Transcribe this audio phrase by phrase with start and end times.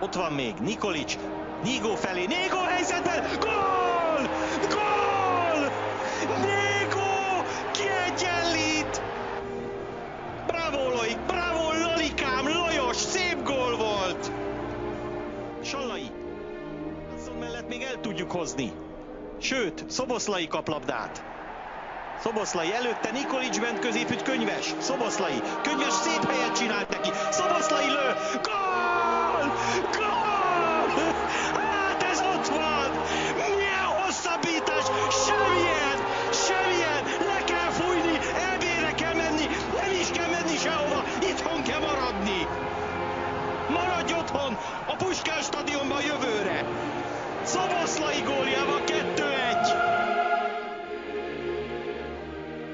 [0.00, 1.18] Ott van még Nikolic,
[1.62, 4.28] Négó felé, Négó helyzetben, gól!
[4.68, 5.72] Gól!
[6.40, 9.02] Négó kiegyenlít!
[10.46, 14.30] Bravo Loik, bravo Lolikám, Lajos, szép gól volt!
[15.62, 16.10] Sallai,
[17.10, 18.72] Hudson mellett még el tudjuk hozni.
[19.40, 21.24] Sőt, Szoboszlai kap labdát.
[22.22, 24.74] Szoboszlai előtte Nikolic bent középütt könyves.
[24.78, 25.40] Szoboszlai.
[25.62, 27.10] Könyves szép helyet csinált neki.
[27.30, 28.14] Szoboszlai lő.
[28.42, 29.15] Gól!
[29.92, 30.25] Gól!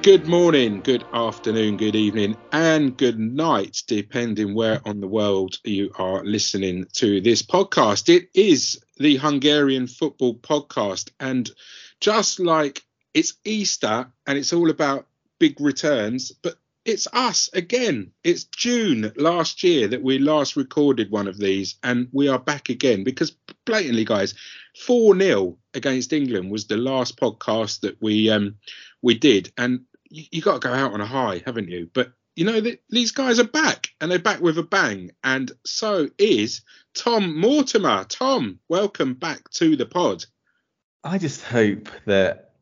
[0.03, 5.93] Good morning, good afternoon, good evening, and good night, depending where on the world you
[5.95, 8.13] are listening to this podcast.
[8.13, 11.49] It is the Hungarian Football Podcast, and
[12.01, 12.83] just like
[13.15, 15.07] it's Easter and it's all about
[15.39, 18.11] big returns, but it's us again.
[18.25, 22.71] It's June last year that we last recorded one of these, and we are back
[22.71, 24.35] again because blatantly, guys,
[24.85, 28.57] 4 0 against England was the last podcast that we um
[29.01, 29.53] we did.
[29.57, 31.91] And you, you got to go out on a high, haven't you?
[31.93, 35.11] But you know that these guys are back and they're back with a bang.
[35.25, 36.63] And so is
[36.95, 38.05] Tom Mortimer.
[38.05, 40.25] Tom, welcome back to the pod.
[41.05, 42.53] I just hope that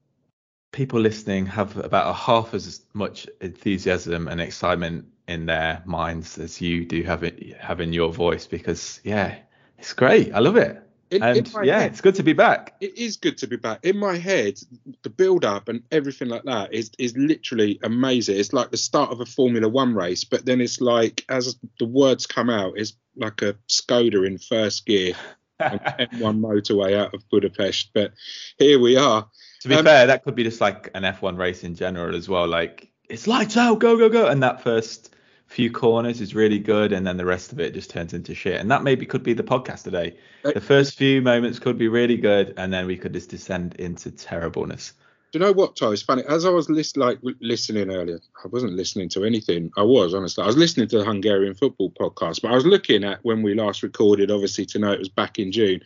[0.72, 6.60] people listening have about a half as much enthusiasm and excitement in their minds as
[6.60, 9.36] you do have it have in your voice because yeah,
[9.78, 10.32] it's great.
[10.32, 10.82] I love it.
[11.10, 12.74] In, and in yeah, head, it's good to be back.
[12.80, 13.84] It is good to be back.
[13.84, 14.60] In my head,
[15.02, 18.38] the build up and everything like that is is literally amazing.
[18.38, 21.84] It's like the start of a Formula One race, but then it's like as the
[21.84, 25.14] words come out, it's like a Skoda in first gear
[25.58, 27.90] on M1 motorway out of Budapest.
[27.92, 28.12] But
[28.58, 29.28] here we are.
[29.62, 32.28] To be um, fair, that could be just like an F1 race in general as
[32.28, 32.46] well.
[32.46, 35.14] Like it's lights out, go go go, and that first
[35.50, 38.60] few corners is really good, and then the rest of it just turns into shit.
[38.60, 40.16] And that maybe could be the podcast today.
[40.44, 44.12] The first few moments could be really good, and then we could just descend into
[44.12, 44.92] terribleness.
[45.32, 45.88] Do you know what, Ty?
[45.88, 46.22] It's funny.
[46.28, 49.72] As I was list, like listening earlier, I wasn't listening to anything.
[49.76, 50.44] I was honestly.
[50.44, 53.54] I was listening to the Hungarian football podcast, but I was looking at when we
[53.54, 55.80] last recorded, obviously to know it was back in June,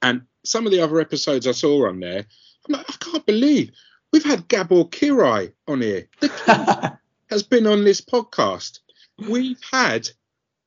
[0.00, 2.24] and some of the other episodes I saw on there.
[2.66, 3.70] I'm like, I can't believe
[4.12, 6.08] we've had Gabor Kiraly on here.
[6.20, 6.98] The king
[7.28, 8.80] has been on this podcast
[9.28, 10.08] we've had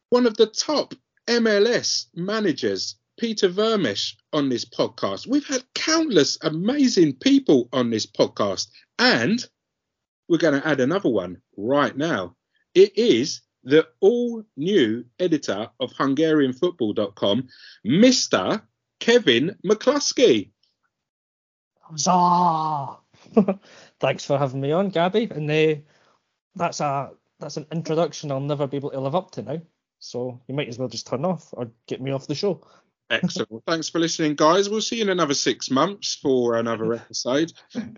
[0.10, 0.94] one of the top
[1.28, 5.28] MLS managers, Peter Vermes, on this podcast.
[5.28, 8.68] We've had countless amazing people on this podcast,
[9.00, 9.44] and
[10.28, 12.36] we're going to add another one right now.
[12.74, 17.48] It is the all new editor of HungarianFootball.com,
[17.86, 18.62] Mr.
[19.00, 20.52] Kevin McCluskie.
[24.00, 25.30] Thanks for having me on, Gaby.
[25.32, 25.82] And uh,
[26.56, 27.12] that's a
[27.44, 29.62] that's an introduction I'll never be able to live up to now.
[30.00, 32.66] So you might as well just turn off or get me off the show.
[33.10, 33.64] Excellent.
[33.68, 34.70] Thanks for listening, guys.
[34.70, 37.54] We'll see you in another six months for another episode.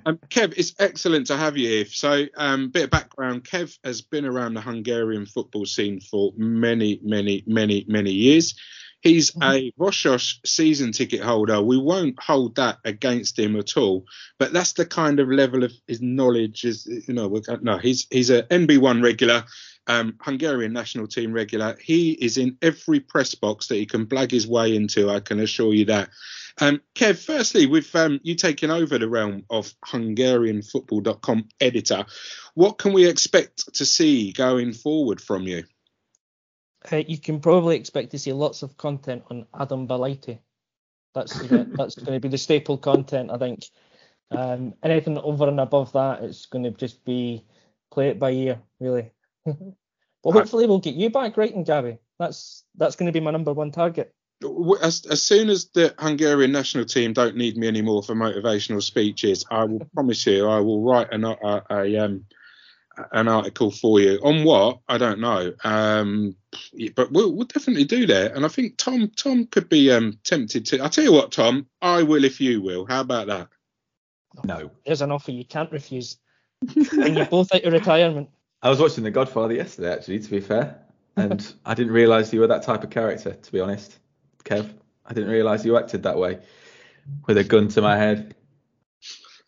[0.05, 1.85] Um, Kev, it's excellent to have you here.
[1.85, 6.99] So, um, bit of background: Kev has been around the Hungarian football scene for many,
[7.03, 8.55] many, many, many years.
[9.05, 9.43] He's mm-hmm.
[9.43, 11.61] a Vasas season ticket holder.
[11.61, 14.05] We won't hold that against him at all.
[14.39, 16.65] But that's the kind of level of his knowledge.
[16.65, 19.45] Is you know, no, he's he's a NB1 regular,
[19.85, 21.77] um, Hungarian national team regular.
[21.79, 25.11] He is in every press box that he can blag his way into.
[25.11, 26.09] I can assure you that.
[26.59, 32.05] Um, Kev, firstly, with um, you taking over the realm of HungarianFootball.com editor,
[32.55, 35.65] what can we expect to see going forward from you?
[36.91, 40.39] Uh, you can probably expect to see lots of content on Adam Balajti.
[41.13, 43.65] That's that's going to be the staple content, I think.
[44.31, 47.45] Um, anything over and above that, it's going to just be
[47.91, 49.11] play it by ear, really.
[49.45, 51.99] but hopefully, we'll get you back writing, Gaby.
[52.19, 54.13] That's that's going to be my number one target.
[54.81, 59.45] As, as soon as the Hungarian national team don't need me anymore for motivational speeches,
[59.49, 62.25] I will promise you I will write a, a, a um,
[63.11, 66.35] an article for you on what I don't know, um,
[66.95, 68.33] but we'll, we'll, definitely do that.
[68.33, 70.79] And I think Tom Tom could be um, tempted to.
[70.79, 72.85] I'll tell you what, Tom, I will if you will.
[72.85, 73.47] How about that?
[74.43, 76.17] No, there's an offer you can't refuse.
[76.75, 78.29] and you're both out of retirement.
[78.61, 80.79] I was watching The Godfather yesterday, actually, to be fair,
[81.15, 83.33] and I didn't realise you were that type of character.
[83.33, 83.99] To be honest,
[84.43, 84.73] Kev,
[85.05, 86.39] I didn't realise you acted that way,
[87.27, 88.35] with a gun to my head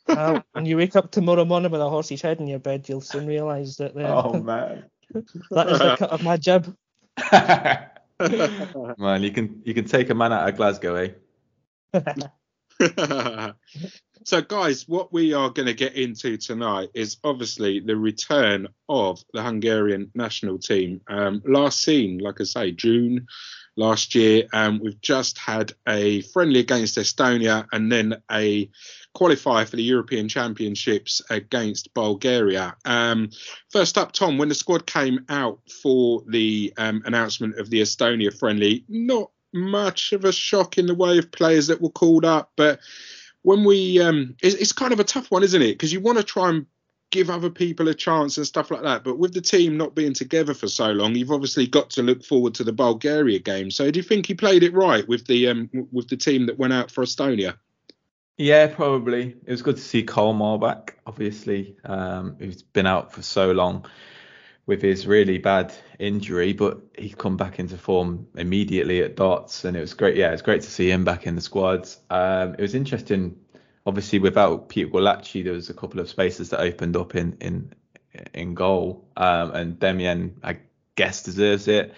[0.09, 3.01] uh, when you wake up tomorrow morning with a horse's head in your bed, you'll
[3.01, 3.95] soon realise that.
[3.95, 4.85] Uh, oh man.
[5.51, 6.75] that is the cut of my jib.
[8.97, 11.11] Man, you can you can take a man out of Glasgow, eh?
[14.23, 19.23] so, guys, what we are going to get into tonight is obviously the return of
[19.33, 21.01] the Hungarian national team.
[21.07, 23.27] Um, last seen, like I say, June
[23.77, 24.47] last year.
[24.51, 28.69] Um, we've just had a friendly against Estonia and then a
[29.15, 32.75] qualifier for the European Championships against Bulgaria.
[32.85, 33.29] Um,
[33.71, 38.37] first up, Tom, when the squad came out for the um, announcement of the Estonia
[38.37, 42.51] friendly, not much of a shock in the way of players that were called up,
[42.55, 42.79] but
[43.43, 45.71] when we, um, it's, it's kind of a tough one, isn't it?
[45.71, 46.65] Because you want to try and
[47.11, 49.03] give other people a chance and stuff like that.
[49.03, 52.23] But with the team not being together for so long, you've obviously got to look
[52.23, 53.71] forward to the Bulgaria game.
[53.71, 56.57] So do you think he played it right with the um, with the team that
[56.57, 57.57] went out for Estonia?
[58.37, 59.35] Yeah, probably.
[59.45, 63.87] It was good to see Kalmar back, obviously, um, who's been out for so long
[64.67, 69.75] with his really bad injury, but he come back into form immediately at Dots, and
[69.75, 70.17] it was great.
[70.17, 71.99] Yeah, it's great to see him back in the squads.
[72.09, 73.37] Um, it was interesting.
[73.87, 77.73] Obviously, without Peter Gulácsi, there was a couple of spaces that opened up in in
[78.33, 80.59] in goal, um, and Demian, I
[80.95, 81.93] guess, deserves it.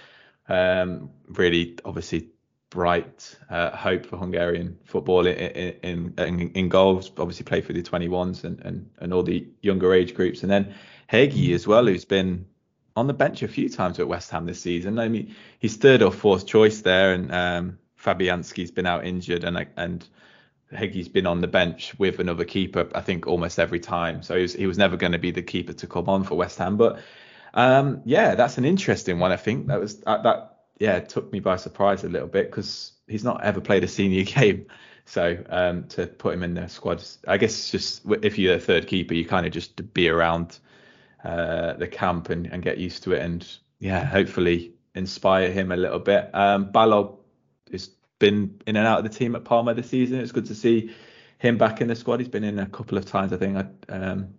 [0.47, 2.29] Um, really, obviously,
[2.69, 7.11] bright uh, hope for Hungarian football in in, in, in goals.
[7.17, 10.43] Obviously, played for the 21s and, and, and all the younger age groups.
[10.43, 10.75] And then
[11.11, 12.45] Hegyi as well, who's been
[12.95, 14.99] on the bench a few times at West Ham this season.
[14.99, 19.65] I mean, he's third or fourth choice there, and um, Fabianski's been out injured, and
[19.75, 20.07] and
[20.73, 22.87] Hegyi's been on the bench with another keeper.
[22.93, 24.21] I think almost every time.
[24.21, 26.35] So he was, he was never going to be the keeper to come on for
[26.35, 26.77] West Ham.
[26.77, 26.99] But
[27.53, 29.31] um, yeah, that's an interesting one.
[29.31, 32.93] I think that was that, that yeah, took me by surprise a little bit because
[33.07, 34.67] he's not ever played a senior game.
[35.05, 38.87] So um, to put him in the squad, I guess just if you're a third
[38.87, 40.59] keeper, you kind of just be around
[41.23, 43.45] uh, the camp and, and, get used to it, and
[43.79, 46.29] yeah, hopefully inspire him a little bit.
[46.33, 47.17] Um, Balog
[47.71, 47.89] has
[48.19, 50.19] been in and out of the team at Parma this season.
[50.19, 50.93] It's good to see
[51.37, 52.19] him back in the squad.
[52.19, 53.33] He's been in a couple of times.
[53.33, 53.57] I think.
[53.57, 54.35] I, um,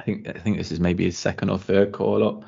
[0.00, 2.44] I think I think this is maybe his second or third call up.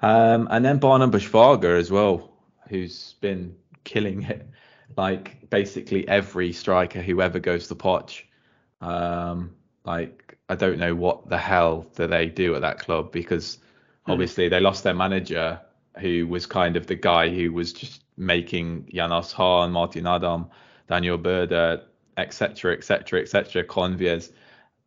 [0.00, 2.32] Um, and then Barnabas Varga as well
[2.68, 4.48] who's been killing it.
[4.96, 8.22] Like basically every striker who ever goes to Paks.
[8.80, 9.54] Um,
[9.84, 13.58] like I don't know what the hell do they do at that club because
[14.04, 14.12] hmm.
[14.12, 15.60] obviously they lost their manager
[15.98, 20.48] who was kind of the guy who was just making Janos Hahn, Martin Adam,
[20.88, 21.82] Daniel Böder,
[22.16, 24.32] etc., etc., etc., Könyves,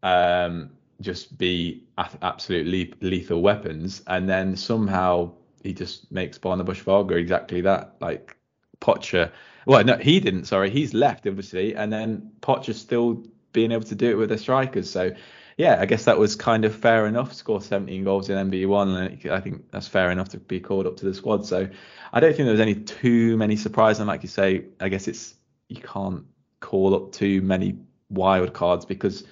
[0.04, 0.70] um,
[1.02, 1.84] just be
[2.22, 5.32] absolute lethal weapons, and then somehow
[5.64, 7.96] he just makes Barnabas Varga exactly that.
[8.00, 8.38] Like
[8.80, 9.32] Pocher,
[9.66, 10.46] well, no, he didn't.
[10.46, 14.38] Sorry, he's left obviously, and then Pocher's still being able to do it with the
[14.38, 14.90] strikers.
[14.90, 15.12] So
[15.58, 17.34] yeah, I guess that was kind of fair enough.
[17.34, 20.98] Score 17 goals in NB1, and I think that's fair enough to be called up
[20.98, 21.46] to the squad.
[21.46, 21.68] So
[22.12, 24.02] I don't think there was any too many surprises.
[24.02, 25.36] And like you say, I guess it's
[25.70, 26.26] you can't
[26.60, 27.78] call up too many
[28.10, 29.24] wild cards because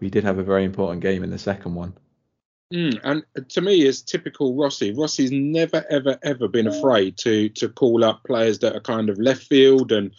[0.00, 1.94] we did have a very important game in the second one.
[2.74, 4.92] Mm, and to me, it's typical Rossi.
[4.92, 9.18] Rossi's never, ever, ever been afraid to to call up players that are kind of
[9.18, 10.12] left field and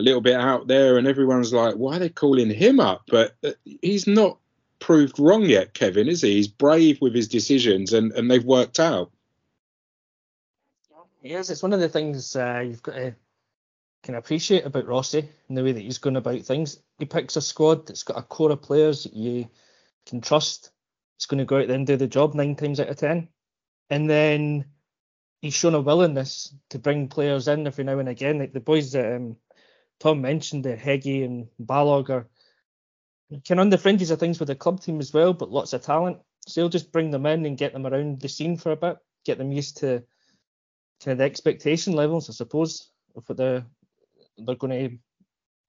[0.00, 3.36] a little bit out there, and everyone's like, "Why are they calling him up?" But
[3.44, 4.38] uh, he's not
[4.78, 6.34] proved wrong yet, Kevin, is he?
[6.34, 9.10] He's brave with his decisions, and and they've worked out.
[11.22, 13.14] Yes, it's one of the things uh, you've got to
[14.02, 16.78] can appreciate about Rossi and the way that he's going about things.
[16.98, 19.48] He picks a squad that's got a core of players that you
[20.04, 20.70] can trust
[21.16, 23.28] it's going to go out there and do the job nine times out of ten.
[23.90, 24.66] And then
[25.40, 28.38] he's shown a willingness to bring players in every now and again.
[28.38, 29.36] Like the boys that um,
[30.00, 32.28] Tom mentioned, the Hegyi and Balogh are
[33.46, 35.72] kind of on the fringes of things with the club team as well, but lots
[35.72, 36.18] of talent.
[36.46, 38.96] So he'll just bring them in and get them around the scene for a bit,
[39.24, 40.02] get them used to
[41.02, 43.64] kind of the expectation levels, I suppose, of what they're
[44.36, 44.98] they're going to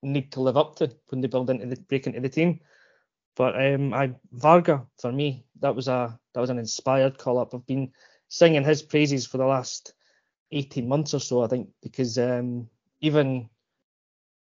[0.02, 2.60] need to live up to when they build into the break into the team.
[3.36, 7.54] But um, I Varga for me that was a that was an inspired call up.
[7.54, 7.92] I've been
[8.28, 9.94] singing his praises for the last
[10.52, 12.68] 18 months or so, I think, because um,
[13.00, 13.48] even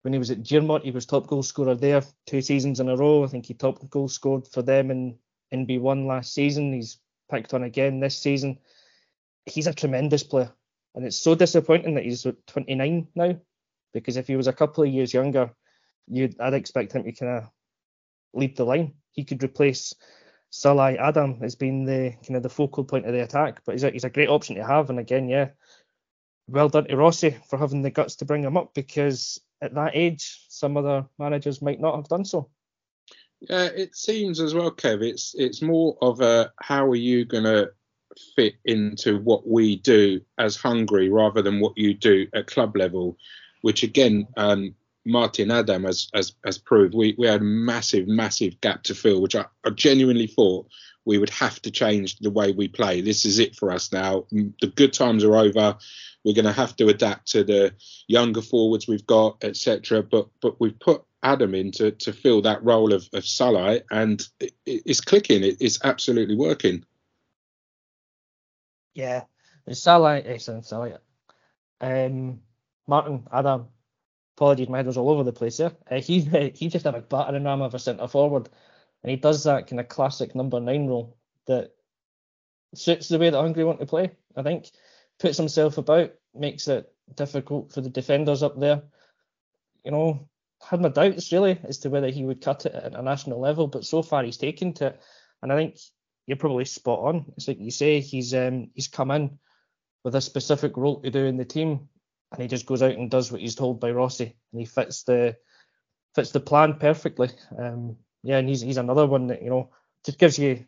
[0.05, 2.95] when he was at Gyirmót, he was top goal scorer there two seasons in a
[2.95, 3.23] row.
[3.23, 5.17] I think he top goal scored for them in
[5.51, 6.71] NB1 last season.
[6.71, 8.59] He's picked on again this season.
[9.47, 10.51] He's a tremendous player,
[10.93, 13.35] and it's so disappointing that he's 29 now,
[13.95, 15.49] because if he was a couple of years younger,
[16.07, 17.49] you'd I'd expect him to kind of
[18.35, 18.93] lead the line.
[19.11, 19.95] He could replace
[20.51, 23.83] Szalai Adam as being the kind of the focal point of the attack, but he's
[23.83, 24.91] a, he's a great option to have.
[24.91, 25.49] And again, yeah,
[26.47, 29.91] well done to Rossi for having the guts to bring him up because at that
[29.95, 32.49] age, some other managers might not have done so.
[33.41, 35.03] Yeah, it seems as well, Kev.
[35.03, 37.71] It's it's more of a how are you going to
[38.35, 43.17] fit into what we do as Hungary rather than what you do at club level,
[43.61, 44.73] which again, um,
[45.05, 46.95] Martin Adam has, has, has proved.
[46.95, 50.67] We, we had a massive, massive gap to fill, which I, I genuinely thought
[51.05, 53.01] we would have to change the way we play.
[53.01, 54.25] This is it for us now.
[54.31, 55.77] The good times are over.
[56.23, 57.75] We're going to have to adapt to the
[58.07, 60.01] younger forwards we've got, etc.
[60.01, 64.27] But but we've put Adam in to, to fill that role of, of Szalai, and
[64.39, 65.43] it, it's clicking.
[65.43, 66.83] It, it's absolutely working.
[68.95, 69.23] Yeah,
[69.69, 70.97] Szalai, excellent Szalai.
[71.81, 72.39] Um,
[72.87, 73.67] Martin Adam,
[74.35, 75.71] apologies, my head was all over the place there.
[75.89, 76.19] Uh, he
[76.55, 78.49] he just had a battering ram of a centre forward,
[79.03, 81.71] and he does that kind of classic number nine role that
[82.73, 84.11] suits the way that Hungary want to play.
[84.35, 84.69] I think
[85.19, 88.83] puts himself about, makes it difficult for the defenders up there.
[89.83, 90.27] You know,
[90.61, 93.67] had my doubts really as to whether he would cut it at a national level,
[93.67, 95.01] but so far he's taken to it,
[95.41, 95.77] and I think
[96.25, 97.25] you're probably spot on.
[97.37, 99.39] It's like you say, he's um he's come in
[100.03, 101.87] with a specific role to do in the team,
[102.31, 105.03] and he just goes out and does what he's told by Rossi, and he fits
[105.03, 105.35] the
[106.15, 107.29] fits the plan perfectly.
[107.57, 109.69] Um, yeah, and he's he's another one that you know
[110.05, 110.65] just gives you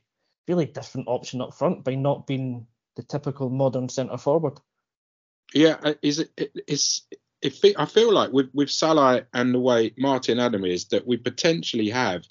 [0.47, 4.59] really different option up front by not being the typical modern centre forward.
[5.53, 6.31] Yeah, uh, is it?
[6.67, 7.05] It's.
[7.43, 11.17] It, I feel like with with Szalai and the way Martin Adam is that we
[11.17, 12.25] potentially have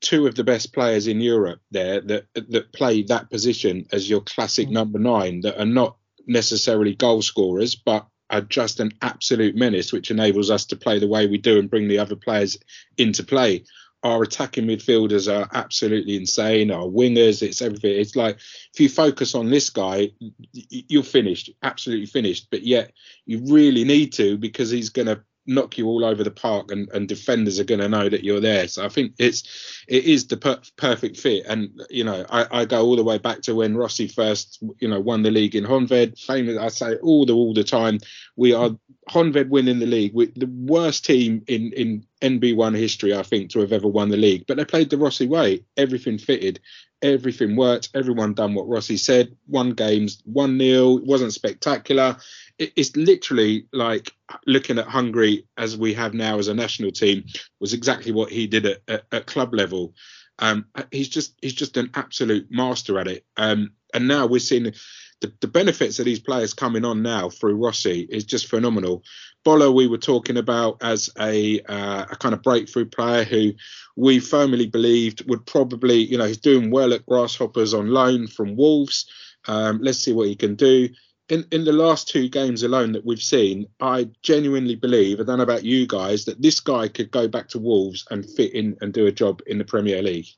[0.00, 4.20] two of the best players in Europe there that that play that position as your
[4.20, 4.72] classic mm.
[4.72, 5.96] number nine that are not
[6.26, 11.08] necessarily goal scorers but are just an absolute menace which enables us to play the
[11.08, 12.58] way we do and bring the other players
[12.96, 13.64] into play
[14.02, 16.70] our attacking midfielders are absolutely insane.
[16.70, 17.98] Our wingers, it's everything.
[17.98, 18.36] It's like
[18.72, 20.12] if you focus on this guy,
[20.52, 22.48] you're finished, absolutely finished.
[22.50, 22.92] But yet
[23.26, 26.88] you really need to because he's going to knock you all over the park and,
[26.90, 28.68] and defenders are going to know that you're there.
[28.68, 31.46] So I think it's it is the per- perfect fit.
[31.46, 34.88] And you know, I, I, go all the way back to when Rossi first you
[34.88, 36.18] know won the league in Honved.
[36.20, 37.98] Famous, I say all the all the time.
[38.36, 38.70] We are
[39.08, 40.12] Honved winning the league.
[40.14, 44.16] We, the worst team in in NB1 history, I think, to have ever won the
[44.16, 44.44] league.
[44.46, 45.64] But they played the Rossi way.
[45.76, 46.60] Everything fitted.
[47.02, 47.90] Everything worked.
[47.94, 49.36] Everyone done what Rossi said.
[49.46, 50.22] Won games.
[50.24, 50.98] One nil.
[50.98, 52.16] It wasn't spectacular
[52.58, 54.12] it's literally like
[54.46, 57.24] looking at Hungary as we have now as a national team
[57.60, 59.94] was exactly what he did at, at, at club level.
[60.40, 63.24] Um, he's just he's just an absolute master at it.
[63.36, 64.72] Um, and now we're seeing
[65.20, 69.02] the, the, benefits of these players coming on now through Rossi is just phenomenal.
[69.48, 73.52] Bolla, we were talking about as a uh, a kind of breakthrough player who
[73.96, 78.56] we firmly believed would probably, you know, he's doing well at Grasshoppers on loan from
[78.56, 79.06] Wolves.
[79.46, 80.90] Um, let's see what he can do
[81.30, 85.38] in, in the last two games alone that we've seen, I genuinely believe, I don't
[85.38, 88.76] know about you guys, that this guy could go back to Wolves and fit in
[88.82, 90.28] and do a job in the Premier League.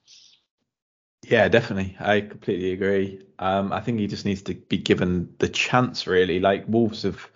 [1.22, 1.96] Yeah, definitely.
[1.98, 3.26] I completely agree.
[3.40, 6.38] Um, I think he just needs to be given the chance, really.
[6.38, 7.28] Like Wolves have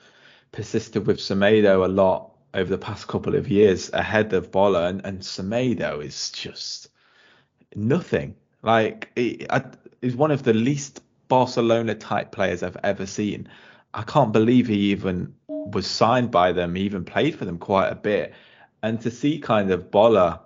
[0.54, 5.04] persisted with Semedo a lot over the past couple of years ahead of Bolla, and,
[5.04, 6.88] and Semedo is just
[7.74, 8.36] nothing.
[8.62, 9.46] Like, he,
[10.14, 13.48] one of the least Barcelona type players I've ever seen.
[13.92, 16.76] I can't believe he even was signed by them.
[16.76, 18.32] He even played for them quite a bit.
[18.82, 20.40] And to see kind of Bolla,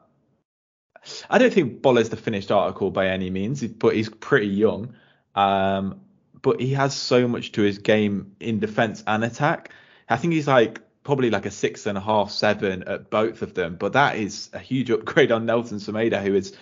[1.28, 4.94] I don't think Bolla's the finished article by any means, but he's pretty young.
[5.34, 6.00] Um,
[6.40, 9.70] but he has so much to his game in defense and attack.
[10.08, 13.54] I think he's like probably like a six and a half, seven at both of
[13.54, 13.76] them.
[13.76, 16.56] But that is a huge upgrade on Nelson Semedo, who is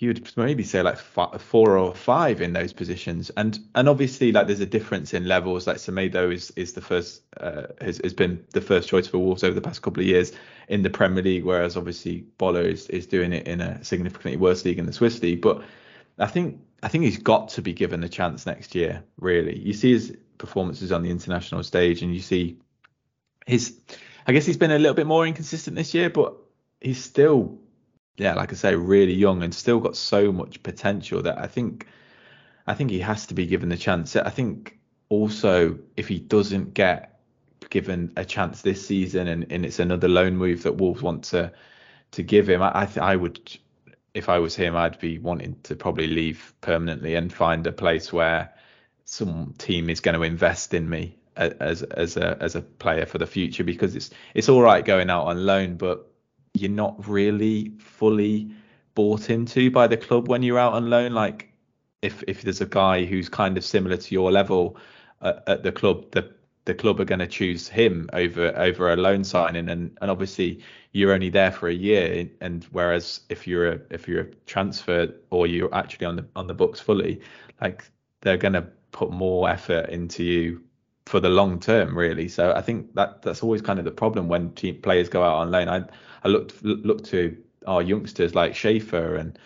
[0.00, 4.46] he would maybe say like four or five in those positions, and and obviously like
[4.46, 5.66] there's a difference in levels.
[5.66, 9.44] Like Semedo is is the first uh, has has been the first choice for Wolves
[9.44, 10.32] over the past couple of years
[10.68, 14.64] in the Premier League, whereas obviously Bolla is is doing it in a significantly worse
[14.64, 15.42] league in the Swiss league.
[15.42, 15.62] But
[16.18, 19.04] I think I think he's got to be given a chance next year.
[19.18, 22.58] Really, you see his performances on the international stage, and you see
[23.46, 23.78] his.
[24.26, 26.34] I guess he's been a little bit more inconsistent this year, but
[26.80, 27.58] he's still
[28.20, 31.86] yeah, like I say, really young and still got so much potential that I think
[32.66, 34.14] I think he has to be given the chance.
[34.14, 34.78] I think
[35.08, 37.18] also if he doesn't get
[37.70, 41.52] given a chance this season and, and it's another loan move that Wolves want to
[42.12, 43.58] to give him, I I, th- I would
[44.12, 48.12] if I was him, I'd be wanting to probably leave permanently and find a place
[48.12, 48.52] where
[49.10, 53.18] some team is going to invest in me as as a as a player for
[53.18, 56.08] the future because it's it's all right going out on loan, but
[56.54, 58.54] you're not really fully
[58.94, 61.12] bought into by the club when you're out on loan.
[61.12, 61.52] Like
[62.02, 64.76] if if there's a guy who's kind of similar to your level
[65.20, 66.32] uh, at the club, the
[66.66, 70.60] the club are going to choose him over over a loan signing, and and obviously
[70.92, 72.30] you're only there for a year.
[72.40, 76.46] And whereas if you're a if you're a transfer or you're actually on the on
[76.46, 77.20] the books fully,
[77.60, 77.90] like
[78.20, 80.62] they're going to put more effort into you
[81.06, 82.28] for the long term, really.
[82.28, 85.36] So I think that that's always kind of the problem when team players go out
[85.36, 85.68] on loan.
[85.68, 85.84] I
[86.24, 89.38] I looked look to our youngsters like Schaefer and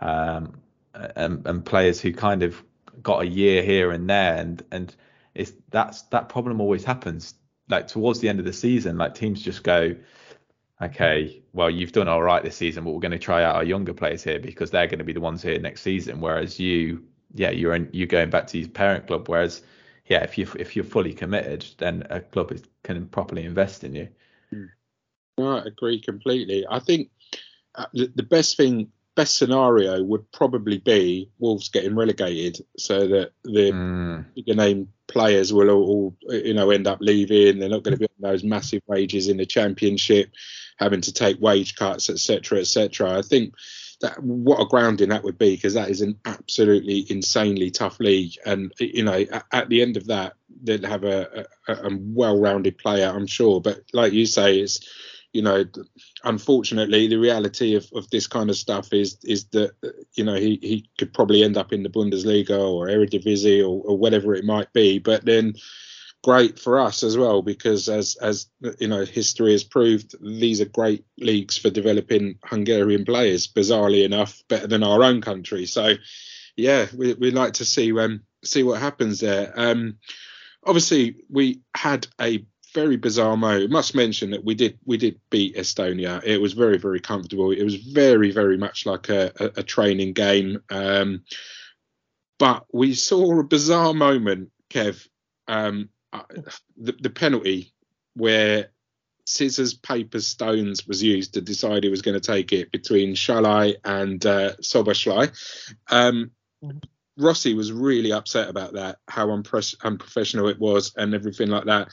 [0.00, 0.60] um
[0.94, 2.62] and, and players who kind of
[3.02, 4.94] got a year here and there, and and
[5.34, 7.34] it's that's that problem always happens.
[7.68, 9.94] Like towards the end of the season, like teams just go,
[10.80, 13.64] okay, well you've done all right this season, but we're going to try out our
[13.64, 16.20] younger players here because they're going to be the ones here next season.
[16.20, 19.28] Whereas you, yeah, you're in, you're going back to your parent club.
[19.28, 19.62] Whereas
[20.06, 23.94] yeah, if you if you're fully committed, then a club is, can properly invest in
[23.94, 24.08] you.
[25.38, 26.66] No, I agree completely.
[26.68, 27.10] I think
[27.74, 33.32] uh, the, the best thing, best scenario would probably be Wolves getting relegated, so that
[33.44, 34.24] the Mm.
[34.34, 37.58] bigger name players will all, you know, end up leaving.
[37.58, 40.32] They're not going to be on those massive wages in the Championship,
[40.78, 43.18] having to take wage cuts, etc., etc.
[43.18, 43.54] I think
[44.02, 48.34] that what a grounding that would be because that is an absolutely insanely tough league,
[48.44, 52.78] and you know, at, at the end of that, they'd have a, a, a well-rounded
[52.78, 53.60] player, I'm sure.
[53.60, 54.86] But like you say, it's
[55.32, 55.64] you know,
[56.24, 59.72] unfortunately, the reality of, of this kind of stuff is is that
[60.14, 63.96] you know he, he could probably end up in the Bundesliga or Eredivisie or, or
[63.96, 64.98] whatever it might be.
[64.98, 65.54] But then,
[66.22, 68.46] great for us as well because as as
[68.78, 73.48] you know, history has proved these are great leagues for developing Hungarian players.
[73.48, 75.66] Bizarrely enough, better than our own country.
[75.66, 75.94] So,
[76.56, 79.52] yeah, we we like to see um see what happens there.
[79.56, 79.98] Um,
[80.64, 83.70] obviously, we had a very bizarre mode.
[83.70, 86.22] Must mention that we did we did beat Estonia.
[86.24, 87.50] It was very very comfortable.
[87.50, 90.60] It was very very much like a, a, a training game.
[90.70, 91.24] Um,
[92.38, 95.06] but we saw a bizarre moment, Kev.
[95.48, 96.22] Um, uh,
[96.76, 97.72] the, the penalty
[98.14, 98.70] where
[99.24, 103.74] scissors, paper, stones was used to decide who was going to take it between Sallai
[103.84, 104.52] and uh.
[105.90, 106.30] Um,
[107.16, 111.88] Rossi was really upset about that, how unpre- unprofessional it was, and everything like that.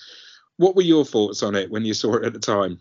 [0.57, 2.79] What were your thoughts on it when you saw it at the time?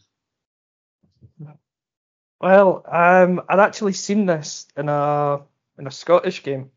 [2.40, 5.40] Well, um, I'd actually seen this in a
[5.78, 6.70] in a Scottish game,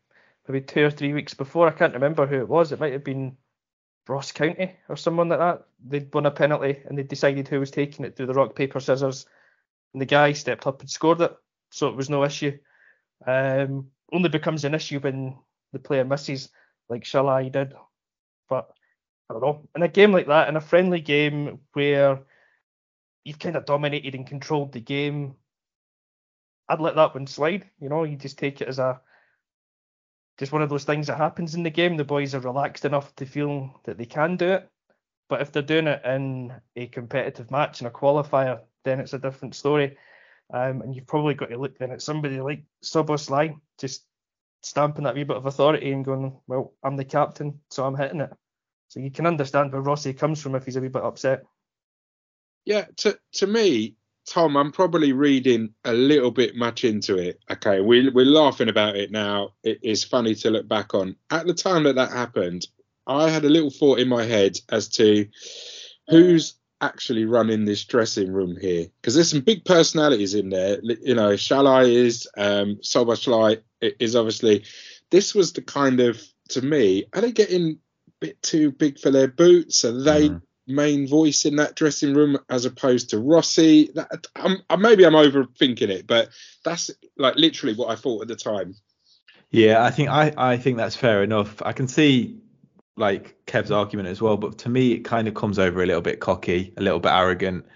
[0.46, 1.68] maybe two or three weeks before.
[1.68, 2.72] I can't remember who it was.
[2.72, 3.36] It might have been
[4.08, 5.64] Ross County or someone like that.
[5.86, 8.80] They'd won a penalty and they decided who was taking it through the rock paper
[8.80, 9.26] scissors,
[9.92, 11.36] and the guy stepped up and scored it,
[11.70, 12.58] so it was no issue.
[13.26, 15.36] Um, only becomes an issue when
[15.72, 16.50] the player misses,
[16.88, 17.74] like Sallai did.
[18.48, 18.70] But
[19.30, 19.68] I don't know.
[19.76, 22.20] In a game like that, in a friendly game where
[23.24, 25.36] you've kind of dominated and controlled the game,
[26.68, 27.68] I'd let that one slide.
[27.80, 29.00] You know, you just take it as a
[30.42, 31.96] just one of those things that happens in the game.
[31.96, 34.68] The boys are relaxed enough to feel that they can do it.
[35.28, 39.20] But if they're doing it in a competitive match in a qualifier, then it's a
[39.20, 39.96] different story.
[40.52, 44.04] Um, and you've probably got to look then at somebody like Szoboszlai, just
[44.62, 48.22] stamping that wee bit of authority and going, well, I'm the captain, so I'm hitting
[48.22, 48.30] it.
[48.88, 51.44] So you can understand where Rossi comes from if he's a wee bit upset.
[52.64, 53.94] Yeah, to to me,
[54.26, 57.40] Tom, I'm probably reading a little bit much into it.
[57.50, 59.50] Okay, we we're laughing about it now.
[59.62, 61.16] It is funny to look back on.
[61.30, 62.66] At the time that that happened,
[63.06, 65.26] I had a little thought in my head as to
[66.08, 70.78] who's actually running this dressing room here because there's some big personalities in there.
[70.82, 74.64] You know, Sallai is, um, Szoboszlai is obviously.
[75.10, 77.04] This was the kind of to me.
[77.12, 79.84] Are they getting a bit too big for their boots?
[79.84, 80.30] Are they?
[80.30, 80.42] Mm.
[80.66, 83.90] Main voice in that dressing room as opposed to Rossi.
[83.94, 86.30] That, I'm, maybe I'm overthinking it, but
[86.64, 88.74] that's like literally what I thought at the time.
[89.50, 91.60] Yeah, I think I, I think that's fair enough.
[91.62, 92.38] I can see
[92.96, 96.02] like Kev's argument as well, but to me it kind of comes over a little
[96.02, 97.66] bit cocky, a little bit arrogant.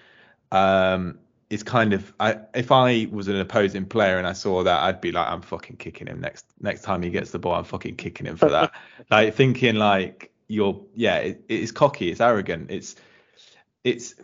[0.52, 1.18] Um,
[1.50, 5.00] it's kind of I if I was an opposing player and I saw that, I'd
[5.00, 7.54] be like, I'm fucking kicking him next next time he gets the ball.
[7.54, 8.72] I'm fucking kicking him for that.
[9.10, 12.96] like thinking like you're yeah, it, it's cocky, it's arrogant, it's
[13.84, 14.14] it's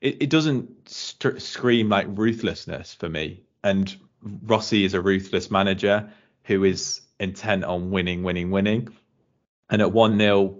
[0.00, 3.42] it, it doesn't st- scream like ruthlessness for me.
[3.62, 6.10] And Rossi is a ruthless manager
[6.44, 8.88] who is intent on winning, winning, winning.
[9.70, 10.58] And at one 0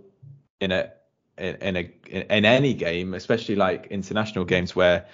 [0.61, 0.91] in a
[1.37, 5.07] in, in a in any game, especially like international games where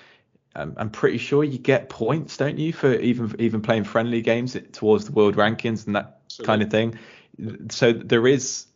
[0.54, 4.56] um, I'm pretty sure you get points, don't you, for even even playing friendly games
[4.72, 6.46] towards the world rankings and that Absolutely.
[6.46, 7.68] kind of thing.
[7.70, 8.66] So there is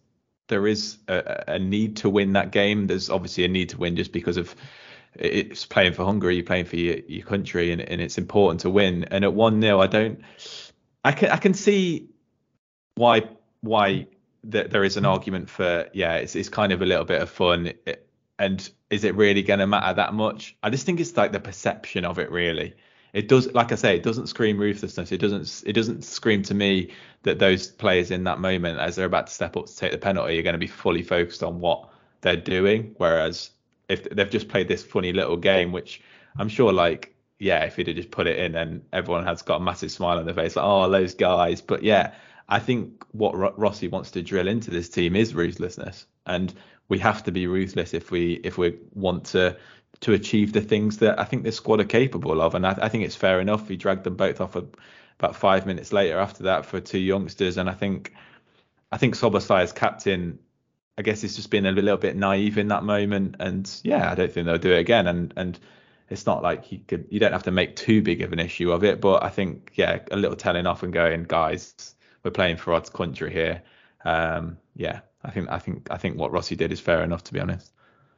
[0.48, 2.86] there is a, a need to win that game.
[2.86, 4.54] There's obviously a need to win just because of
[5.16, 8.70] it's playing for Hungary, you're playing for your, your country, and, and it's important to
[8.70, 9.04] win.
[9.04, 10.20] And at one 0 I don't,
[11.04, 12.08] I can I can see
[12.96, 13.28] why
[13.60, 14.06] why
[14.50, 17.30] th- there is an argument for yeah, it's it's kind of a little bit of
[17.30, 17.72] fun.
[18.38, 20.56] And is it really going to matter that much?
[20.62, 22.74] I just think it's like the perception of it really.
[23.14, 25.12] It does, like I say, it doesn't scream ruthlessness.
[25.12, 26.90] It doesn't it doesn't scream to me
[27.22, 29.98] that those players in that moment, as they're about to step up to take the
[29.98, 31.88] penalty, are going to be fully focused on what
[32.22, 32.92] they're doing.
[32.98, 33.50] Whereas
[33.88, 36.02] if they've just played this funny little game, which
[36.36, 39.60] I'm sure, like, yeah, if he'd have just put it in, and everyone has got
[39.60, 41.60] a massive smile on their face, like, oh, those guys.
[41.60, 42.14] But yeah,
[42.48, 46.52] I think what Rossi wants to drill into this team is ruthlessness, and
[46.88, 49.56] we have to be ruthless if we if we want to
[50.00, 52.54] to achieve the things that I think this squad are capable of.
[52.54, 53.68] And I, I think it's fair enough.
[53.68, 54.64] He dragged them both off a,
[55.18, 58.12] about five minutes later after that for two youngsters, and I think
[58.92, 60.38] I think Szoboszlai as captain
[60.96, 64.14] I guess he's just been a little bit naive in that moment, and yeah, I
[64.14, 65.06] don't think they'll do it again.
[65.06, 65.58] And and
[66.08, 67.06] it's not like he could.
[67.10, 69.72] You don't have to make too big of an issue of it, but I think
[69.74, 73.62] yeah, a little telling off and going, guys, we're playing for odds country here.
[74.04, 77.32] Um, yeah, I think I think I think what Rossi did is fair enough, to
[77.32, 77.72] be honest.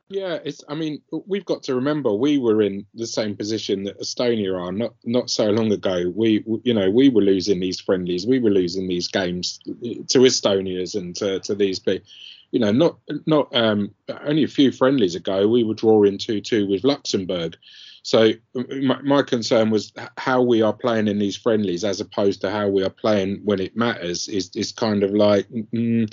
[0.09, 0.63] Yeah, it's.
[0.69, 4.71] I mean, we've got to remember we were in the same position that Estonia are
[4.71, 6.13] not not so long ago.
[6.15, 10.95] We, you know, we were losing these friendlies, we were losing these games to Estonians
[10.95, 12.07] and to, to these people
[12.51, 16.67] you know, not not um, only a few friendlies ago, we were drawing two two
[16.67, 17.57] with Luxembourg.
[18.03, 22.51] So my, my, concern was how we are playing in these friendlies as opposed to
[22.51, 24.29] how we are playing when it matters.
[24.29, 25.49] Is is kind of like.
[25.51, 26.13] Mm,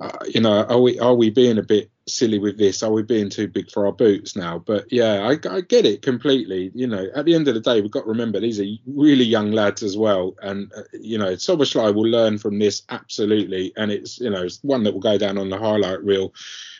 [0.00, 2.82] uh, you know, are we are we being a bit silly with this?
[2.82, 4.58] Are we being too big for our boots now?
[4.58, 6.70] But yeah, I, I get it completely.
[6.74, 9.24] You know, at the end of the day, we've got to remember these are really
[9.24, 13.90] young lads as well, and uh, you know, Szoboszlai will learn from this absolutely, and
[13.90, 16.32] it's you know, it's one that will go down on the highlight reel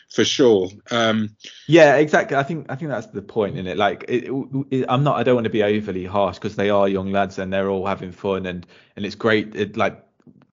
[0.09, 0.69] for sure.
[0.91, 1.35] Um,
[1.67, 2.35] yeah, exactly.
[2.35, 3.77] I think I think that's the point in it.
[3.77, 4.29] Like, it,
[4.71, 5.17] it, I'm not.
[5.17, 7.85] I don't want to be overly harsh because they are young lads and they're all
[7.85, 8.65] having fun and
[8.95, 9.55] and it's great.
[9.55, 10.03] It, like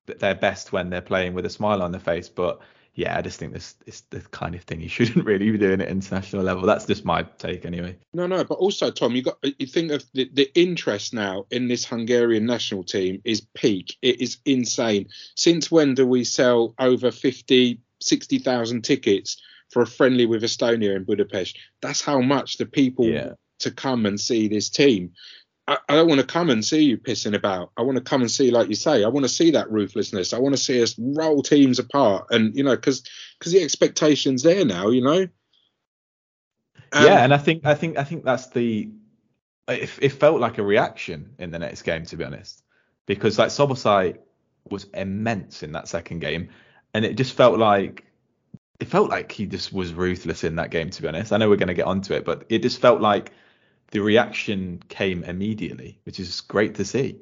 [0.06, 2.28] their best when they're playing with a smile on their face.
[2.28, 2.60] But
[2.96, 5.80] yeah, I just think this is the kind of thing you shouldn't really be doing
[5.80, 6.66] at international level.
[6.66, 7.96] That's just my take anyway.
[8.12, 11.68] No, no, but also Tom, you got you think of the, the interest now in
[11.68, 13.96] this Hungarian national team is peak.
[14.02, 15.08] It is insane.
[15.36, 21.04] Since when do we sell over 50, 60,000 tickets for a friendly with Estonia in
[21.04, 21.58] Budapest?
[21.82, 23.32] That's how much the people yeah.
[23.60, 25.12] to come and see this team.
[25.68, 27.72] I, I don't want to come and see you pissing about.
[27.76, 30.32] I want to come and see, like you say, I want to see that ruthlessness.
[30.32, 33.02] I want to see us roll teams apart, and you know, because
[33.38, 35.26] because the expectations there now, you know.
[36.92, 38.90] Um, yeah, and I think I think I think that's the.
[39.68, 42.62] It, it felt like a reaction in the next game, to be honest,
[43.06, 44.18] because like Szoboszlai
[44.70, 46.50] was immense in that second game,
[46.94, 48.04] and it just felt like
[48.78, 50.90] it felt like he just was ruthless in that game.
[50.90, 53.00] To be honest, I know we're going to get onto it, but it just felt
[53.00, 53.32] like
[53.90, 57.16] the reaction came immediately, which is great to see.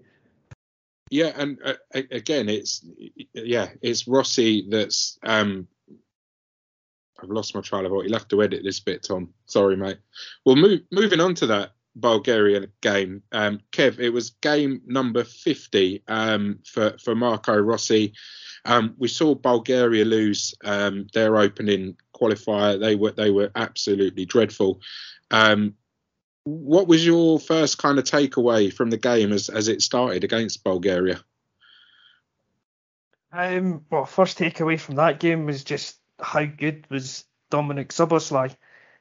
[1.10, 2.84] Yeah, and uh, again, it's
[3.32, 5.18] yeah, it's Rossi that's.
[5.22, 5.68] um
[7.22, 8.04] I've lost my trail of thought.
[8.04, 9.32] You'll have to edit this bit, Tom.
[9.46, 9.98] Sorry, mate.
[10.44, 16.02] Well, move, moving on to that Bulgarian game, um, Kev, it was game number 50
[16.08, 18.14] um, for for Marco Rossi.
[18.64, 22.80] Um, we saw Bulgaria lose um, their opening qualifier.
[22.80, 24.80] They were they were absolutely dreadful.
[25.30, 25.74] Um,
[26.44, 30.62] what was your first kind of takeaway from the game as, as it started against
[30.62, 31.20] Bulgaria?
[33.32, 38.54] Um, well, first takeaway from that game was just how good was Dominik Szoboszlai.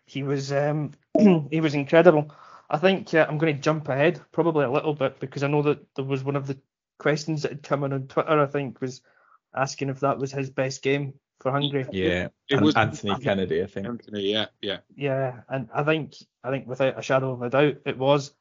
[0.06, 0.92] He was um,
[1.52, 2.34] he was incredible.
[2.70, 5.62] I think uh, I'm going to jump ahead probably a little bit because I know
[5.64, 6.58] that there was one of the
[6.98, 8.42] questions that had come in on Twitter.
[8.42, 9.02] I think was
[9.54, 11.86] asking if that was his best game for Hungary.
[11.92, 13.86] Yeah, it was Anthony Kennedy, I think.
[13.86, 14.78] Anthony, yeah, yeah.
[14.96, 18.34] Yeah, and I think I think without a shadow of a doubt it was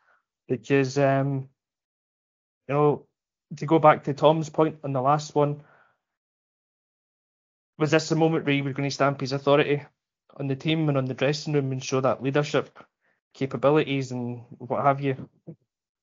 [0.49, 1.49] because um,
[2.69, 3.07] you know
[3.57, 5.63] to go back to Tom's point on the last one,
[7.77, 9.83] was this the moment where he was going to stamp his authority
[10.37, 12.79] on the team and on the dressing room and show that leadership
[13.35, 15.29] capabilities and what have you?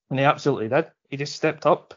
[0.10, 0.92] And he absolutely did.
[1.10, 1.94] He just stepped up,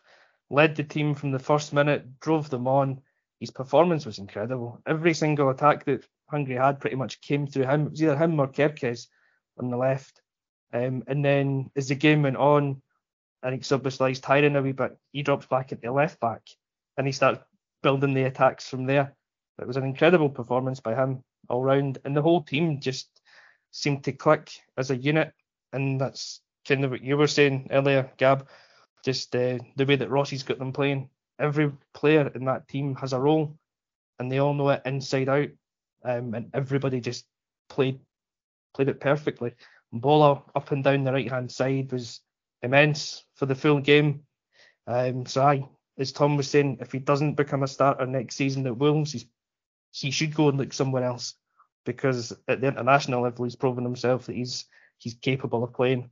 [0.49, 3.03] led the team from the first minute, drove them on
[3.43, 4.81] his performance was incredible.
[4.87, 7.87] Every single attack that Hungary had pretty much came through him.
[7.87, 9.09] It was either him or Kerkez
[9.59, 10.23] on the left.
[10.73, 12.81] Um, and then as the game went on,
[13.43, 14.97] I think Szoboszlai's tiring a wee bit.
[15.11, 16.43] He drops back into left back
[16.97, 17.41] and he starts
[17.83, 19.13] building the attacks from there.
[19.61, 23.09] It was an incredible performance by him all round, and the whole team just
[23.73, 25.33] seemed to click as a unit.
[25.73, 28.47] And that's kind of what you were saying earlier, Gab.
[29.05, 31.11] Just uh, the way that Rossi's got them playing
[31.43, 33.59] every player in that team has a role,
[34.19, 35.49] and they all know it inside out.
[36.05, 37.27] Um, and everybody just
[37.69, 38.01] played
[38.75, 39.53] played it perfectly.
[39.93, 42.21] Bolla up and down the right hand side was
[42.63, 44.23] immense for the full game.
[44.87, 48.67] Um, so I, as Tom was saying, if he doesn't become a starter next season
[48.67, 49.27] at Wolves,
[49.93, 51.35] he should go and look somewhere else
[51.85, 54.65] because at the international level he's proven himself that he's
[54.99, 56.09] he's capable of playing.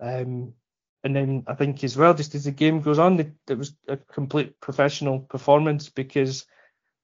[0.00, 0.54] Um,
[1.04, 3.96] And then I think as well, just as the game goes on, it was a
[3.96, 6.46] complete professional performance because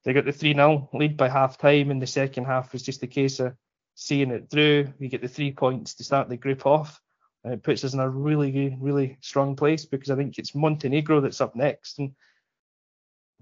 [0.05, 3.03] they got the 3 0 lead by half time, and the second half was just
[3.03, 3.55] a case of
[3.95, 4.93] seeing it through.
[5.01, 7.01] We get the three points to start the group off,
[7.43, 11.21] and it puts us in a really, really strong place because I think it's Montenegro
[11.21, 12.13] that's up next, and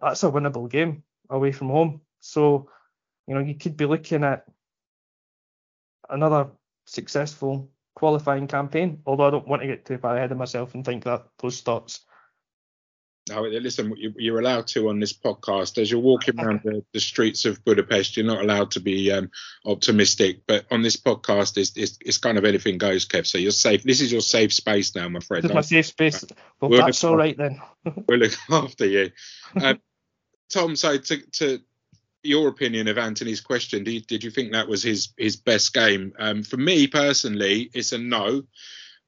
[0.01, 2.01] that's a winnable game away from home.
[2.21, 2.71] So,
[3.27, 4.47] you know, you could be looking at
[6.09, 6.49] another
[6.87, 9.03] successful qualifying campaign.
[9.07, 11.61] Although I don't want to get too far ahead of myself and think that those
[11.63, 12.05] thoughts.
[13.29, 15.79] No, listen, you're allowed to on this podcast.
[15.79, 19.33] As you're walking around the, the streets of Budapest, you're not allowed to be um,
[19.65, 20.43] optimistic.
[20.47, 23.27] But on this podcast, it's, it's, it's, kind of anything goes, Kev.
[23.27, 23.83] So you're safe.
[23.83, 25.43] This is your safe space now, my friend.
[25.43, 26.25] This is my safe space.
[26.61, 27.61] Well, we'll that's all right then.
[28.09, 29.11] we'll look after you.
[29.61, 29.81] Um,
[30.53, 31.61] Tom, so to, to
[32.27, 33.85] your opinion of Anthony's question.
[33.85, 36.13] Did you, did you think that was his his best game?
[36.19, 38.45] Um, for me personally, it's a no,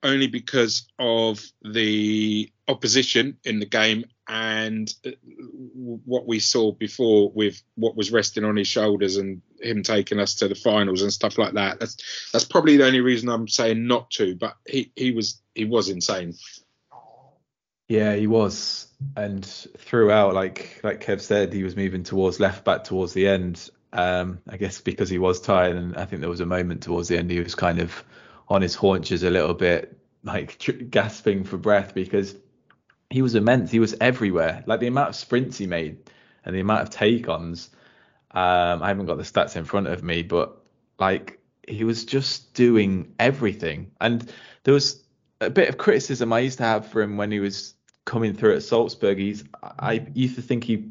[0.02, 5.10] only because of the opposition in the game and uh,
[5.74, 10.34] what we saw before with what was resting on his shoulders and him taking us
[10.34, 11.80] to the finals and stuff like that.
[11.80, 14.36] That's that's probably the only reason I'm saying not to.
[14.36, 16.34] But he he was he was insane.
[17.88, 22.84] Yeah, he was, and throughout, like like Kev said, he was moving towards left back
[22.84, 23.70] towards the end.
[23.92, 27.08] Um, I guess because he was tired, and I think there was a moment towards
[27.08, 28.04] the end he was kind of
[28.48, 32.34] on his haunches a little bit, like tr- gasping for breath because
[33.10, 33.70] he was immense.
[33.70, 34.62] He was everywhere.
[34.66, 36.10] Like the amount of sprints he made
[36.44, 37.70] and the amount of take-ons.
[38.30, 40.60] Um, I haven't got the stats in front of me, but
[40.98, 43.92] like he was just doing everything.
[44.00, 44.30] And
[44.64, 45.02] there was
[45.40, 47.74] a bit of criticism I used to have for him when he was
[48.08, 50.90] coming through at Salzburg, he's I used to think he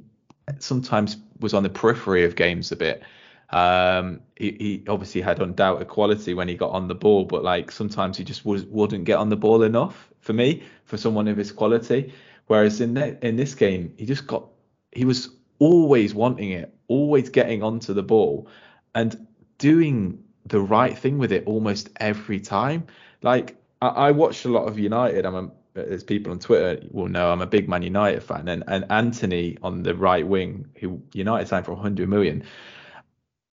[0.60, 3.02] sometimes was on the periphery of games a bit.
[3.50, 7.72] Um, he, he, obviously had undoubted quality when he got on the ball, but like
[7.72, 11.38] sometimes he just was, wouldn't get on the ball enough for me, for someone of
[11.38, 12.14] his quality.
[12.48, 14.48] Whereas in that, in this game, he just got
[14.92, 18.48] he was always wanting it, always getting onto the ball,
[18.94, 19.28] and
[19.58, 22.86] doing the right thing with it almost every time.
[23.24, 25.26] Like I, I watched a lot of United.
[25.26, 28.64] I'm a as people on Twitter will know, I'm a big Man United fan, and,
[28.68, 32.44] and Antony on the right wing, who United signed for 100 million,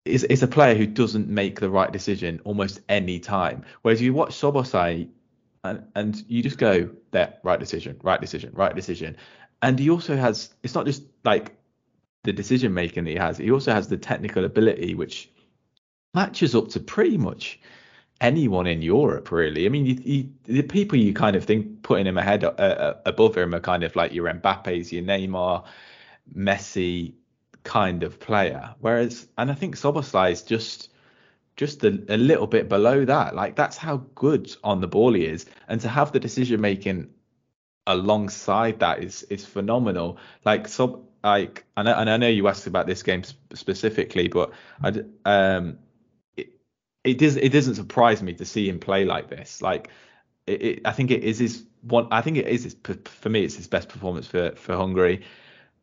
[0.04, 3.64] is is a player who doesn't make the right decision almost any time.
[3.82, 5.08] Whereas you watch Szoboszlai,
[5.64, 9.16] and and you just go there, right decision, right decision, right decision,
[9.62, 10.54] and he also has.
[10.62, 11.56] It's not just like
[12.24, 13.38] the decision making that he has.
[13.38, 15.30] He also has the technical ability, which
[16.14, 17.60] matches up to pretty much
[18.22, 19.66] anyone in Europe, really.
[19.66, 22.96] I mean, you, you, the people you kind of think putting him ahead uh, uh,
[23.04, 25.64] above him are kind of like your Mbappe's, your Neymar,
[26.34, 27.12] Messi
[27.64, 28.74] kind of player.
[28.80, 30.88] Whereas, and I think Szoboszlai is just
[31.54, 33.34] just a, a, little bit below that.
[33.34, 37.10] Like that's how good on the ball he is, and to have the decision making
[37.86, 40.16] alongside that is is phenomenal.
[40.44, 44.52] Like so, like and I, and I know you asked about this game specifically, but
[44.82, 45.78] I um
[47.04, 49.62] it does it doesn't surprise me to see him play like this.
[49.62, 49.88] Like
[50.46, 52.08] it, it, I think it is his one.
[52.10, 53.44] I think it is his, for me.
[53.44, 55.24] It's his best performance for for Hungary.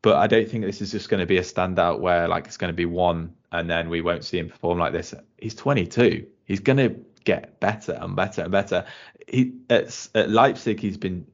[0.02, 2.56] But I don't think this is just going to be a standout where like it's
[2.56, 5.14] going to be one and then we won't see him perform like this.
[5.38, 6.26] He's 22.
[6.46, 8.86] He's going to get better and better and better.
[9.28, 11.26] He at, at Leipzig he's been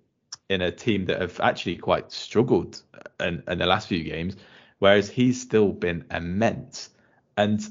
[0.48, 2.82] in a team that have actually quite struggled
[3.20, 4.36] in, in the last few games,
[4.78, 6.90] whereas he's still been immense.
[7.36, 7.64] And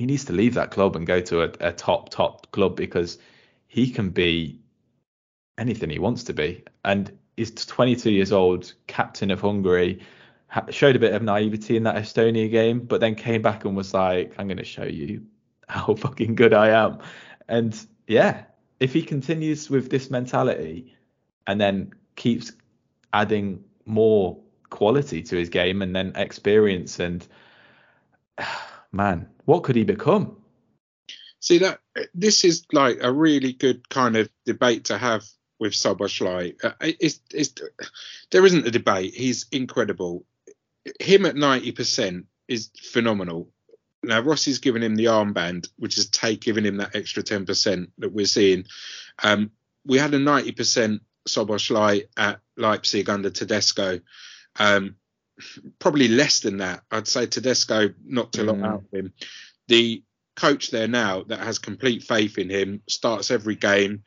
[0.00, 3.18] he needs to leave that club and go to a, a top top club because
[3.68, 4.58] he can be
[5.58, 6.64] anything he wants to be.
[6.86, 10.00] And he's 22 years old, captain of Hungary,
[10.70, 13.92] showed a bit of naivety in that Estonia game, but then came back and was
[13.92, 15.26] like, "I'm going to show you
[15.68, 17.00] how fucking good I am."
[17.48, 18.44] And yeah,
[18.80, 20.96] if he continues with this mentality
[21.46, 22.52] and then keeps
[23.12, 24.38] adding more
[24.70, 27.28] quality to his game and then experience and
[28.92, 30.36] man, what could he become?
[31.40, 31.80] See that
[32.14, 35.24] this is like a really good kind of debate to have
[35.58, 36.54] with Szoboszlai.
[36.62, 37.54] Uh, it's, it's,
[38.30, 39.12] there isn't a debate.
[39.12, 40.24] He's incredible.
[41.00, 43.48] Him at 90% is phenomenal.
[44.04, 48.12] Now Rossi's given him the armband, which is take giving him that extra 10% that
[48.12, 48.66] we're seeing.
[49.20, 49.50] Um,
[49.84, 53.98] we had a 90% Szoboszlai at Leipzig under Tedesco.
[54.60, 54.94] Um,
[55.78, 56.82] probably less than that.
[56.90, 58.66] I'd say Tedesco not a lot mm.
[58.66, 59.12] out of him.
[59.68, 60.02] The
[60.36, 64.04] coach there now that has complete faith in him starts every game.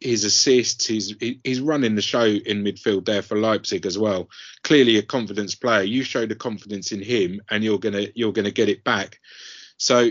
[0.00, 4.28] His assists, he's he's running the show in midfield there for Leipzig as well.
[4.62, 5.82] Clearly a confidence player.
[5.82, 9.18] You show the confidence in him, and you're gonna you're gonna get it back.
[9.78, 10.10] So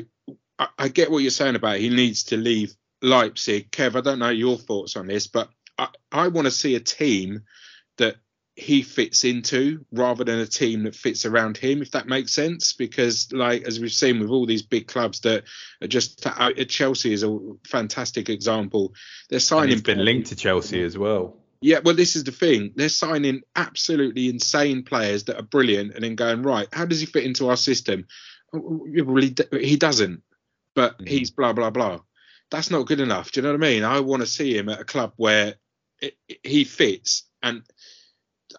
[0.59, 3.71] I, I get what you're saying about he needs to leave Leipzig.
[3.71, 6.81] Kev, I don't know your thoughts on this, but I, I want to see a
[6.81, 7.43] team
[7.97, 8.17] that
[8.55, 12.73] he fits into rather than a team that fits around him, if that makes sense.
[12.73, 15.45] Because, like as we've seen with all these big clubs that
[15.81, 18.93] are just uh, Chelsea is a fantastic example.
[19.29, 19.63] They're signing.
[19.63, 21.37] And he's been linked to Chelsea as well.
[21.61, 22.73] Yeah, well, this is the thing.
[22.75, 26.67] They're signing absolutely insane players that are brilliant, and then going right.
[26.73, 28.07] How does he fit into our system?
[28.51, 30.23] Well, he, he doesn't.
[30.73, 31.07] But mm.
[31.07, 31.99] he's blah blah blah.
[32.49, 33.31] That's not good enough.
[33.31, 33.83] Do you know what I mean?
[33.83, 35.55] I want to see him at a club where
[36.01, 37.63] it, it, he fits and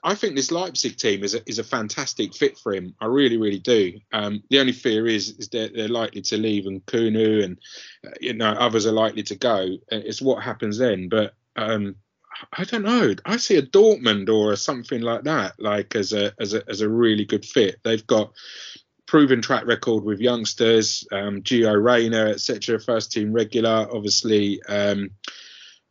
[0.03, 2.95] I think this Leipzig team is a, is a fantastic fit for him.
[3.01, 3.99] I really, really do.
[4.13, 7.59] Um, the only fear is is they're, they're likely to leave, and Kunu and
[8.07, 9.77] uh, you know others are likely to go.
[9.89, 11.09] It's what happens then.
[11.09, 11.97] But um,
[12.53, 13.15] I don't know.
[13.25, 16.89] I see a Dortmund or something like that, like as a as a as a
[16.89, 17.77] really good fit.
[17.85, 18.33] They've got
[19.07, 22.81] proven track record with youngsters, um, Gio Reyna, etc.
[22.81, 24.63] First team regular, obviously.
[24.65, 25.11] Um,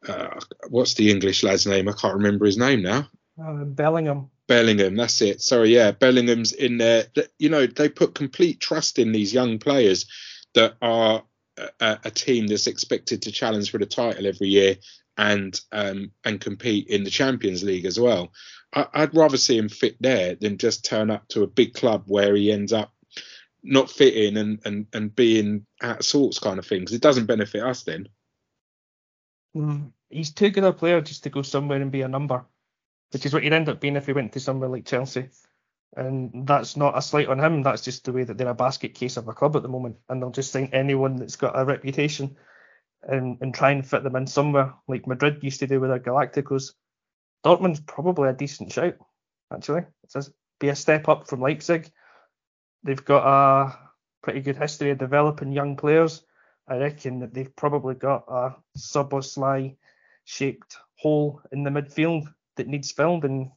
[0.08, 1.88] uh, what's the English lad's name?
[1.88, 3.08] I can't remember his name now.
[3.39, 4.30] Uh, Bellingham.
[4.48, 5.41] Bellingham, that's it.
[5.41, 7.06] Sorry, yeah, Bellingham's in there.
[7.39, 10.06] You know, they put complete trust in these young players
[10.54, 11.24] that are
[11.80, 14.76] a, a team that's expected to challenge for the title every year
[15.17, 18.32] and um, and compete in the Champions League as well.
[18.74, 22.04] I, would rather see him fit there than just turn up to a big club
[22.08, 22.94] where he ends up
[23.63, 26.94] not fitting and and and being out of sorts kind of things.
[26.94, 28.08] It doesn't benefit us then.
[29.56, 32.46] Mm, he's too good a player just to go somewhere and be a number
[33.12, 35.30] which is what he'd end up being if he went to somewhere like Chelsea.
[35.95, 37.63] And that's not a slight on him.
[37.63, 39.97] That's just the way that they're a basket case of a club at the moment,
[40.08, 42.38] and they'll just sign anyone that's got a reputation
[43.04, 46.00] and and try and fit them in somewhere like Madrid used to do with their
[46.00, 46.74] Galacticos.
[47.43, 48.95] Dortmund's probably a decent shout,
[49.54, 49.82] actually.
[50.04, 50.24] It's a,
[50.60, 51.91] be a step up from Leipzig.
[52.84, 53.78] They've got a
[54.24, 56.24] pretty good history of developing young players.
[56.67, 59.76] I reckon that they've probably got a Szoboszlai
[60.24, 63.52] shaped hole in the midfield that needs filled, and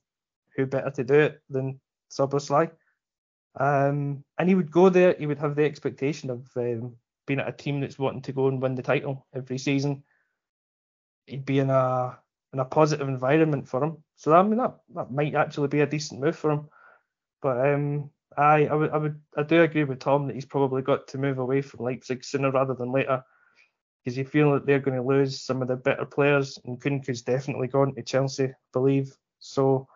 [0.57, 1.80] who better to do it than
[2.11, 2.70] Szoboszlai?
[3.59, 5.14] Um, and he would go there.
[5.18, 8.48] He would have the expectation of um, being at a team that's wanting to go
[8.48, 10.02] and win the title every season.
[11.26, 12.18] He'd be in a
[12.52, 14.04] in a positive environment for him.
[14.16, 16.68] So I mean that that might actually be a decent move for him.
[17.42, 20.83] But um, I I would I would I do agree with Tom that he's probably
[20.83, 23.24] got to move away from Leipzig sooner rather than later
[24.04, 27.22] because you feel that they're going to lose some of the better players, and Kunku's
[27.22, 29.16] definitely gone to Chelsea, I believe.
[29.38, 29.88] So,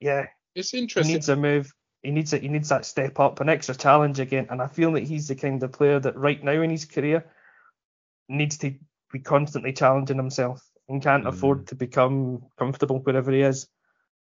[0.00, 1.10] yeah, it's interesting.
[1.10, 1.72] He needs a move.
[2.02, 2.42] He needs it.
[2.42, 4.48] He needs that step up, an extra challenge again.
[4.50, 7.24] And I feel that he's the kind of player that right now in his career
[8.28, 8.74] needs to
[9.12, 11.28] be constantly challenging himself and can't mm.
[11.28, 13.68] afford to become comfortable wherever he is.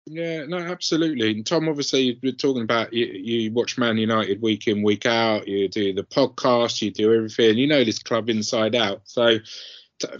[0.06, 1.30] Yeah, no, absolutely.
[1.30, 5.48] And Tom, obviously, you're talking about you, you watch Man United week in, week out.
[5.48, 7.56] You do the podcast, you do everything.
[7.56, 9.00] You know this club inside out.
[9.04, 9.38] So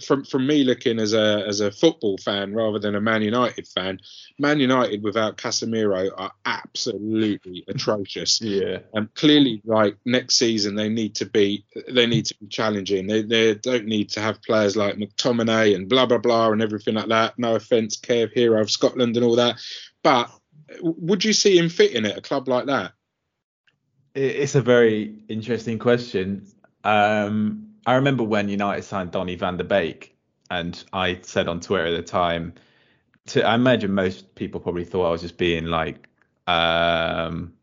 [0.05, 3.67] from from me looking as a as a football fan rather than a Man United
[3.67, 3.99] fan,
[4.39, 8.41] Man United without Casemiro are absolutely atrocious.
[8.41, 8.79] Yeah.
[8.93, 13.07] And clearly, like next season, they need to be they need to be challenging.
[13.07, 16.95] They they don't need to have players like McTominay and blah blah blah and everything
[16.95, 17.37] like that.
[17.37, 19.59] No offense, Kev, hero of Scotland and all that.
[20.03, 20.29] But
[20.81, 22.93] would you see him fitting at a club like that?
[24.13, 26.47] It's a very interesting question.
[26.83, 30.15] Um, I remember when United signed Donny van de Beek,
[30.49, 32.53] and I said on Twitter at the time,
[33.27, 36.07] to, I imagine most people probably thought I was just being like
[36.47, 37.53] um,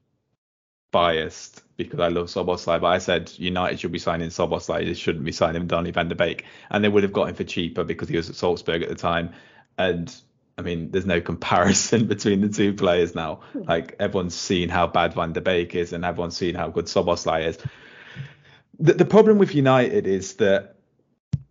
[0.91, 5.25] biased because I love Szoboszlai, but I said United should be signing Szoboszlai, they shouldn't
[5.25, 8.09] be signing Donny van de Beek, and they would have got him for cheaper because
[8.09, 9.33] he was at Salzburg at the time,
[9.79, 10.15] and
[10.57, 13.41] I mean, there's no comparison between the two players now.
[13.55, 17.47] Like everyone's seen how bad Van de Beek is, and everyone's seen how good Szoboszlai
[17.47, 17.59] is
[18.83, 20.75] the, the problem with United is that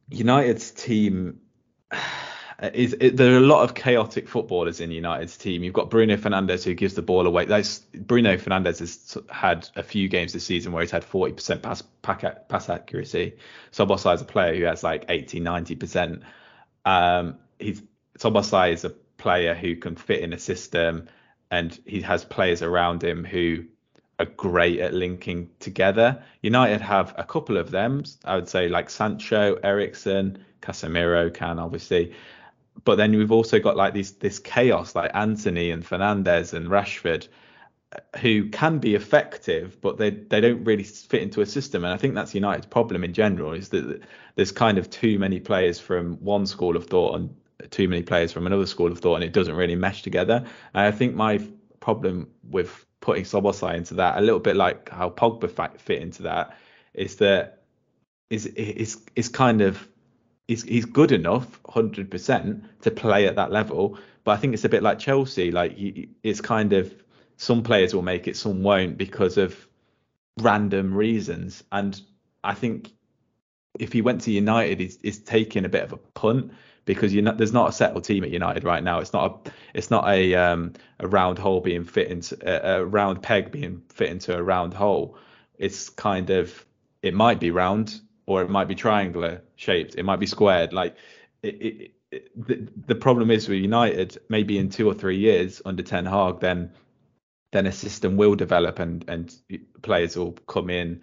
[0.10, 1.39] United's team
[2.74, 5.63] is there are a lot of chaotic footballers in United's team.
[5.63, 7.46] You've got Bruno Fernandes who gives the ball away.
[7.46, 11.82] That's Bruno Fernandes has had a few games this season where he's had 40% pass
[12.04, 13.38] pass accuracy.
[13.72, 16.22] Szoboszlai is a player who has like 80, 90%.
[16.86, 17.82] Um, he's
[18.20, 21.08] Szoboszlai is a player who can fit in a system,
[21.50, 23.63] and he has players around him who
[24.22, 26.22] are great at linking together.
[26.41, 28.04] United have a couple of them.
[28.26, 32.14] I would say like Sancho, Eriksen, Casemiro can obviously.
[32.86, 37.28] But then we've also got like these this chaos like Anthony and Fernandes and Rashford
[38.22, 41.84] who can be effective, but they they don't really fit into a system.
[41.84, 44.02] And I think that's United's problem in general is that
[44.36, 47.36] there's kind of too many players from one school of thought and
[47.70, 50.45] too many players from another school of thought, and it doesn't really mesh together.
[50.74, 51.41] And I think my
[51.80, 55.49] problem with putting Szoboszlai into that, a little bit like how Pogba
[55.80, 56.58] fit into that,
[56.93, 57.64] is that
[58.30, 59.88] is is is kind of
[60.47, 63.97] he's he's good enough, hundred percent, to play at that level.
[64.24, 65.52] But I think it's a bit like Chelsea.
[65.52, 66.93] Like it's kind of
[67.38, 69.68] some players will make it, some won't because of
[70.39, 71.64] random reasons.
[71.72, 71.99] And
[72.43, 72.91] I think
[73.80, 76.54] if he went to United, he's, he's taking a bit of a punt
[76.86, 79.00] because not, there's not a settled team at United right now.
[79.00, 82.86] It's not a it's not a um, a round hole being fit into a, a
[82.86, 85.18] round peg being fit into a round hole.
[85.58, 86.66] It's kind of
[87.02, 89.96] it might be round or it might be triangular shaped.
[89.96, 90.74] It might be squared.
[90.74, 90.96] Like
[91.44, 95.62] it, it, it, the, the problem is with United, maybe in two or three years
[95.66, 96.72] under Ten Hag, then
[97.52, 99.34] then a system will develop and and
[99.82, 101.02] players will come in.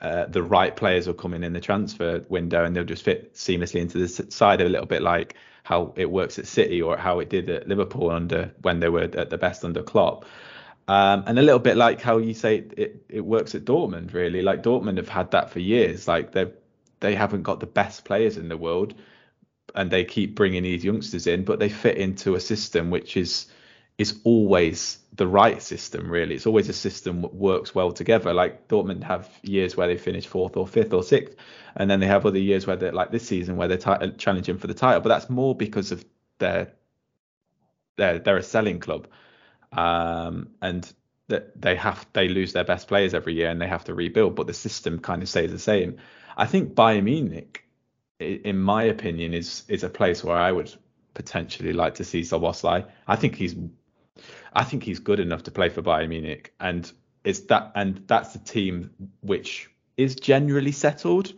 [0.00, 3.34] Uh, the right players will come in in the transfer window and they'll just fit
[3.34, 7.20] seamlessly into the side a little bit like how it works at City or how
[7.20, 10.24] it did at Liverpool under when they were at the best under Klopp.
[10.88, 14.42] Um, and a little bit like how you say it, it, works at Dortmund, really.
[14.42, 16.08] Like Dortmund have had that for years.
[16.08, 16.50] Like they
[16.98, 18.94] they haven't got the best players in the world,
[19.74, 23.46] and they keep bringing these youngsters in, but they fit into a system which is
[23.98, 26.10] is always the right system.
[26.10, 28.32] Really, it's always a system that works well together.
[28.32, 31.36] Like Dortmund have years where they finish fourth or fifth or sixth,
[31.76, 34.58] and then they have other years where they're like this season where they're t- challenging
[34.58, 35.00] for the title.
[35.00, 36.04] But that's more because of
[36.38, 36.72] their
[37.96, 39.08] they're they're a selling club
[39.72, 40.92] um, and
[41.28, 44.34] that they have they lose their best players every year and they have to rebuild,
[44.34, 45.98] but the system kind of stays the same.
[46.36, 47.64] I think Bayern Munich,
[48.18, 50.74] in my opinion, is is a place where I would
[51.14, 52.86] potentially like to see Szoboszlai.
[53.06, 53.54] I think he's
[54.52, 56.90] I think he's good enough to play for Bayern Munich, and
[57.24, 58.90] it's that and that's the team
[59.20, 61.32] which is generally settled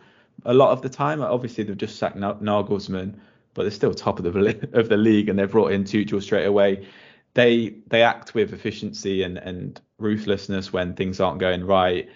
[0.45, 1.21] a lot of the time.
[1.21, 3.15] Obviously, they've just sacked Nagelsmann,
[3.53, 6.45] but they're still top of the of the league, and they've brought in Tuchel straight
[6.45, 6.87] away
[7.33, 12.09] they they act with efficiency and and ruthlessness when things aren't going right,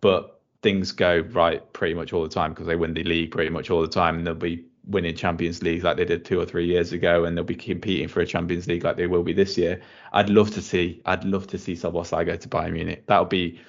[0.00, 3.50] but things go right pretty much all the time because they win the league pretty
[3.50, 6.46] much all the time and they'll be winning Champions League like they did two or
[6.46, 9.32] three years ago and they'll be competing for a Champions League like they will be
[9.32, 9.80] this year.
[10.12, 13.04] I'd love to see I'd love to see Szoboszlai go to Bayern Munich.
[13.06, 13.60] That'll be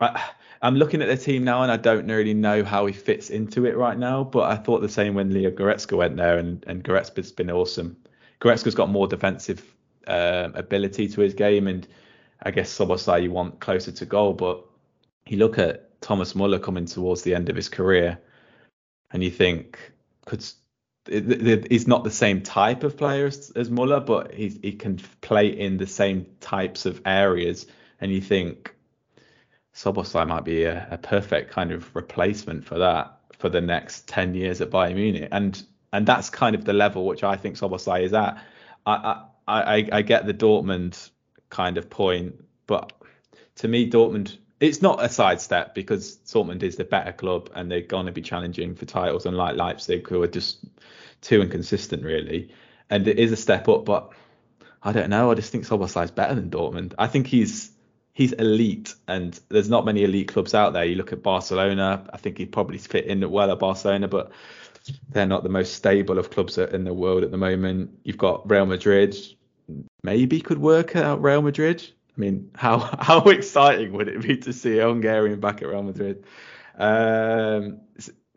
[0.00, 0.30] I,
[0.62, 3.66] I'm looking at the team now and I don't really know how he fits into
[3.66, 6.84] it right now, but I thought the same when Leo Goretzka went there and and
[6.84, 7.96] Goretzka's been awesome.
[8.40, 9.74] Goretzka's got more defensive
[10.06, 11.86] um, ability to his game, and
[12.42, 14.32] I guess Szoboszlai you want closer to goal.
[14.32, 14.64] But
[15.26, 18.18] you look at Thomas Muller coming towards the end of his career,
[19.10, 19.92] and you think
[20.28, 20.44] could
[21.08, 25.48] he's not the same type of player as, as Muller, but he he can play
[25.48, 27.66] in the same types of areas,
[28.00, 28.74] and you think
[29.74, 34.34] Szoboszlai might be a, a, perfect kind of replacement for that for the next 10
[34.34, 35.28] years at Bayern Munich.
[35.30, 35.62] And
[35.92, 38.42] and that's kind of the level which I think Szoboszlai is at.
[38.84, 41.10] I, I, I get the Dortmund
[41.48, 42.92] kind of point, but
[43.56, 47.80] to me, Dortmund it's not a sidestep because Dortmund is the better club and they're
[47.80, 50.64] going to be challenging for titles, unlike Leipzig, who are just
[51.20, 52.50] too inconsistent, really.
[52.90, 54.12] And it is a step up, but
[54.82, 55.30] I don't know.
[55.30, 56.94] I just think Szoboszlai is better than Dortmund.
[56.98, 57.70] I think he's
[58.14, 60.84] he's elite, and there's not many elite clubs out there.
[60.84, 62.04] You look at Barcelona.
[62.12, 64.32] I think he'd probably fit in well at Barcelona, but
[65.10, 67.98] they're not the most stable of clubs in the world at the moment.
[68.04, 69.16] You've got Real Madrid,
[70.02, 71.88] maybe could work at Real Madrid.
[72.18, 75.82] I mean, how how exciting would it be to see a Hungarian back at Real
[75.82, 76.24] Madrid?
[76.76, 77.80] Um,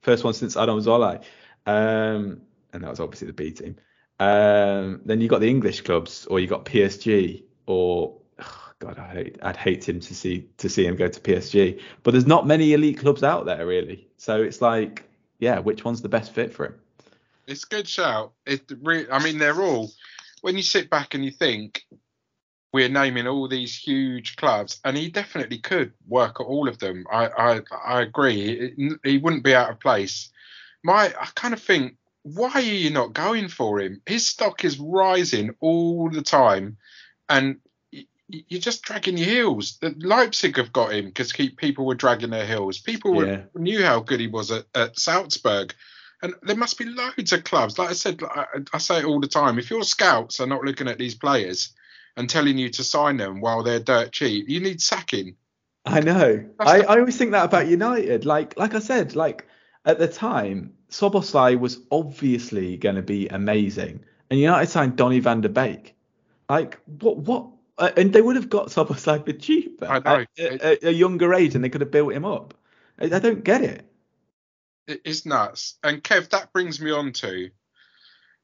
[0.02, 1.24] first one since Adam Szalai,
[1.66, 2.42] um,
[2.74, 3.76] and that was obviously the B team.
[4.20, 9.08] Um, then you got the English clubs, or you got PSG, or oh God, I
[9.14, 11.82] hate, I'd hate him to see to see him go to PSG.
[12.04, 15.10] But there's not many elite clubs out there really, so it's like,
[15.40, 16.76] yeah, which one's the best fit for him?
[17.48, 18.34] It's a good shout.
[18.46, 18.72] It
[19.12, 19.92] I mean, they're all
[20.42, 21.86] when you sit back and you think
[22.74, 27.06] we're naming all these huge clubs, and he definitely could work at all of them.
[27.12, 28.98] I I, I agree.
[29.04, 30.30] He wouldn't be out of place.
[30.84, 34.02] My I kind of think, why are you not going for him?
[34.06, 36.78] His stock is rising all the time,
[37.28, 37.58] and
[38.28, 39.78] you're just dragging your heels.
[39.82, 42.80] Leipzig have got him because people were dragging their heels.
[42.80, 45.74] People were, knew how good he was at, at Salzburg.
[46.24, 47.78] And there must be loads of clubs.
[47.78, 49.60] Like I said, I, I say it all the time.
[49.60, 51.74] If your scouts are not looking at these players
[52.22, 55.36] and telling you to sign them while they're dirt cheap, you need sacking.
[55.86, 56.46] I know.
[56.60, 58.26] I, the- I always think that about United.
[58.26, 59.48] Like like I said, like
[59.86, 65.42] at the time, Szoboszlai was obviously going to be amazing, and United signed Donny van
[65.42, 65.96] de Beek.
[66.50, 67.48] Like what what?
[67.78, 71.64] Uh, and they would have got Szoboszlai for cheaper at, at, a younger age, and
[71.64, 72.54] they could have built him up.
[73.00, 73.86] I, I don't get it
[74.88, 75.78] it's nuts.
[75.84, 77.50] And Kev, that brings me on to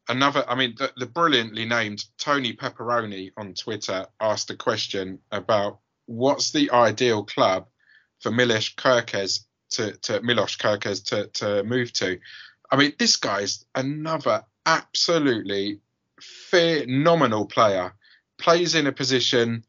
[0.09, 0.43] another.
[0.47, 6.51] I mean, the, the brilliantly named Tony Pepperoni on Twitter asked a question about what's
[6.51, 7.67] the ideal club
[8.19, 10.21] for Milos Kerkez to, to
[10.57, 12.19] Kerkez to, to move to.
[12.71, 15.79] I mean, this guy's another absolutely
[16.21, 17.93] phenomenal player.
[18.37, 19.63] Plays in a position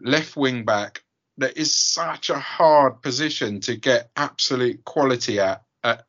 [0.00, 1.02] left wing back
[1.38, 6.04] that is such a hard position to get absolute quality at at,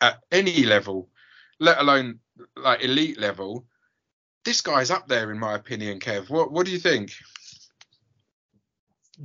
[0.00, 1.08] at any level,
[1.60, 2.18] let alone
[2.56, 3.66] like elite level.
[4.44, 6.30] This guy's up there in my opinion, Kev.
[6.30, 7.12] What what do you think?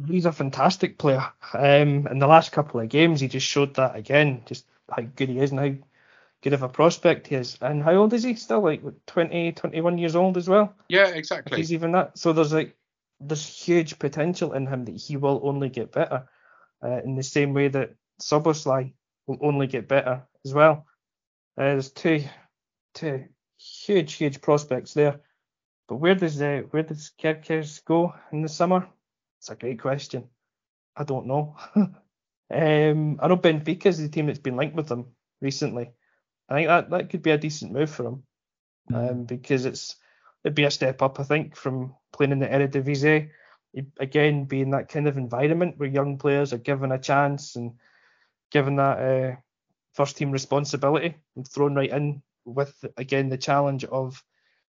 [0.05, 1.25] He's a fantastic player.
[1.53, 5.29] Um, in the last couple of games, he just showed that again, just how good
[5.29, 5.73] he is and how
[6.41, 7.57] good of a prospect he is.
[7.61, 8.35] And how old is he?
[8.35, 10.75] Still like 20, 21 years old as well.
[10.89, 11.57] Yeah, If exactly.
[11.57, 12.17] he's even that.
[12.17, 12.75] So there's like
[13.19, 16.27] there's huge potential in him that he will only get better.
[16.83, 18.93] Uh, in the same way that Szoboszlai
[19.25, 20.85] will only get better as well.
[21.57, 22.23] Uh, there's two
[22.97, 23.25] two
[23.57, 25.21] huge huge prospects there.
[25.87, 28.87] But where does uh, where does Kerkez go in the summer?
[29.39, 30.29] It's a great question.
[30.95, 31.55] I don't know.
[31.75, 35.07] um, I know Benfica is the team that's been linked with them
[35.41, 35.91] recently.
[36.49, 38.23] I think that, that could be a decent move for him
[38.93, 39.95] um, because it's
[40.43, 43.29] it'd be a step up, I think, from playing in the Eredivisie.
[43.99, 47.73] Again, being in that kind of environment where young players are given a chance and
[48.49, 49.35] given that uh,
[49.93, 54.23] first team responsibility and thrown right in with again the challenge of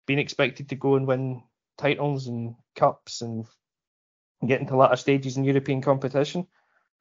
[0.07, 1.43] being expected to go and win
[1.77, 3.47] titles and cups and
[4.47, 6.47] get into latter stages in European competition.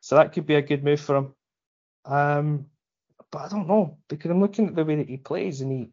[0.02, 1.36] So that could be a good move for him.
[2.06, 2.66] Um,
[3.32, 5.90] but I don't know because I'm looking at the way that he plays, and he,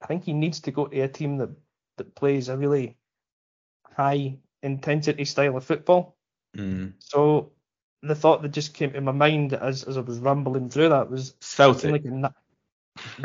[0.00, 1.50] I think he needs to go to a team that
[1.96, 2.96] that plays a really
[3.96, 6.16] high intensity style of football.
[6.56, 6.92] Mm.
[6.98, 7.52] So
[8.02, 11.10] the thought that just came to my mind as as I was rambling through that
[11.10, 11.90] was Celtic.
[11.90, 12.32] like a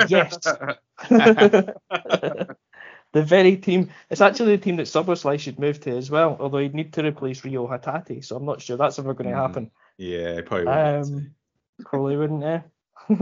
[0.07, 0.37] yes,
[3.13, 3.89] the very team.
[4.09, 6.37] It's actually the team that Szoboszlai should move to as well.
[6.39, 9.35] Although he'd need to replace Reo Hatate, so I'm not sure that's ever going to
[9.35, 9.41] Mm.
[9.41, 9.71] happen.
[9.97, 10.67] Yeah, probably.
[10.67, 11.15] wouldn't.
[11.15, 11.35] Um,
[11.85, 12.61] probably wouldn't, eh?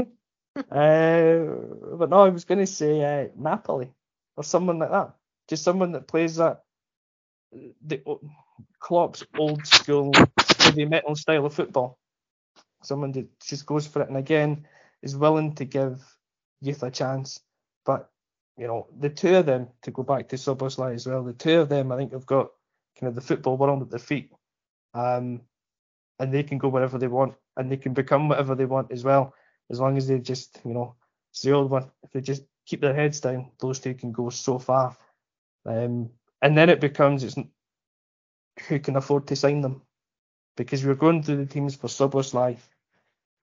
[0.58, 3.92] uh, but no, I was going to say uh, Napoli
[4.36, 5.16] or someone like that.
[5.48, 6.64] Just someone that plays that
[7.86, 8.02] the
[8.80, 10.12] Klopp's old school
[10.60, 11.98] heavy metal style of football.
[12.84, 14.68] Someone that just goes for it and again
[15.02, 16.02] is willing to give
[16.62, 17.42] youth a chance.
[17.86, 18.10] But
[18.58, 21.24] you know, the two of them to go back to Szoboszlai as well.
[21.24, 22.50] The two of them, I think, have got
[23.00, 24.32] kind of the football world at their feet.
[24.94, 25.42] Um,
[26.20, 29.04] and they can go wherever they want and they can become whatever they want as
[29.04, 29.34] well
[29.70, 30.96] as long as they just you know
[31.32, 34.30] it's the old one if they just keep their heads down those two can go
[34.30, 34.96] so far
[35.66, 36.10] um,
[36.42, 37.36] and then it becomes it's
[38.68, 39.82] who can afford to sign them
[40.58, 42.58] because we're going through the teams for Szoboszlai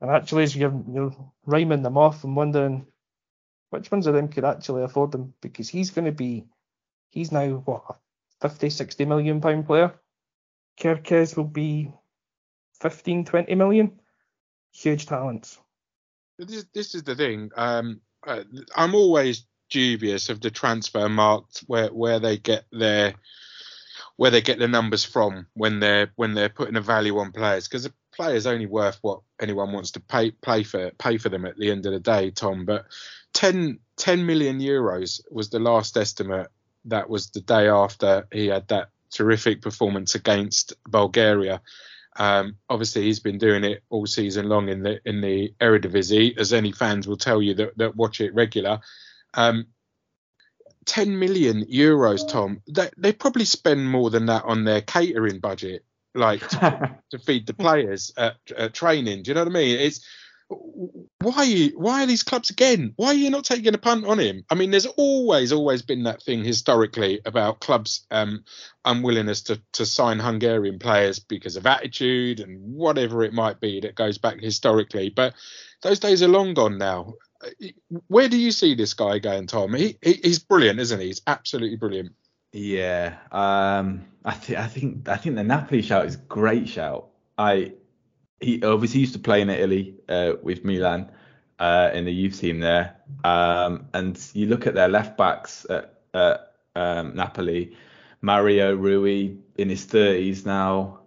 [0.00, 2.86] and actually as you're, you're rhyming them off and wondering
[3.76, 6.44] which ones of them could actually afford them because he's going to be
[7.10, 7.84] he's now what
[8.42, 9.92] a 50 60 million pound player
[10.78, 11.90] Kerkez will be
[12.80, 14.00] 15, 20 million.
[14.72, 15.58] Huge talents.
[16.38, 17.50] this, this is the thing.
[17.56, 18.42] Um, uh,
[18.74, 23.14] I'm always dubious of the transfer marked where where they get their
[24.16, 27.66] where they get the numbers from when they're when they're putting a value on players
[27.66, 31.56] because player's only worth what anyone wants to pay pay for pay for them at
[31.56, 32.64] the end of the day, Tom.
[32.64, 32.86] But
[33.34, 36.48] 10, 10 million euros was the last estimate.
[36.86, 41.60] That was the day after he had that terrific performance against Bulgaria.
[42.18, 46.52] Um, obviously, he's been doing it all season long in the in the Eredivisie, as
[46.52, 48.80] any fans will tell you that, that watch it regular.
[49.34, 49.66] Um,
[50.86, 52.62] 10 million euros, Tom.
[52.68, 55.84] They, they probably spend more than that on their catering budget,
[56.16, 59.22] like to, to feed the players at, at training.
[59.22, 59.78] Do you know what I mean?
[59.80, 60.04] It's
[60.48, 62.92] why why are these clubs again?
[62.96, 64.44] Why are you not taking a punt on him?
[64.48, 68.44] I mean, there's always always been that thing historically about clubs um,
[68.84, 73.96] unwillingness to to sign Hungarian players because of attitude and whatever it might be that
[73.96, 75.10] goes back historically.
[75.10, 75.34] But
[75.82, 77.14] those days are long gone now.
[78.06, 79.74] Where do you see this guy going, Tom?
[79.74, 81.06] He, he he's brilliant, isn't he?
[81.06, 82.12] He's absolutely brilliant.
[82.57, 87.11] Yeah, um, I think I think I think the Napoli shout is great shout.
[87.36, 87.74] I
[88.40, 91.11] he obviously used to play in Italy uh, with Milan
[91.59, 96.00] uh, in the youth team there, um, and you look at their left backs at,
[96.14, 97.76] at um, Napoli,
[98.22, 101.00] Mario Rui in his 30s now.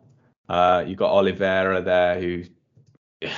[0.48, 2.44] Uh, you got Oliveira there who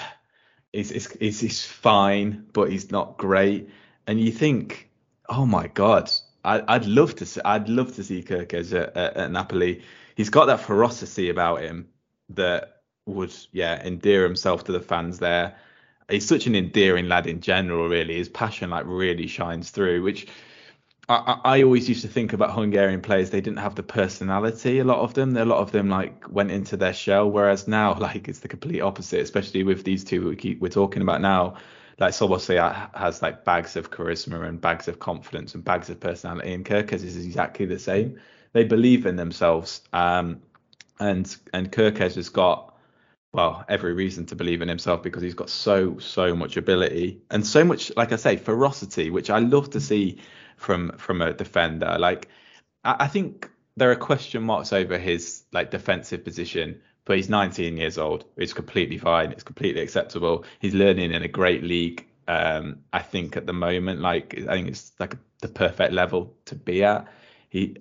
[0.73, 3.69] is is is fine, but he's not great.
[4.05, 4.89] And you think,
[5.29, 6.11] oh my god,
[6.43, 9.83] I, I'd love to see, I'd love to see Kerkez at, at, at Napoli.
[10.15, 11.87] He's got that ferocity about him
[12.29, 15.55] that would yeah endear himself to the fans there.
[16.09, 18.15] He's such an endearing lad in general, really.
[18.17, 20.27] His passion like really shines through, which
[21.09, 23.29] I I always used to think about Hungarian players.
[23.29, 24.79] They didn't have the personality.
[24.79, 27.29] A lot of them, a lot of them like went into their shell.
[27.29, 29.21] Whereas now, like it's the complete opposite.
[29.21, 31.55] Especially with these two we keep we're talking about now.
[32.01, 36.53] Like Szoboszlai has like bags of charisma and bags of confidence and bags of personality,
[36.53, 38.19] and Kerkez is exactly the same.
[38.53, 40.41] They believe in themselves, um,
[40.99, 42.75] and and Kerkez has got
[43.33, 47.45] well every reason to believe in himself because he's got so so much ability and
[47.45, 50.17] so much, like I say, ferocity, which I love to see
[50.57, 51.97] from from a defender.
[51.99, 52.29] Like
[52.83, 57.77] I, I think there are question marks over his like defensive position but he's 19
[57.77, 58.25] years old.
[58.37, 59.31] It's completely fine.
[59.31, 60.45] It's completely acceptable.
[60.59, 62.07] He's learning in a great league.
[62.27, 66.55] Um, I think at the moment, like I think it's like the perfect level to
[66.55, 67.07] be at.
[67.49, 67.77] He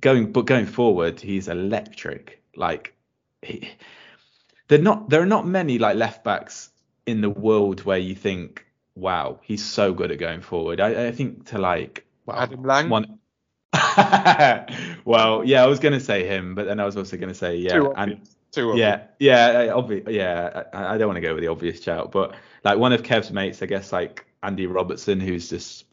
[0.00, 2.42] going, but going forward, he's electric.
[2.54, 2.94] Like
[3.42, 3.70] he,
[4.68, 5.08] they're not.
[5.08, 6.70] There are not many like left backs
[7.06, 10.80] in the world where you think, wow, he's so good at going forward.
[10.80, 12.88] I, I think to like well, Adam Lang.
[12.88, 13.18] One,
[15.04, 17.74] well, yeah, I was gonna say him, but then I was also gonna say yeah,
[17.74, 18.36] Too and obvious.
[18.52, 19.00] Too obvious.
[19.18, 20.08] yeah, yeah, obvious.
[20.08, 23.02] Yeah, I, I don't want to go with the obvious shout, but like one of
[23.02, 25.86] Kev's mates, I guess like Andy Robertson, who's just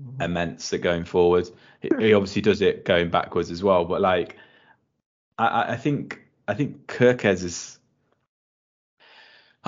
[0.00, 0.22] mm-hmm.
[0.22, 1.48] immense at going forward.
[1.80, 4.36] He, he obviously does it going backwards as well, but like
[5.38, 7.77] I, I- I think I think Kerkez is.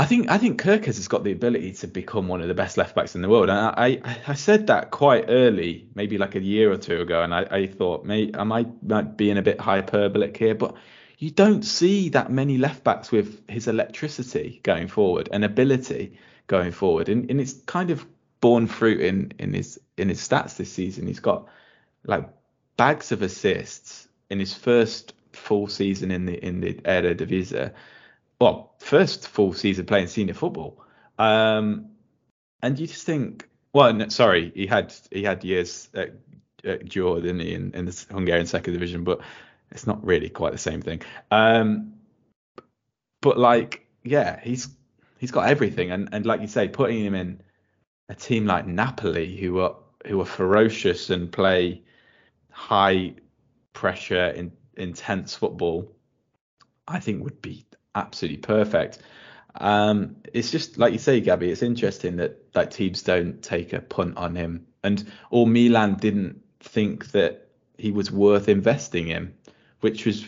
[0.00, 2.78] I think I think Kerkez has got the ability to become one of the best
[2.78, 6.34] left backs in the world, and I, I, I said that quite early, maybe like
[6.36, 9.42] a year or two ago, and I, I thought, may I might, might being a
[9.42, 10.74] bit hyperbolic here, but
[11.18, 16.72] you don't see that many left backs with his electricity going forward and ability going
[16.72, 18.06] forward, and, and it's kind of
[18.40, 21.08] borne fruit in in his in his stats this season.
[21.08, 21.46] He's got
[22.06, 22.26] like
[22.78, 27.74] bags of assists in his first full season in the in the Eredivisie.
[28.40, 30.82] Well, first full season playing senior football.
[31.18, 31.90] Um,
[32.62, 36.14] and you just think, well, no, sorry, he had he had years at,
[36.64, 36.88] at
[37.40, 39.20] he, in, in the Hungarian second division, but
[39.70, 41.02] it's not really quite the same thing.
[41.30, 41.94] Um,
[43.20, 44.68] but like, yeah, he's
[45.18, 47.42] he's got everything, and and like you say, putting him in
[48.08, 49.76] a team like Napoli, who are
[50.06, 51.82] who are ferocious and play
[52.50, 53.14] high
[53.74, 55.94] pressure, in, intense football,
[56.88, 58.98] I think would be absolutely perfect.
[59.54, 61.50] Um, it's just like you say, Gabby.
[61.50, 66.42] It's interesting that like teams don't take a punt on him, and or Milan didn't
[66.60, 69.34] think that he was worth investing in,
[69.80, 70.24] which was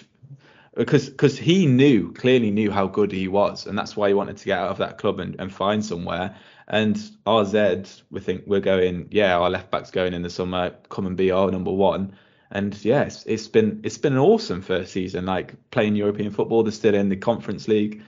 [0.75, 4.39] because because he knew clearly knew how good he was, and that's why he wanted
[4.39, 6.37] to get out of that club and, and find somewhere.
[6.69, 6.97] And
[7.27, 11.17] AZ, we think we're going, yeah, our left back's going in the summer, come and
[11.17, 12.17] be our number one.
[12.53, 16.63] And yeah, it's, it's been it's been an awesome first season, like playing European football.
[16.63, 18.03] They're still in the Conference League,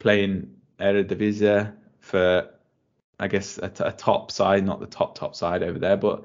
[0.00, 2.50] playing Eredivisie for
[3.20, 6.24] I guess a, a top side, not the top top side over there, but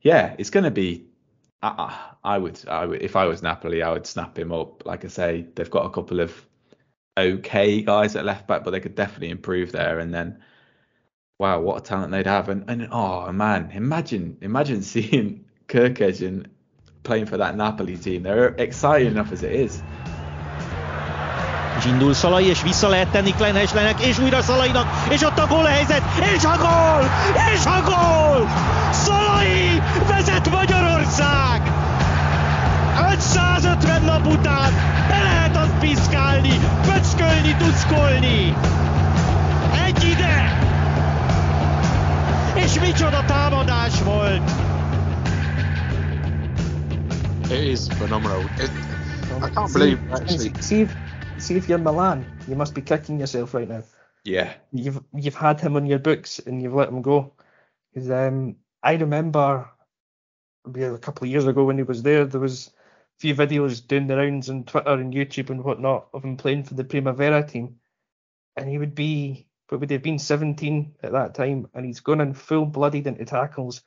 [0.00, 1.06] yeah, it's going to be.
[1.62, 4.86] I, I would, I would, if I was Napoli, I would snap him up.
[4.86, 6.46] Like I say, they've got a couple of
[7.18, 9.98] okay guys at left back, but they could definitely improve there.
[9.98, 10.42] And then,
[11.38, 12.48] wow, what a talent they'd have!
[12.48, 16.46] And and oh man, imagine, imagine seeing Kirkez in
[17.02, 18.22] playing for that Napoli team.
[18.22, 19.72] They're exciting enough as it is.
[21.78, 26.02] És indul Szalai, és vissza lehet tenni Klenheslenek, és újra Szalainak, és ott a gólhelyzet,
[26.36, 27.08] és a gól!
[27.54, 28.48] És a gól!
[28.92, 31.72] Szalai vezet Magyarország!
[33.12, 34.72] 550 nap után
[35.08, 38.56] be lehet azt piszkálni, pöckölni, tuszkolni!
[39.86, 40.58] Egy ide!
[42.54, 44.69] És micsoda támadás volt!
[47.50, 48.44] It is phenomenal.
[48.58, 48.70] It,
[49.42, 50.52] I can't believe actually.
[50.62, 50.96] See if,
[51.38, 53.82] see if you're Milan, you must be kicking yourself right now.
[54.24, 54.52] Yeah.
[54.72, 57.32] You've you've had him on your books and you've let him go.
[57.92, 59.68] Because um, I remember
[60.64, 62.70] maybe a couple of years ago when he was there, there was a
[63.18, 66.74] few videos doing the rounds on Twitter and YouTube and whatnot of him playing for
[66.74, 67.80] the Primavera team,
[68.56, 72.00] and he would be, what would he have been 17 at that time, and he's
[72.00, 73.82] gone in full blooded into tackles,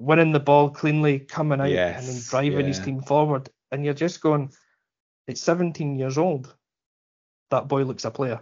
[0.00, 3.94] winning the ball cleanly, coming out and then Yes, driving his team forward, and you're
[3.94, 4.52] just going,
[5.28, 6.56] it's 17 years old.
[7.50, 8.40] That boy looks a player,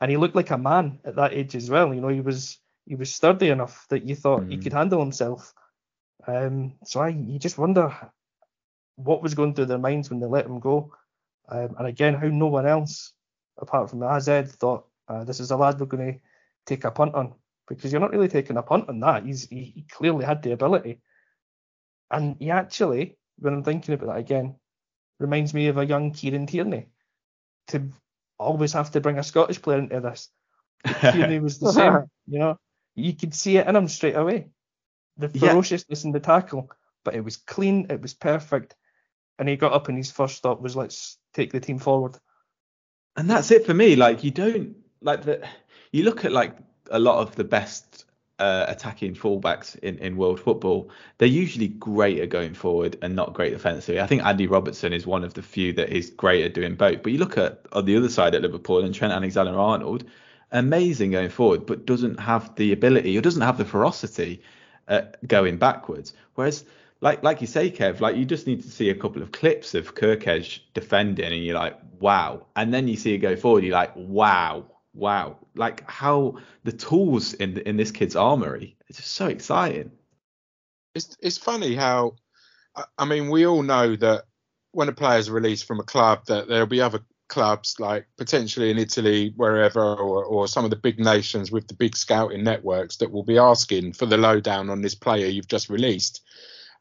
[0.00, 1.94] and he looked like a man at that age as well.
[1.94, 4.58] You know, he was he was sturdy enough that you thought he Mhm.
[4.58, 5.54] could handle himself.
[6.26, 7.94] Um, so I you just wonder
[8.96, 10.92] what was going through their minds when they let him go,
[11.48, 13.12] um, and again how no one else
[13.58, 16.20] apart from the AZ thought uh, this is a lad we're going to
[16.66, 17.34] take a punt on
[17.68, 19.24] because you're not really taking a punt on that.
[19.24, 21.00] He's he, he clearly had the ability,
[22.10, 24.56] and he actually when I'm thinking about that again
[25.18, 26.88] reminds me of a young Kieran Tierney
[27.68, 27.90] to
[28.38, 30.28] always have to bring a Scottish player into this.
[31.12, 32.58] Tierney was the same, you know.
[32.94, 34.48] You could see it in him straight away.
[35.16, 35.52] The Yeah.
[35.52, 36.70] ferociousness in the tackle,
[37.04, 38.74] but it was clean, it was perfect.
[39.38, 42.18] And he got up and his first thought was let's take the team forward.
[43.16, 43.96] and that's it for me.
[43.96, 45.46] Like you don't like the
[45.92, 46.56] you look at like
[46.92, 48.04] a lot of the best
[48.38, 53.34] uh, attacking fullbacks in, in world football, they're usually great at going forward and not
[53.34, 54.00] great defensively.
[54.00, 57.02] I think Andy Robertson is one of the few that is great at doing both.
[57.02, 60.04] But you look at on the other side at Liverpool and Trent Alexander-Arnold,
[60.50, 64.42] amazing going forward, but doesn't have the ability or doesn't have the ferocity
[64.88, 66.14] at going backwards.
[66.34, 66.64] Whereas
[67.00, 69.74] like like you say, Kev, like you just need to see a couple of clips
[69.74, 72.46] of Kerkez defending, and you're like, wow.
[72.56, 74.64] And then you see it go forward, you're like, wow,
[74.94, 78.76] wow, like how the tools in in this kid's armory.
[78.88, 79.92] It's just so exciting.
[80.94, 82.16] It's it's funny how,
[82.98, 84.24] I mean, we all know that
[84.72, 88.70] when a player is released from a club, that there'll be other clubs like potentially
[88.70, 92.96] in Italy, wherever, or, or some of the big nations with the big scouting networks
[92.96, 96.20] that will be asking for the lowdown on this player you've just released.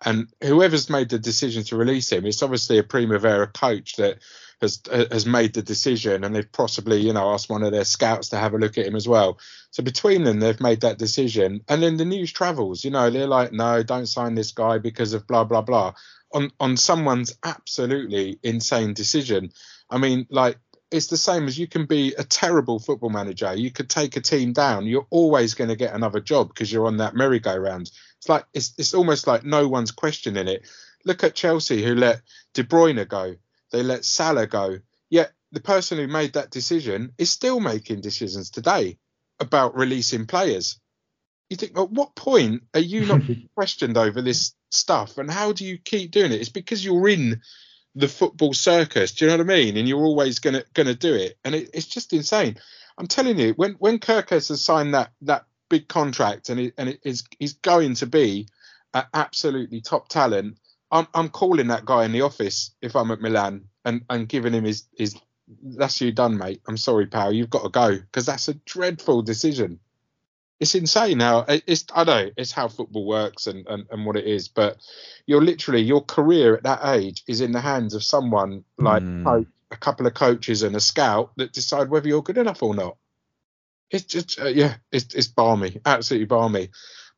[0.03, 4.18] And whoever's made the decision to release him, it's obviously a Primavera coach that
[4.62, 8.30] has has made the decision, and they've possibly you know asked one of their scouts
[8.30, 9.39] to have a look at him as well.
[9.72, 12.84] So between them, they've made that decision, and then the news travels.
[12.84, 15.93] You know, they're like, no, don't sign this guy because of blah blah blah.
[16.34, 19.51] On on someone's absolutely insane decision.
[19.89, 20.57] I mean, like
[20.91, 23.53] it's the same as you can be a terrible football manager.
[23.53, 24.86] You could take a team down.
[24.86, 27.89] You're always going to get another job because you're on that merry-go-round.
[28.18, 30.68] It's like it's it's almost like no one's questioning it.
[31.05, 32.22] Look at Chelsea who let
[32.53, 33.36] De Bruyne go.
[33.72, 34.80] They let Salah go.
[35.09, 38.97] Yet the person who made that decision is still making decisions today
[39.39, 40.80] about releasing players.
[41.49, 43.22] You think, at what point are you not
[43.55, 45.17] questioned over this stuff?
[45.17, 46.39] And how do you keep doing it?
[46.39, 47.41] It's because you're in
[47.95, 49.11] the football circus.
[49.11, 49.78] Do you know what I mean?
[49.78, 51.38] And you're always gonna gonna do it.
[51.43, 52.57] And it, it's just insane.
[52.97, 56.89] I'm telling you, when when Kerkez has signed that that big contract and it, and
[56.89, 58.47] it is he's going to be
[58.93, 60.57] an absolutely top talent.
[60.92, 64.54] I'm I'm calling that guy in the office if I'm at Milan and and giving
[64.54, 65.16] him his his
[65.64, 66.62] that's you done, mate.
[66.68, 67.34] I'm sorry, pal.
[67.34, 69.80] You've got to go because that's a dreadful decision.
[70.60, 74.26] It's insane how it's I know it's how football works and, and, and what it
[74.26, 74.78] is, but
[75.26, 79.48] you're literally your career at that age is in the hands of someone like mm.
[79.72, 82.98] a couple of coaches and a scout that decide whether you're good enough or not.
[83.89, 86.70] It's just uh, yeah, it's it's balmy, absolutely balmy.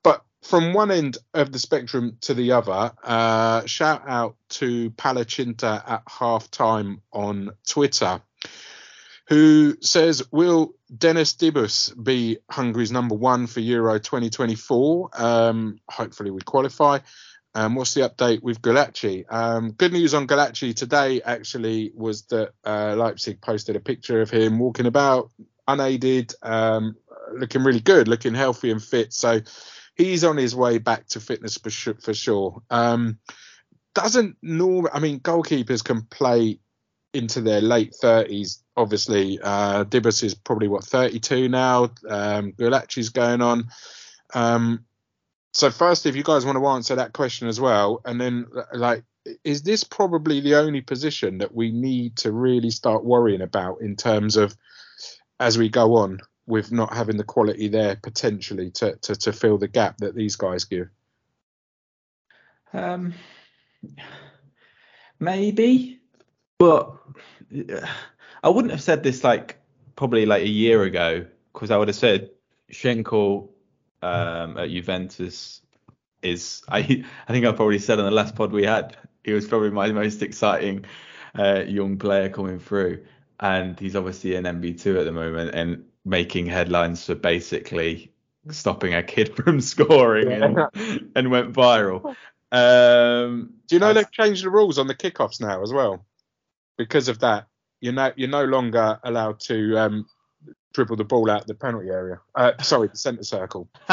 [0.04, 5.84] But from one end of the spectrum to the other, uh, shout out to Palacinta
[5.88, 8.22] at halftime on Twitter,
[9.28, 15.10] who says, Will Dénes Dibusz be Hungary's number one for Euro 2024?
[15.14, 17.00] Um, hopefully, we qualify.
[17.56, 19.32] Um, what's the update with Gulácsi?
[19.32, 24.30] Um, good news on Gulácsi today actually was that uh, Leipzig posted a picture of
[24.30, 25.32] him walking about
[25.68, 26.96] unaided, um,
[27.32, 29.14] looking really good, looking healthy and fit.
[29.14, 29.42] So
[29.96, 31.96] he's on his way back to fitness for sure.
[32.02, 32.62] For sure.
[32.70, 33.20] Um,
[33.94, 34.88] doesn't norm.
[34.92, 36.60] I mean, goalkeepers can play
[37.14, 38.60] into their late 30s.
[38.76, 41.84] Obviously, uh, Dibusz is probably what 32 now.
[42.10, 43.68] Um, Gulácsi's going on.
[44.34, 44.86] Um,
[45.54, 49.04] so first, if you guys want to answer that question as well, and then like,
[49.44, 53.96] is this probably the only position that we need to really start worrying about in
[53.96, 54.56] terms of
[55.40, 59.58] as we go on with not having the quality there potentially to, to, to fill
[59.58, 60.90] the gap that these guys give?
[62.74, 63.14] Um,
[65.20, 66.00] maybe,
[66.58, 66.98] but
[68.44, 69.60] I wouldn't have said this like
[69.96, 72.32] probably like a year ago because I would have said
[72.70, 73.54] Schenkel
[74.02, 75.62] um, at Juventus
[76.22, 79.48] is I I think I probably said on the last pod we had he was
[79.48, 80.86] probably my most exciting
[81.38, 83.06] uh, young player coming through
[83.40, 88.12] and he's obviously an MB2 at the moment and making headlines for basically
[88.50, 90.68] stopping a kid from scoring yeah.
[90.74, 92.16] and, and, went viral.
[92.52, 96.06] Um, Do you know I, they've changed the rules on the kickoffs now as well?
[96.78, 97.48] Because of that,
[97.82, 100.06] you're no you're no longer allowed to um,
[100.74, 102.20] dribble the ball out of the penalty area.
[102.36, 103.70] Uh, sorry, the centre circle.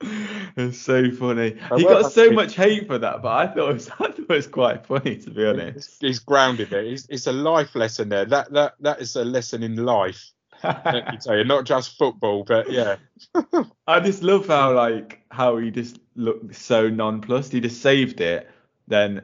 [0.00, 1.56] it's so funny.
[1.76, 4.28] He got so much hate for that, but I thought it was, I thought it
[4.28, 6.00] was quite funny to be honest.
[6.00, 6.86] He's grounded it.
[6.86, 8.24] It's, it's a life lesson there.
[8.24, 10.32] That that that is a lesson in life.
[10.64, 12.96] Let me tell you, not just football, but yeah.
[13.86, 17.52] I just love how like how he just looked so nonplussed.
[17.52, 18.48] He just saved it,
[18.86, 19.22] then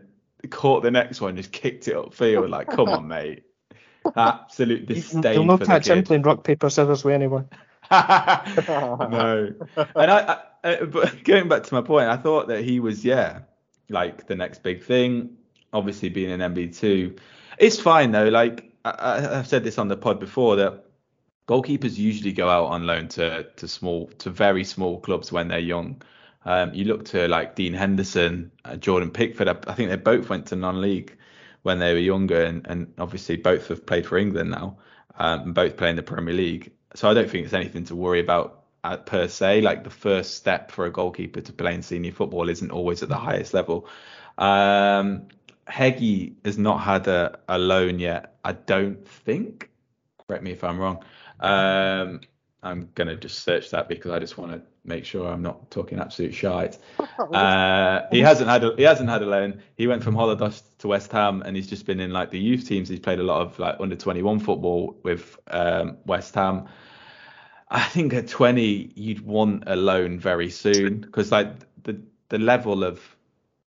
[0.51, 2.49] caught the next one, just kicked it upfield.
[2.51, 3.45] Like, come on, mate.
[4.16, 5.35] Absolute disdain.
[5.35, 7.49] You'll not catch him playing rock paper scissors with anyone.
[7.91, 9.55] no,
[9.95, 13.05] and I, I, uh, but going back to my point, I thought that he was
[13.05, 13.41] yeah,
[13.89, 15.37] like the next big thing.
[15.72, 17.18] Obviously, being an MB2,
[17.59, 18.28] it's fine though.
[18.28, 20.84] Like I, I've said this on the pod before that
[21.49, 25.59] goalkeepers usually go out on loan to to small to very small clubs when they're
[25.59, 26.03] young.
[26.45, 29.49] Um, you look to like Dean Henderson, uh, Jordan Pickford.
[29.49, 31.16] I, I think they both went to non-league
[31.62, 34.76] when they were younger, and, and obviously both have played for England now,
[35.18, 37.97] um, and both play in the Premier League so I don't think it's anything to
[37.97, 39.61] worry about uh, per se.
[39.61, 43.09] Like the first step for a goalkeeper to play in senior football isn't always at
[43.09, 43.88] the highest level.
[44.38, 45.28] Um,
[45.68, 49.70] Hegyi has not had a, a loan yet, I don't think.
[50.26, 51.03] Correct me if I'm wrong.
[51.41, 52.20] Um,
[52.62, 55.99] I'm gonna just search that because I just want to make sure I'm not talking
[55.99, 56.78] absolute shite.
[57.32, 59.62] Uh, he hasn't had a, he hasn't had a loan.
[59.76, 62.66] He went from Haladás to West Ham and he's just been in like the youth
[62.66, 62.89] teams.
[62.89, 66.66] He's played a lot of like under 21 football with um, West Ham.
[67.68, 71.49] I think at 20 you'd want a loan very soon because like
[71.85, 73.01] the the level of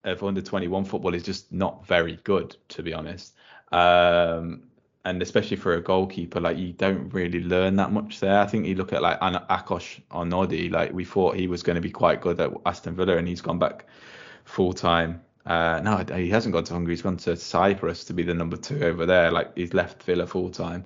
[0.03, 3.33] of under 21 football is just not very good to be honest.
[3.71, 4.63] Um,
[5.03, 8.39] and especially for a goalkeeper, like you don't really learn that much there.
[8.39, 11.81] I think you look at like Akos Onódi, like we thought he was going to
[11.81, 13.87] be quite good at Aston Villa, and he's gone back
[14.45, 15.21] full time.
[15.45, 16.93] Uh, no, he hasn't gone to Hungary.
[16.93, 19.31] He's gone to Cyprus to be the number two over there.
[19.31, 20.85] Like he's left Villa full time.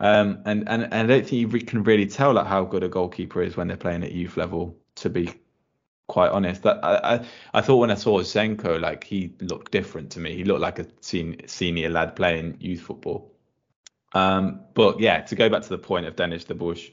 [0.00, 2.88] Um, and, and and I don't think you can really tell like how good a
[2.88, 4.76] goalkeeper is when they're playing at youth level.
[4.96, 5.30] To be
[6.08, 10.10] quite honest, that I, I, I thought when I saw Zenko, like he looked different
[10.12, 10.34] to me.
[10.34, 13.32] He looked like a senior, senior lad playing youth football.
[14.16, 16.90] Um, but yeah, to go back to the point of Dennis Bush,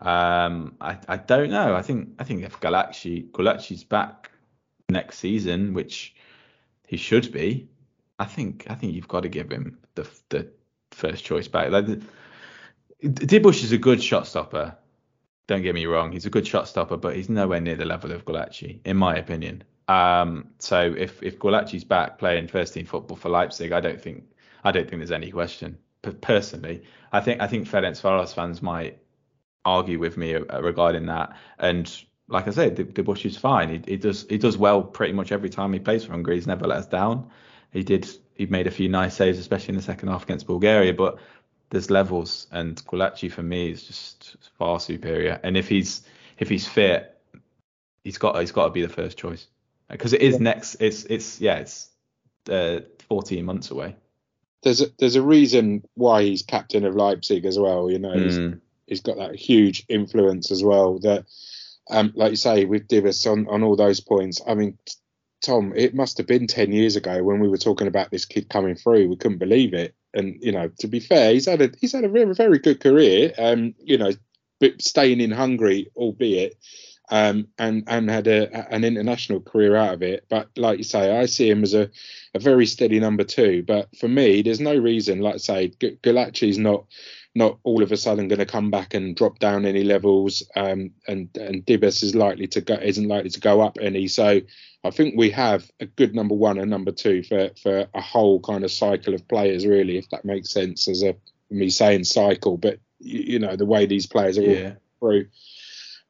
[0.00, 1.74] um, I, I don't know.
[1.74, 4.30] I think I think if Gulacsi Gulacsi's back
[4.90, 6.14] next season, which
[6.86, 7.68] he should be,
[8.18, 10.50] I think I think you've got to give him the the
[10.90, 11.70] first choice back.
[11.70, 11.86] Like
[13.02, 14.76] Dibusz is a good shot stopper.
[15.46, 18.12] Don't get me wrong, he's a good shot stopper, but he's nowhere near the level
[18.12, 19.64] of Gulacsi, in my opinion.
[19.88, 24.24] Um, so if if Gulacsi's back playing first team football for Leipzig, I don't think
[24.64, 26.82] I don't think there's any question personally.
[27.12, 28.98] I think I think Ferencvaros fans might
[29.64, 31.36] argue with me uh, regarding that.
[31.58, 31.90] And
[32.28, 33.68] like I said, the, the Bush is fine.
[33.68, 36.36] He, he, does he does well pretty much every time he plays for Hungary.
[36.36, 37.30] He's never let us down.
[37.72, 40.94] He did he made a few nice saves, especially in the second half against Bulgaria.
[40.94, 41.18] But
[41.70, 45.40] there's levels, and Gulacsi for me is just far superior.
[45.42, 46.02] And if he's
[46.38, 47.20] if he's fit,
[48.04, 49.46] he's got he's got to be the first choice
[49.90, 50.76] because it is next.
[50.76, 51.90] It's it's yeah it's
[52.48, 53.96] uh, 14 months away
[54.62, 57.90] there's a, there's a reason why he's captain of Leipzig as well.
[57.90, 58.24] You know, mm.
[58.24, 60.98] he's, he's got that huge influence as well.
[61.00, 61.26] That,
[61.90, 64.42] um, like you say, with Dibusz on on all those points.
[64.46, 64.78] I mean,
[65.44, 68.48] Tom, it must have been ten years ago when we were talking about this kid
[68.48, 69.08] coming through.
[69.08, 69.94] We couldn't believe it.
[70.14, 72.80] And you know, to be fair, he's had a he's had a very very good
[72.80, 73.32] career.
[73.38, 74.12] Um, you know,
[74.60, 76.56] but staying in Hungary, albeit
[77.10, 80.26] um, and and had a, an international career out of it.
[80.28, 81.90] But like you say, I see him as a,
[82.34, 83.62] a very steady number two.
[83.66, 86.84] But for me, there's no reason, like I say, G- is not
[87.34, 90.42] not all of a sudden going to come back and drop down any levels.
[90.56, 94.08] Um, and and Dibusz is likely to go isn't likely to go up any.
[94.08, 94.40] So
[94.84, 98.40] I think we have a good number one and number two for for a whole
[98.40, 100.88] kind of cycle of players, really, if that makes sense.
[100.88, 101.16] As a
[101.50, 104.72] me saying cycle, but you, you know the way these players are yeah.
[105.00, 105.26] through.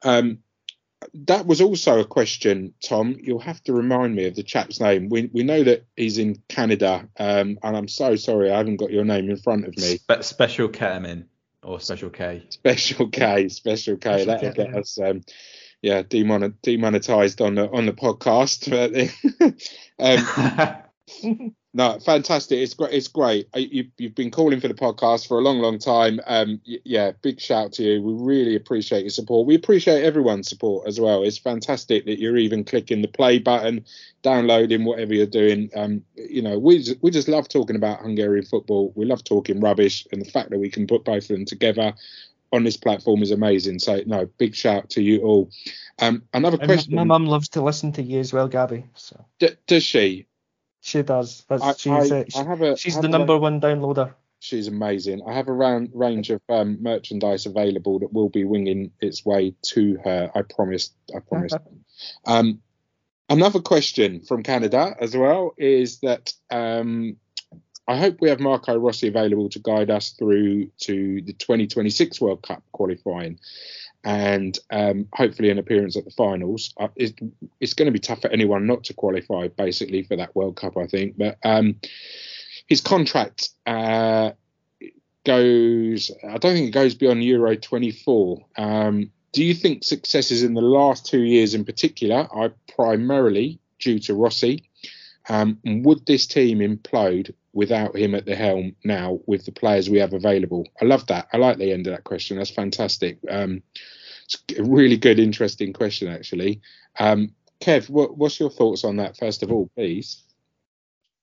[0.03, 0.39] Um,
[1.13, 3.15] that was also a question, Tom.
[3.19, 5.09] You'll have to remind me of the chap's name.
[5.09, 8.91] We we know that he's in Canada, um, and I'm so sorry I haven't got
[8.91, 9.97] your name in front of me.
[9.97, 11.25] Spe- special Ketamine
[11.63, 12.43] or Special K.
[12.49, 14.23] Special K, Special K.
[14.23, 15.21] Special That'll get us, um,
[15.81, 18.67] yeah, demonet- demonetized on the on the podcast.
[19.99, 20.83] um,
[21.73, 22.59] no, fantastic.
[22.59, 22.93] It's great.
[22.93, 23.47] It's great.
[23.55, 26.19] You, have been calling for the podcast for a long, long time.
[26.25, 28.01] Um, yeah, big shout to you.
[28.01, 29.47] We really appreciate your support.
[29.47, 31.23] We appreciate everyone's support as well.
[31.23, 33.85] It's fantastic that you're even clicking the play button,
[34.21, 35.69] downloading whatever you're doing.
[35.75, 38.93] Um, you know, we just, we just love talking about Hungarian football.
[38.95, 41.93] We love talking rubbish, and the fact that we can put both of them together
[42.51, 43.79] on this platform is amazing.
[43.79, 45.51] So, no, big shout to you all.
[45.99, 46.95] Um, another question.
[46.95, 48.85] My mum loves to listen to you as well, Gabby.
[48.95, 49.23] So.
[49.39, 50.25] D- does she?
[50.81, 51.45] She does.
[51.49, 54.13] I, she's I, I have a, she's the number a, one downloader.
[54.39, 55.21] She's amazing.
[55.27, 59.55] I have a round range of um, merchandise available that will be winging its way
[59.73, 60.31] to her.
[60.33, 60.91] I promise.
[61.13, 61.53] I promise.
[62.25, 62.61] um,
[63.27, 67.17] another question from Canada as well is that um,
[67.89, 72.43] I hope we have Marco Rossi available to guide us through to the 2026 World
[72.43, 73.39] Cup qualifying
[74.03, 76.71] and um, hopefully an appearance at the finals.
[76.79, 77.19] Uh, it,
[77.59, 80.77] it's going to be tough for anyone not to qualify, basically, for that World Cup,
[80.77, 81.17] I think.
[81.17, 81.77] But um,
[82.67, 84.33] his contract uh,
[85.25, 88.45] goes, I don't think it goes beyond Euro 24.
[88.55, 93.97] Um, do you think successes in the last two years in particular are primarily due
[94.01, 94.68] to Rossi?
[95.29, 99.99] Um, would this team implode without him at the helm now with the players we
[99.99, 100.67] have available?
[100.81, 101.27] I love that.
[101.31, 102.37] I like the end of that question.
[102.37, 103.19] That's fantastic.
[103.29, 103.61] Um,
[104.25, 106.61] it's a really good, interesting question, actually.
[106.99, 110.23] Um, Kev, what, what's your thoughts on that, first of all, please?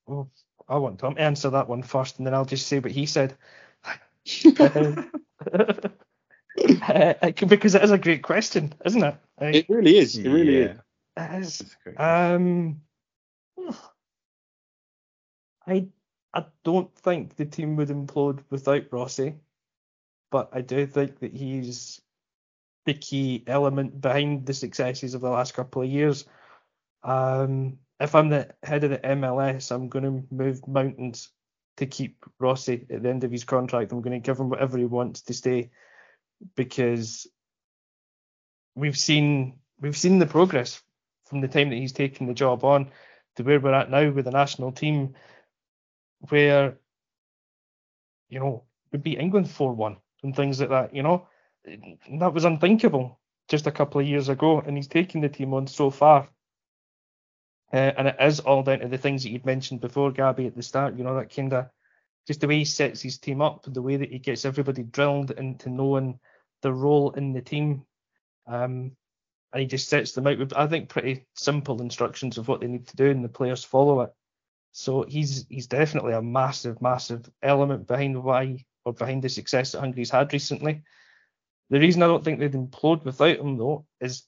[0.07, 0.30] Well,
[0.68, 3.07] I want Tom to answer that one first, and then I'll just say what he
[3.07, 3.36] said.
[5.54, 7.14] uh,
[7.46, 9.14] because it is a great question, isn't it?
[9.40, 10.16] It really is.
[10.16, 10.74] It really Yeah.
[11.38, 11.61] is.
[11.61, 11.96] It is.
[11.96, 12.80] Um,
[15.67, 15.89] I
[16.33, 19.37] I don't think the team would implode without Rossi,
[20.31, 22.01] but I do think that he's
[22.85, 26.25] the key element behind the successes of the last couple of years.
[27.03, 31.31] Um, if I'm the head of the MLS, I'm going to move mountains
[31.79, 33.93] to keep Rossi at the end of his contract.
[33.93, 35.71] I'm going to give him whatever he wants to stay
[36.55, 37.27] because
[38.75, 40.83] we've seen we've seen the progress
[41.25, 42.91] from the time that he's taken the job on
[43.37, 45.14] to where we're at now with the national team,
[46.21, 46.79] where
[48.29, 50.95] you know we beat England four one and things like that.
[50.95, 51.29] You know
[51.64, 55.67] that was unthinkable just a couple of years ago, and he's taken the team on
[55.67, 56.29] so far.
[57.73, 60.55] Uh, and it is all down to the things that you'd mentioned before, Gaby, at
[60.55, 60.97] the start.
[60.97, 61.69] You know that kind of
[62.27, 65.31] just the way he sets his team up, the way that he gets everybody drilled
[65.33, 66.19] into knowing
[66.62, 67.85] the role in the team.
[68.47, 68.93] Um,
[69.53, 72.67] and he just sets them out with, I think, pretty simple instructions of what they
[72.67, 74.12] need to do, and the players follow it.
[74.79, 79.81] So he's he's definitely a massive, massive element behind why or behind the success that
[79.81, 80.83] Hungary's had recently.
[81.70, 84.24] The reason I don't think they'd implode without him though is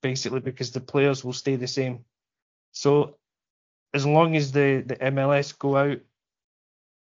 [0.00, 2.06] basically because the players will stay the same.
[2.70, 3.18] So
[3.92, 5.98] as long as the, the MLSZ go out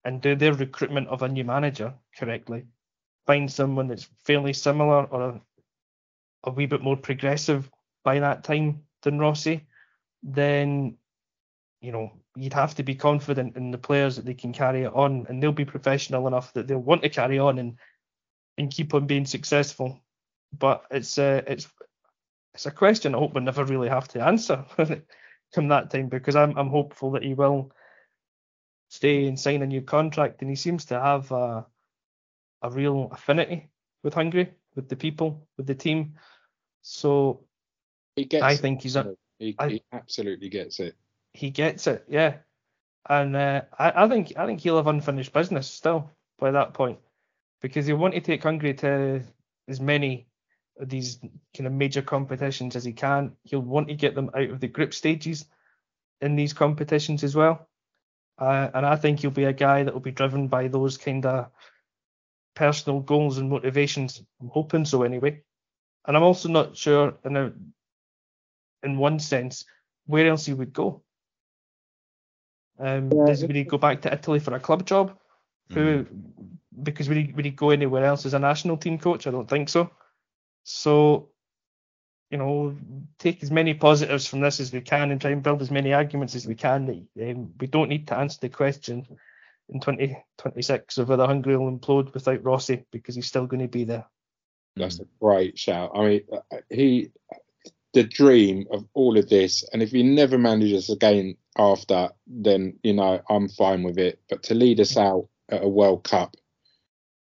[0.05, 2.67] and do their recruitment of a new manager correctly,
[3.29, 5.41] find someone that's fairly similar or a,
[6.43, 7.71] a wee bit more progressive
[8.03, 9.69] by that time than Rossi,
[10.25, 10.97] then
[11.81, 14.93] you know you'd have to be confident in the players that they can carry it
[14.95, 17.79] on, and they'll be professional enough that they'll want to carry on and
[18.59, 20.01] and keep on being successful.
[20.57, 21.69] But it's uh, it's
[22.55, 24.65] it's a question I hope we'll never really have to answer
[25.55, 27.73] come that time because I'm I'm hopeful that he will
[28.89, 31.67] stay and sign a new contract, and he seems to have a
[32.63, 33.69] a real affinity
[34.03, 36.15] with Hungary, with the people, with the team.
[36.83, 37.45] So
[38.17, 38.45] He gets.
[38.45, 40.95] I think he's a, He, I- he absolutely gets it.
[41.35, 42.37] He gets it, yeah.
[43.09, 46.99] And uh, I, I think I think he'll have unfinished business still by that point
[47.61, 49.23] because he'll want to take Hungary to
[49.69, 50.27] as many
[50.79, 51.19] of these
[51.57, 53.33] kind of major competitions as he can.
[53.45, 55.45] He'll want to get them out of the group stages
[56.21, 57.69] in these competitions as well.
[58.39, 61.25] Uh, and I think he'll be a guy that will be driven by those kind
[61.27, 61.51] of
[62.55, 64.23] personal goals and motivations.
[64.41, 65.43] I'm hoping so anyway.
[66.07, 67.53] And I'm also not sure in a,
[68.83, 69.65] in one sense
[70.07, 71.03] where else he would go.
[72.83, 75.17] Um, Yeah, does would he go back to Italy for a club job?
[75.71, 76.07] Who,
[76.83, 79.27] because would he would he go anywhere else as a national team coach?
[79.27, 79.91] I don't think so.
[80.65, 81.31] So,
[82.31, 82.77] you know,
[83.19, 85.93] take as many positives from this as we can and try and build as many
[85.93, 87.07] arguments as we can.
[87.17, 89.07] That um, we don't need to answer the question
[89.69, 93.85] in 2026 of whether Hungary will implode without Rossi because he's still going to be
[93.85, 94.07] there.
[94.77, 95.93] That's a great shout.
[95.95, 97.11] I mean, uh, he,
[97.93, 102.95] the dream of all of this, and if he never manages again after, then you
[102.95, 104.21] know I'm fine with it.
[104.29, 106.37] But to lead us out at a World Cup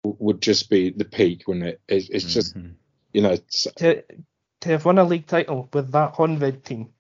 [0.04, 1.82] w- would just be the peak, wouldn't it?
[1.88, 2.76] It's, it's just Mhm.
[3.14, 4.04] you know, it's, to
[4.62, 6.94] to have won a league title with that Honved team,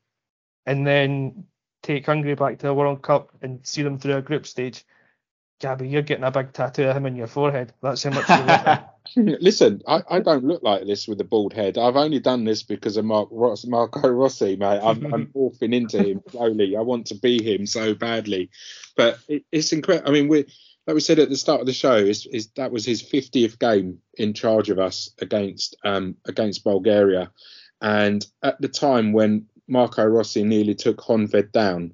[0.65, 1.45] and then
[1.83, 4.85] take Hungary back to the World Cup and see them through a group stage.
[5.59, 7.73] Gaby, you're getting a big tattoo of him on your forehead.
[7.81, 8.79] That's how much you love him.
[9.15, 9.81] listen.
[9.87, 11.77] I, I don't look like this with a bald head.
[11.77, 14.79] I've only done this because of Mark Ross, Marco Rossi, mate.
[14.81, 16.75] I'm, I'm morphing into him slowly.
[16.75, 18.49] I want to be him so badly,
[18.95, 20.09] but it, it's incredible.
[20.09, 20.45] I mean, we
[20.87, 23.59] like we said at the start of the show, is, is that was his 50th
[23.59, 27.31] game in charge of us against um against Bulgaria,
[27.81, 31.93] and at the time when Marco Rossi nearly took Honved down,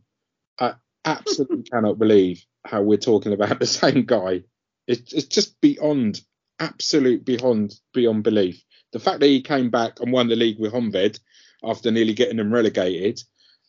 [0.59, 4.43] I absolutely cannot believe how we're talking about the same guy.
[4.87, 6.21] It's, it's just beyond
[6.59, 8.63] absolute beyond beyond belief.
[8.93, 11.19] The fact that he came back and won the league with Honved
[11.63, 13.21] after nearly getting them relegated,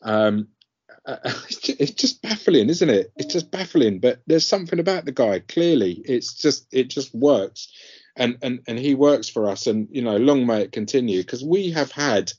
[0.02, 0.48] um,
[1.04, 3.12] uh, it's just baffling, isn't it?
[3.16, 3.98] It's just baffling.
[3.98, 5.40] But there's something about the guy.
[5.40, 7.72] Clearly, it's just it just works,
[8.16, 9.66] and and and he works for us.
[9.66, 12.32] And you know, long may it continue because we have had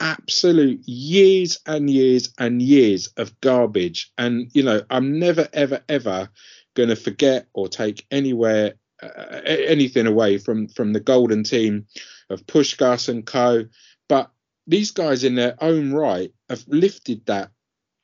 [0.00, 4.10] absolute years and years and years of garbage.
[4.16, 6.30] And you know, I'm never ever ever
[6.74, 11.86] going to forget or take anywhere uh, anything away from from the golden team
[12.28, 13.66] of Puskás and co.
[14.08, 14.30] But
[14.66, 17.50] these guys, in their own right, have lifted that.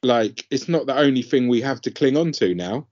[0.02, 2.86] Like it's not the only thing we have to cling on to now.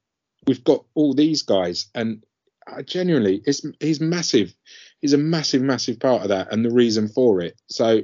[0.46, 2.24] We've got all these guys, and
[2.66, 4.55] I genuinely, it's he's massive.
[5.00, 7.61] He's a massive, massive part of that, and the reason for it.
[7.68, 8.02] So,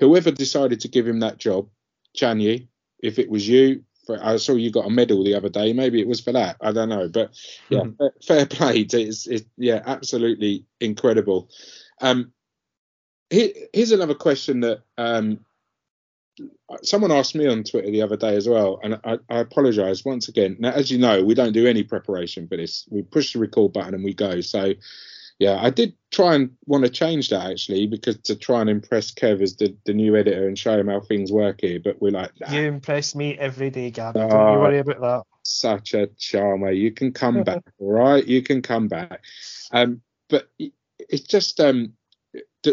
[0.00, 1.68] whoever decided to give him that job,
[2.16, 2.68] Csányi,
[3.02, 5.72] if it was you, for, I saw you got a medal the other day.
[5.72, 6.56] Maybe it was for that.
[6.60, 7.32] I don't know, but
[7.68, 8.80] yeah, fair- fair play.
[8.80, 11.48] It's, it's yeah, absolutely incredible.
[12.00, 12.32] Um,
[13.30, 15.40] here, here's another question that um,
[16.82, 20.28] someone asked me on Twitter the other day as well, and I, I apologise once
[20.28, 20.56] again.
[20.58, 22.86] Now, as you know, we don't do any preparation for this.
[22.90, 24.40] We push the record button and we go.
[24.40, 24.74] So,
[25.42, 29.10] yeah, I did try and want to change that actually because to try and impress
[29.10, 31.80] Kev as the, the new editor and show him how things work here.
[31.82, 34.22] But we're like, nah, You impress me every day, Gavin.
[34.22, 34.28] Ah.
[34.28, 35.22] Don't you worry about that.
[35.42, 36.70] such a charmer.
[36.70, 38.24] You can come back, all right?
[38.24, 39.20] You can come back.
[39.72, 40.48] Um, but
[41.00, 41.94] it's just um,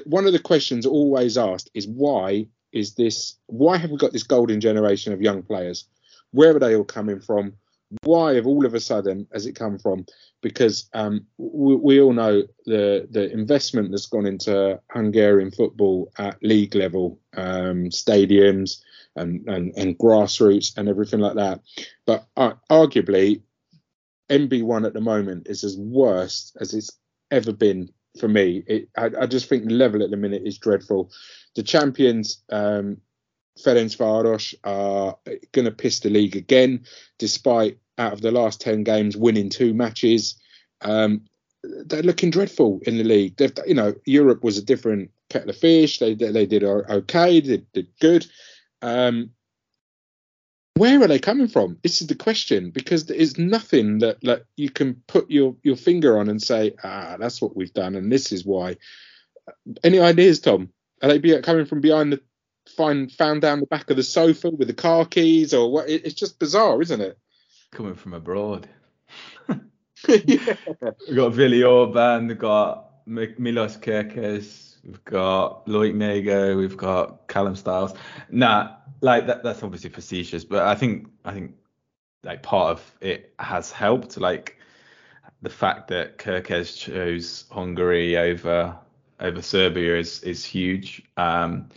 [0.05, 3.35] one of the questions always asked is why is this?
[3.47, 5.85] Why have we got this golden generation of young players?
[6.29, 7.53] Where are they all coming from?
[8.03, 10.05] Why have all of a sudden has it come from?
[10.41, 16.37] Because um, we, we all know the the investment that's gone into Hungarian football at
[16.43, 18.81] league level, um, stadiums
[19.15, 21.61] and, and and grassroots and everything like that.
[22.05, 23.41] But uh, arguably,
[24.29, 26.91] NB1 at the moment is as worst as it's
[27.31, 28.63] ever been for me.
[28.67, 31.11] It, I, I just think the level at the minute is dreadful.
[31.55, 32.97] The champions, um,
[33.57, 35.17] Ferencváros, are
[35.51, 36.85] going to piss the league again,
[37.17, 40.35] despite out of the last 10 games winning two matches.
[40.81, 41.25] Um,
[41.61, 43.35] they're looking dreadful in the league.
[43.35, 45.99] They've, you know, Europe was a different kettle of fish.
[45.99, 47.41] They they, they did okay.
[47.41, 48.25] They did good.
[48.81, 49.31] Um,
[50.79, 51.77] where are they coming from?
[51.83, 55.75] This is the question because there is nothing that, that you can put your, your
[55.75, 58.77] finger on and say, ah, that's what we've done and this is why.
[59.83, 60.69] Any ideas, Tom?
[61.03, 62.21] Are they be, coming from behind the
[62.75, 65.89] find found down the back of the sofa with the car keys or what?
[65.89, 67.17] It, it's just bizarre, isn't it?
[67.71, 68.67] Coming from abroad.
[70.07, 70.55] yeah.
[71.07, 77.27] We've got Willi Orbán, we've got Mi- Milos Kerkez, we've got Loic Nego, we've got
[77.27, 77.93] Callum Styles.
[78.29, 81.55] Nah, like that, that's obviously facetious, but I think I think
[82.23, 84.17] like part of it has helped.
[84.17, 84.57] Like
[85.41, 88.77] the fact that Kerkez chose Hungary over
[89.19, 91.03] over Serbia is is huge.
[91.17, 91.69] Um,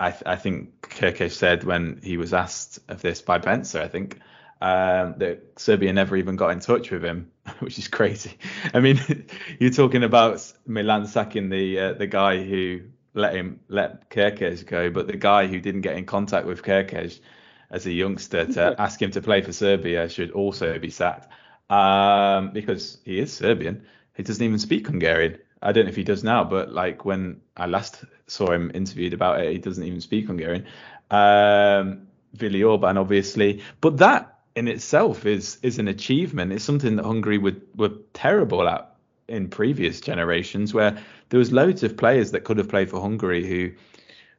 [0.00, 3.88] I, th- I think Kerkez said when he was asked of this by Benzer, I
[3.88, 4.20] think,
[4.60, 7.30] um, that Serbia never even got in touch with him,
[7.60, 8.36] which is crazy.
[8.74, 9.00] I mean,
[9.58, 12.82] you're talking about Milan sacking the uh, the guy who
[13.14, 17.20] let him let Kerkez go, but the guy who didn't get in contact with Kerkez
[17.70, 21.30] as a youngster to ask him to play for Serbia should also be sacked
[21.70, 23.84] um, because he is Serbian.
[24.14, 25.38] He doesn't even speak Hungarian.
[25.62, 29.12] I don't know if he does now, but like when I last saw him interviewed
[29.12, 30.66] about it, he doesn't even speak Hungarian.
[31.10, 32.08] Um,
[32.40, 36.52] Willi Orbán, obviously, but that in itself is is an achievement.
[36.52, 38.94] It's something that Hungary were were terrible at
[39.28, 40.98] in previous generations, where
[41.28, 43.72] there was loads of players that could have played for Hungary who,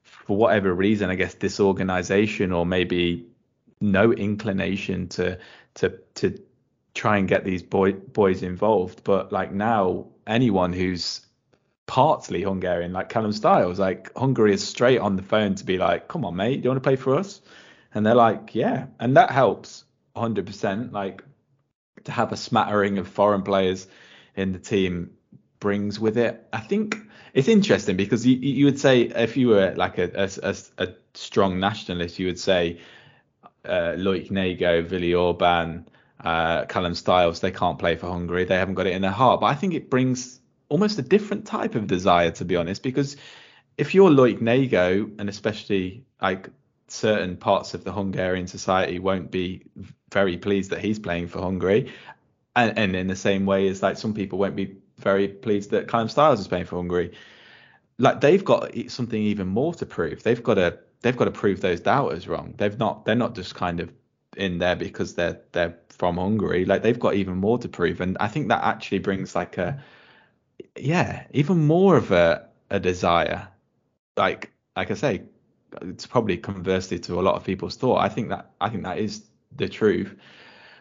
[0.04, 3.28] for whatever reason, I guess disorganization or maybe
[3.82, 5.40] no inclination to
[5.76, 6.40] to to
[7.00, 9.06] try and get these boy, boys involved.
[9.06, 11.22] But like now, anyone who's
[11.88, 16.10] partly Hungarian, like Callum Styles, like Hungary is straight on the phone to be like,
[16.10, 17.42] "Come on, mate, do you want to play for us?"
[17.94, 19.86] And they're like, "Yeah," and that helps
[20.16, 20.92] 100%.
[20.92, 21.24] Like
[22.04, 23.88] to have a smattering of foreign players
[24.36, 25.12] in the team
[25.62, 26.48] brings with it.
[26.52, 26.98] I think
[27.34, 30.88] it's interesting because you you would say if you were like a a, a, a
[31.14, 32.82] strong nationalist, you would say
[33.64, 35.86] uh, Loic Nego, Willi Orbán,
[36.24, 38.46] uh, Callum Styles, they can't play for Hungary.
[38.46, 39.42] They haven't got it in their heart.
[39.42, 43.18] But I think it brings almost a different type of desire, to be honest, because
[43.78, 46.50] if you're Loic Nego, and especially like
[46.88, 49.64] certain parts of the Hungarian society won't be
[50.12, 51.94] very pleased that he's playing for Hungary,
[52.56, 55.88] and, and in the same way as like some people won't be very pleased that
[55.88, 57.14] Callum Styles is playing for Hungary.
[57.98, 60.24] Like they've got something even more to prove.
[60.24, 62.54] They've got to they've got to prove those doubters wrong.
[62.58, 63.92] They've not they're not just kind of
[64.36, 66.66] in there because they're they're from Hungary.
[66.66, 69.84] Like they've got even more to prove, and I think that actually brings like a
[70.76, 73.48] yeah even more of a a desire.
[74.18, 75.24] Like like I say,
[75.82, 77.98] it's probably conversely to a lot of people's thought.
[77.98, 80.16] I think that I think that is the truth.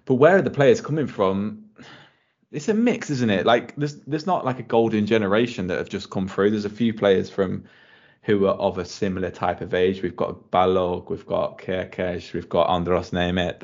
[0.05, 1.65] But where are the players coming from?
[2.51, 3.45] It's a mix, isn't it?
[3.45, 6.51] Like there's there's not like a golden generation that have just come through.
[6.53, 7.65] There's a few players from
[8.23, 10.03] who are of a similar type of age.
[10.03, 13.63] We've got Balogh, we've got Kerkez, we've got András Németh.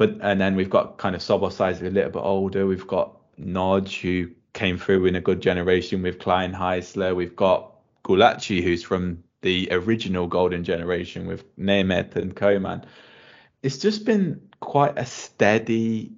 [0.00, 2.66] But and then we've got kind of Szoboszlai who's a little bit older.
[2.66, 7.14] We've got Nagy who came through in a good generation with Kleinheisler.
[7.14, 7.74] We've got
[8.04, 12.84] Gulácsi who's from the original golden generation with Németh and Koman.
[13.62, 16.12] It's just been quite a steady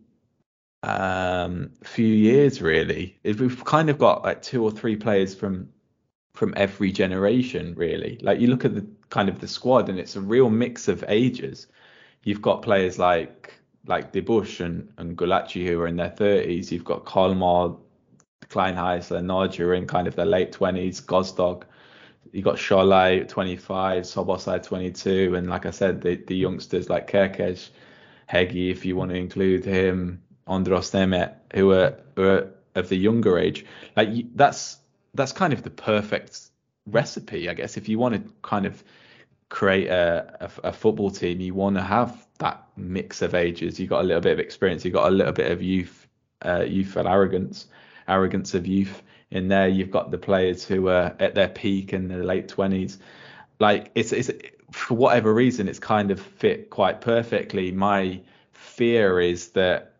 [0.85, 3.19] um, few years really.
[3.25, 5.69] We've kind of got like two or three players from
[6.35, 8.21] from every generation really.
[8.23, 11.05] Like you look at the kind of the squad and it's a real mix of
[11.09, 11.67] ages.
[12.23, 16.71] You've got players like like Dibusz and, and Gulácsi who are in their 30s.
[16.71, 17.77] You've got Kalmar,
[18.49, 21.65] Klein Heisler, in kind of their late 20s, Gazdag.
[22.33, 27.71] You've got Szalai 25, Szoboszlai 22, and like I said, the, the youngsters like Kerkez,
[28.31, 33.39] Hegyi, if you want to include him, András Németh, who are, are of the younger
[33.39, 33.65] age.
[33.97, 34.79] Like that's
[35.15, 36.41] that's kind of the perfect
[36.87, 37.77] recipe, I guess.
[37.77, 38.83] If you want to kind of
[39.51, 43.79] create a, a, a football team, you want to have that mix of ages.
[43.79, 46.09] You got a little bit of experience, you got a little bit of youth,
[46.45, 47.67] uh, youthful arrogance,
[48.09, 49.69] arrogance of youth in there.
[49.69, 52.99] You've got the players who are at their peak in the late twenties.
[53.61, 54.31] Like it's it's
[54.73, 57.71] for whatever reason, it's kind of fit quite perfectly.
[57.71, 58.21] My
[58.53, 59.95] fear is that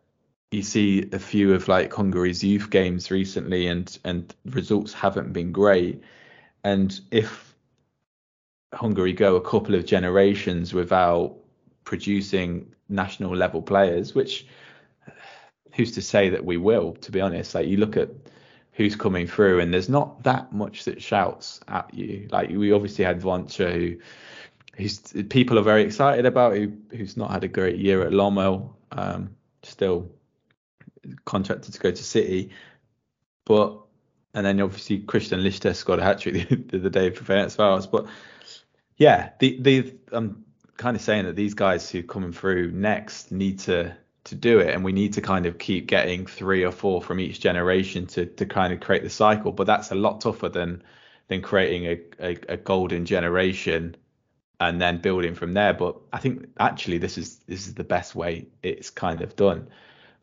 [0.51, 5.53] you see a few of like Hungary's youth games recently, and and results haven't been
[5.53, 6.03] great.
[6.65, 7.55] And if
[8.75, 11.42] Hungary go a couple of generations without
[11.85, 14.47] producing national level players, which
[15.73, 16.95] who's to say that we will?
[16.95, 18.11] To be honest, like you look at
[18.73, 22.29] who's coming through, and there's not that much that shouts at you.
[22.31, 23.97] Like we obviously had Vancsa, who
[24.77, 24.99] who's
[25.29, 29.35] people are very excited about, who who's not had a great year at Lommel, um,
[29.63, 30.11] still
[31.25, 32.51] contracted to go to City,
[33.45, 33.79] but
[34.35, 37.81] and then obviously Krisztián Lisztes scored a hat trick the, the, the day for.
[37.91, 38.07] But
[38.97, 40.45] yeah, the the I'm
[40.83, 44.75] kind of saying that these guys who coming through next need to to do it,
[44.75, 48.27] and we need to kind of keep getting three or four from each generation to
[48.27, 49.53] to kind of create the cycle.
[49.53, 50.83] But that's a lot tougher than
[51.29, 53.97] than creating a, a, a golden generation
[54.61, 55.73] and then building from there.
[55.73, 59.69] But I think actually this is this is the best way it's kind of done.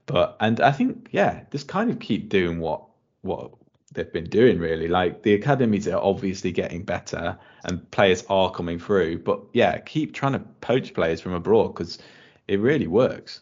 [0.06, 2.84] But and I think yeah, just kind of keep doing what
[3.22, 3.52] what
[3.94, 4.88] they've been doing really.
[4.88, 9.20] Like the academies are obviously getting better and players are coming through.
[9.20, 12.00] But yeah, keep trying to poach players from abroad because
[12.48, 13.42] it really works.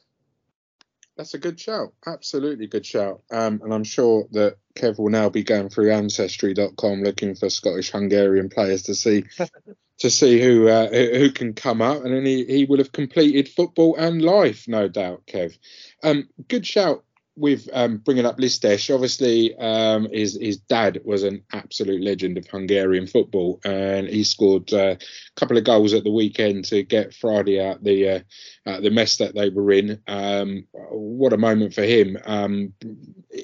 [1.17, 1.93] That's a good shout.
[2.05, 3.21] Absolutely good shout.
[3.31, 7.91] Um, and I'm sure that Kev will now be going through ancestry.com looking for Scottish
[7.91, 9.23] Hungarian players to see
[9.99, 13.49] to see who uh, who can come up, and then he, he will have completed
[13.49, 15.25] football and life, no doubt.
[15.25, 15.57] Kev,
[16.03, 17.03] um, good shout
[17.37, 22.47] with um, bringing up Lisztes, obviously um, his his dad was an absolute legend of
[22.47, 27.11] Hungarian football, and he scored uh, a couple of goals at the weekend to get
[27.11, 28.19] Fradi out the uh,
[28.65, 30.01] uh, the mess that they were in.
[30.07, 32.17] Um, what a moment for him!
[32.25, 32.73] Um,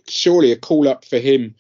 [0.08, 1.56] surely a call up for him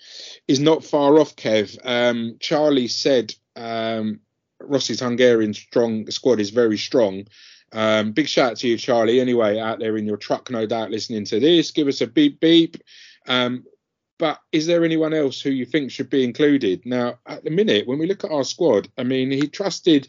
[0.48, 1.36] is not far off.
[1.36, 4.20] Kev, um, Charlie said um,
[4.60, 7.26] Rossi's Hungarian strong squad is very strong.
[7.74, 9.20] Um, big shout out to you, Charlie.
[9.20, 12.40] Anyway, out there in your truck, no doubt, listening to this, give us a beep
[12.40, 12.78] beep.
[13.28, 13.66] Um,
[14.20, 16.86] but is there anyone else who you think should be included?
[16.86, 20.08] Now, at the minute, when we look at our squad, I mean, he trusted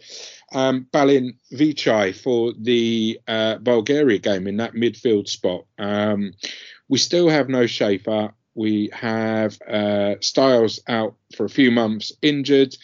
[0.53, 5.65] um, Bálint Vécsei for the uh, Bulgaria game in that midfield spot.
[5.78, 6.35] Um,
[6.89, 8.35] we still have no Schaefer.
[8.55, 12.77] We have uh, Styles out for a few months, injured.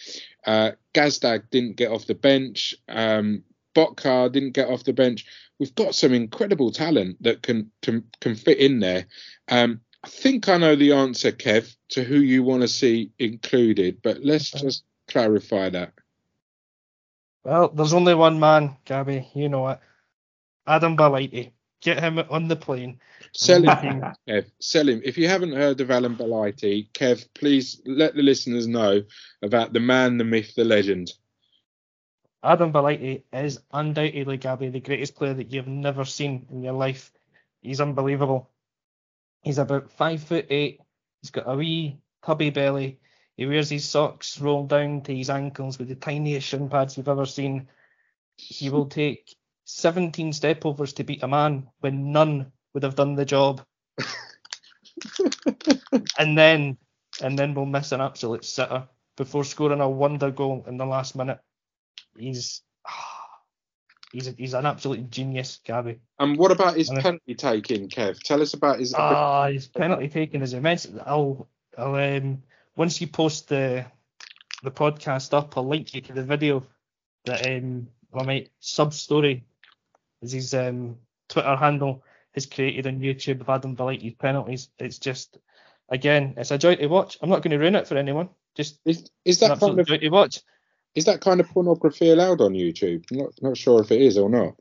[0.44, 2.74] Uh, Gazdag didn't get off the bench.
[2.88, 3.44] Um,
[3.74, 5.26] Botka didn't get off the bench.
[5.58, 9.06] We've got some incredible talent that can can, can fit in there.
[9.48, 14.00] Um, I think I know the answer, Kev, to who you want to see included,
[14.02, 15.92] but let's just clarify that.
[17.44, 19.28] Well, there's only one man, Gaby.
[19.34, 19.80] You know it.
[20.66, 21.52] Adam Balajti.
[21.82, 23.00] Get him on the plane.
[23.32, 24.50] Sell him, Kev.
[24.60, 25.00] Sell him.
[25.02, 29.02] If you haven't heard of Alan Balajti, Kev, please let the listeners know
[29.42, 31.10] about the man, the myth, the legend.
[32.42, 37.12] Adam Balajti is undoubtedly, Gaby, the greatest player that you've never seen in your life.
[37.60, 38.48] He's unbelievable.
[39.42, 40.80] He's about five foot eight.
[41.20, 42.98] He's got a wee tubby belly.
[43.36, 47.08] He wears his socks rolled down to his ankles with the tiniest shin pads you've
[47.08, 47.68] ever seen.
[48.36, 49.36] He will take
[49.66, 53.62] 17 stepovers to beat a man when none would have done the job.
[56.18, 56.78] and then
[57.22, 61.14] and then we'll miss an absolute sitter before scoring a wonder goal in the last
[61.14, 61.40] minute
[62.16, 62.62] he's
[64.12, 66.00] he's a, he's an absolute genius, Gaby.
[66.18, 68.20] And what about his penalty taking, Kev?
[68.22, 68.94] Tell us about his.
[68.94, 70.86] Ah, his penalty taking is immense.
[71.06, 72.42] I'll, I'll um,
[72.76, 73.86] once you post the
[74.62, 76.64] the podcast up, I'll link you to the video
[77.24, 79.44] that um my mate Sub Story
[80.22, 80.96] is his um
[81.28, 82.02] Twitter handle
[82.34, 84.68] has created on YouTube of Adam Balajti's penalties.
[84.78, 85.38] It's just
[85.88, 87.18] again, it's a joy to watch.
[87.20, 88.28] I'm not going to ruin it for anyone.
[88.56, 90.40] Just is, is that kind of joy to watch?
[90.94, 93.04] Is that kind of pornography allowed on YouTube?
[93.10, 94.54] I'm not not sure if it is or not.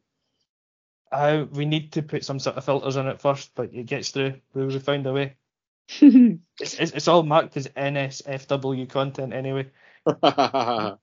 [1.11, 4.09] Uh, we need to put some sort of filters on it first, but it gets
[4.11, 4.35] through.
[4.53, 5.35] We, we found a way.
[5.99, 9.71] it's, it's, it's all marked as NSFW content anyway.
[10.05, 10.97] so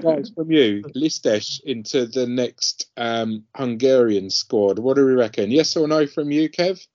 [0.00, 4.78] guys, from you, Lisztes into the next um, Hungarian squad.
[4.78, 5.50] What do we reckon?
[5.50, 6.86] Yes or no from you, Kev?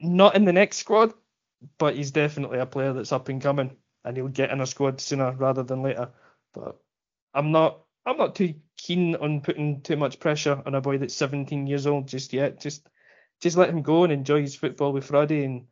[0.00, 1.12] not in the next squad,
[1.78, 3.76] but he's definitely a player that's up and coming,
[4.08, 6.08] and he'll get in a squad sooner rather than later.
[6.54, 6.80] But
[7.34, 11.14] I'm not I'm not too keen on putting too much pressure on a boy that's
[11.14, 12.58] 17 years old just yet.
[12.58, 12.88] Just
[13.42, 15.66] just let him go and enjoy his football with Fradi and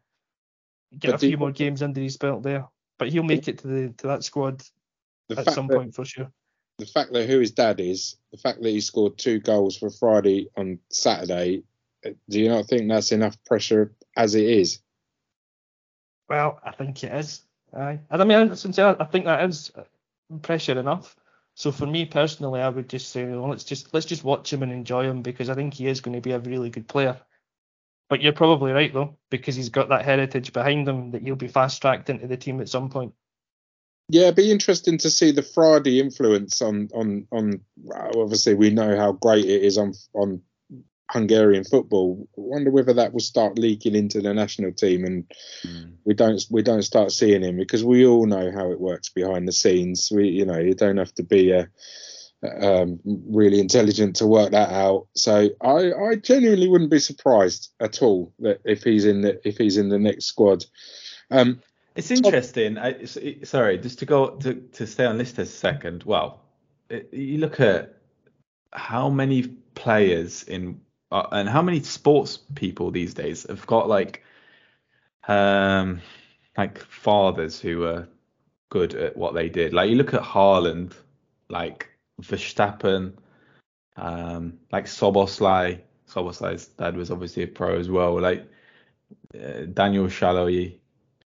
[0.98, 2.68] get But a few more games under his belt there.
[2.98, 4.62] But he'll make it to the to that squad
[5.30, 6.30] at some that point for sure.
[6.78, 9.88] the fact that who his dad is, the fact that he scored two goals for
[9.88, 11.64] Fradi on Saturday,
[12.04, 14.80] uh, do you not think that's enough pressure as it is?
[16.28, 17.45] Well, I think it is.
[17.74, 18.00] Aye.
[18.10, 19.82] And I mean, sincerely, I think that is uh,
[20.42, 21.16] pressure enough.
[21.54, 24.62] So for me personally, I would just say, well, let's just let's just watch him
[24.62, 27.18] and enjoy him because I think he is going to be a really good player.
[28.08, 31.48] But you're probably right though, because he's got that heritage behind him that he'll be
[31.48, 33.14] fast tracked into the team at some point.
[34.08, 37.60] Yeah, it'd be interesting to see the Fradi influence on on on.
[38.14, 40.42] Obviously, we know how great it is on on
[41.10, 42.28] Hungarian football.
[42.36, 45.24] I wonder whether that will start leaking into the national team, and
[46.04, 49.46] we don't we don't start seeing him because we all know how it works behind
[49.46, 50.10] the scenes.
[50.14, 51.68] We you know you don't have to be a
[52.60, 55.06] um, really intelligent to work that out.
[55.14, 59.58] So I I genuinely wouldn't be surprised at all that if he's in the if
[59.58, 60.64] he's in the next squad.
[61.30, 61.60] Um,
[61.94, 62.78] It's interesting.
[62.78, 66.02] I, it- sorry, just to go to, to stay on this a second.
[66.04, 66.40] Well,
[66.90, 67.94] it, you look at
[68.72, 69.42] how many
[69.74, 70.80] players in
[71.10, 74.22] uh, and how many sports people these days have got like
[75.28, 76.00] um
[76.56, 78.08] like fathers who are
[78.68, 79.72] good at what they did.
[79.72, 80.94] Like you look at Haaland,
[81.48, 83.12] like Verstappen,
[83.96, 85.80] um, like Szoboszlai.
[86.08, 88.20] Szoboszlai's dad was obviously a pro as well.
[88.20, 88.48] Like
[89.34, 90.78] uh, Daniel Shaloi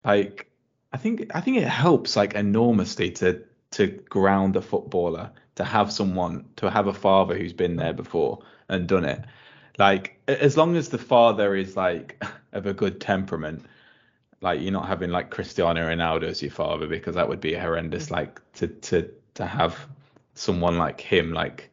[0.05, 0.51] like
[0.93, 3.43] I think I think it helps like enormously to
[3.73, 8.45] to ground a footballer to have someone to have a father who's been there before
[8.69, 9.25] and done it.
[9.79, 12.23] Like as long as the father is like
[12.53, 13.65] of a good temperament,
[14.41, 18.11] like you're not having like Cristiano Ronaldo as your father because that would be horrendous.
[18.11, 19.77] Like to to to have
[20.35, 21.71] someone like him like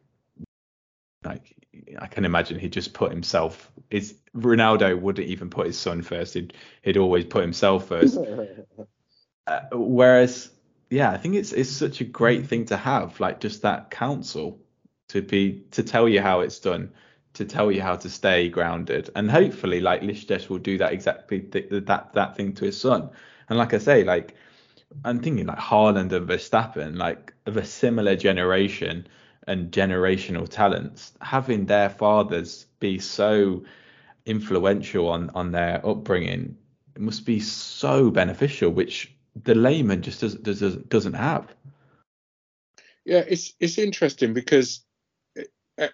[1.24, 1.54] like
[1.98, 6.34] I can imagine he'd just put himself is Ronaldo wouldn't even put his son first.
[6.34, 8.18] He'd he'd always put himself first.
[9.46, 10.50] Uh, whereas,
[10.88, 14.60] yeah, I think it's it's such a great thing to have, like just that counsel
[15.08, 16.92] to be to tell you how it's done,
[17.34, 21.40] to tell you how to stay grounded, and hopefully, like Lisztes will do that exactly
[21.40, 23.10] th- that that thing to his son.
[23.48, 24.34] And like I say, like
[25.04, 29.06] I'm thinking like Haaland and Verstappen, like of a similar generation
[29.46, 33.64] and generational talents, having their fathers be so
[34.26, 36.56] influential on on their upbringing
[36.98, 39.14] must be so beneficial, which
[39.44, 41.54] the layman just doesn't doesn't doesn't have.
[43.04, 44.84] Yeah, it's it's interesting because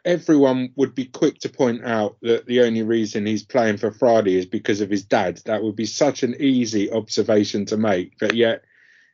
[0.04, 4.36] everyone would be quick to point out that the only reason he's playing for Fradi
[4.36, 5.40] is because of his dad.
[5.44, 8.64] That would be such an easy observation to make, but yet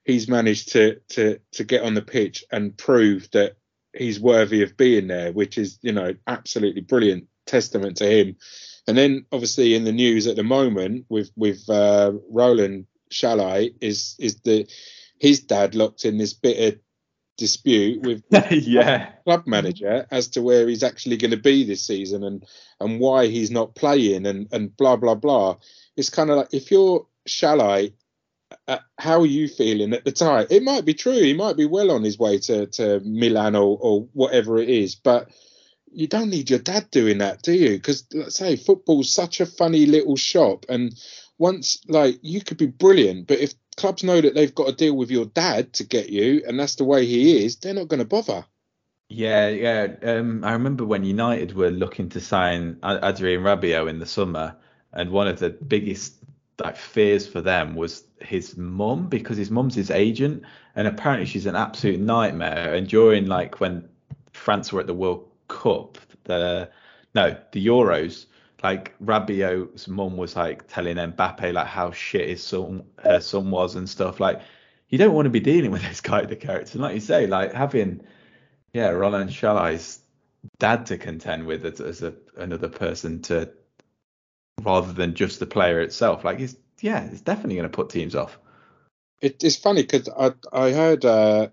[0.04, 3.56] he's managed to to to get on the pitch and prove that
[3.92, 8.36] he's worthy of being there, which is you know absolutely brilliant testament to him.
[8.86, 14.16] And then obviously in the news at the moment with with uh, Roland Shalai is
[14.18, 14.66] is the
[15.18, 16.78] his dad locked in this bitter
[17.36, 22.24] dispute with yeah, club manager as to where he's actually going to be this season
[22.24, 22.44] and
[22.80, 25.56] and why he's not playing and and blah blah blah.
[25.96, 27.92] It's kind of like if you're Shalai,
[28.68, 30.46] uh, how are you feeling at the time?
[30.50, 31.20] It might be true.
[31.20, 34.94] He might be well on his way to to Milan or or whatever it is,
[34.94, 35.30] but
[35.92, 37.70] you don't need your dad doing that, do you?
[37.70, 40.94] Because let's say football's such a funny little shop, and
[41.38, 44.96] once like you could be brilliant, but if clubs know that they've got to deal
[44.96, 48.00] with your dad to get you, and that's the way he is, they're not going
[48.00, 48.44] to bother.
[49.08, 49.94] yeah, yeah.
[50.02, 54.56] Um, I remember when United were looking to sign A- Adrien Rabiot in the summer,
[54.92, 56.14] and one of the biggest
[56.58, 60.44] like fears for them was his mum because his mum's his agent,
[60.74, 62.74] and apparently she's an absolute nightmare.
[62.74, 63.88] And during like when
[64.32, 66.70] France were at the World Cup, the
[67.14, 68.26] no, the Euros,
[68.64, 73.76] like Rabiot's mum was like telling Mbappe like how shit his son her son was
[73.76, 74.20] and stuff.
[74.20, 74.40] Like
[74.88, 76.72] you don't want to be dealing with this kind of character.
[76.72, 78.00] And like you say, like having
[78.72, 80.00] yeah, Roland Shalai's
[80.58, 83.50] dad to contend with as, as a, another person to
[84.62, 86.24] rather than just the player itself.
[86.24, 88.38] Like he's yeah, it's definitely going to put teams off.
[89.20, 91.48] It, it's funny because I I heard uh,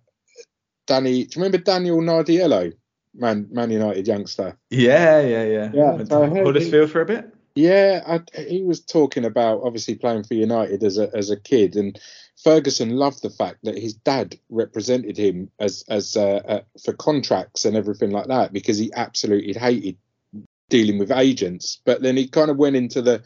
[0.87, 1.25] Danny.
[1.25, 2.73] Do you remember Daniel Nardiello,
[3.13, 4.57] Man Man United youngster?
[4.69, 5.71] Yeah, yeah, yeah.
[5.73, 7.33] Yeah, so Huddersfield for a bit.
[7.55, 11.75] Yeah, I, he was talking about obviously playing for United as a as a kid,
[11.75, 11.99] and
[12.43, 17.65] Ferguson loved the fact that his dad represented him as as uh, uh, for contracts
[17.65, 19.97] and everything like that because he absolutely hated
[20.69, 21.81] dealing with agents.
[21.83, 23.23] But then he kind of went into the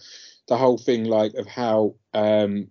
[0.48, 2.68] the whole thing like of how um,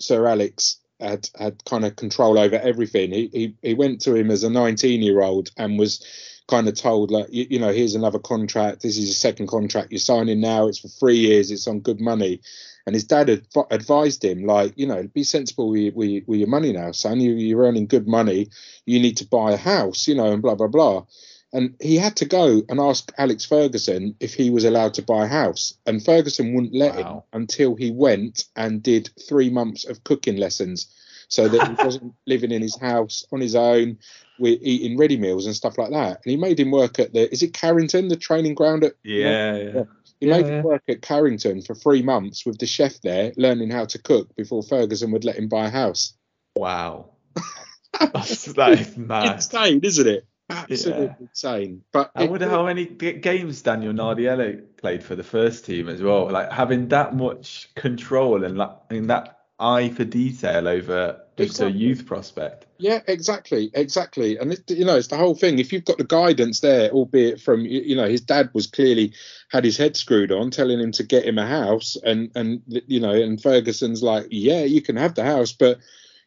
[0.00, 3.12] Sir Alex had had kind of control over everything.
[3.12, 6.04] He he, he went to him as a 19 year old and was
[6.48, 8.82] kind of told like you, you know here's another contract.
[8.82, 10.68] This is your second contract you're signing now.
[10.68, 11.50] It's for three years.
[11.50, 12.40] It's on good money.
[12.86, 16.48] And his dad had advised him, like, you know, be sensible with, with, with your
[16.48, 17.20] money now, son.
[17.20, 18.48] You, you're earning good money.
[18.84, 21.04] You need to buy a house, you know, and blah, blah, blah.
[21.52, 25.24] And he had to go and ask Alex Ferguson if he was allowed to buy
[25.24, 25.74] a house.
[25.86, 27.24] And Ferguson wouldn't let wow.
[27.32, 30.92] him until he went and did three months of cooking lessons
[31.28, 33.98] so that he wasn't living in his house on his own,
[34.38, 36.20] with eating ready meals and stuff like that.
[36.24, 39.56] And he made him work at the is it Carrington, the training ground at yeah,
[39.56, 39.70] yeah.
[39.74, 39.84] yeah.
[40.20, 43.70] He yeah, made him work at Carrington for three months with the chef there, learning
[43.70, 46.14] how to cook before Ferguson would let him buy a house.
[46.56, 47.10] Wow.
[47.92, 49.36] that is mad.
[49.36, 50.26] Insane, isn't it?
[50.48, 51.14] Absolutely yeah.
[51.20, 51.82] insane.
[51.92, 56.30] But I wonder how many games Daniel Nardiello played for the first team as well.
[56.30, 61.74] Like having that much control and like and that eye for detail over just exactly.
[61.74, 62.66] a youth prospect.
[62.78, 64.36] Yeah, exactly, exactly.
[64.38, 65.58] And it, you know, it's the whole thing.
[65.58, 69.14] If you've got the guidance there, albeit from you know, his dad was clearly
[69.50, 73.00] had his head screwed on, telling him to get him a house, and and you
[73.00, 75.78] know, and Ferguson's like, yeah, you can have the house, but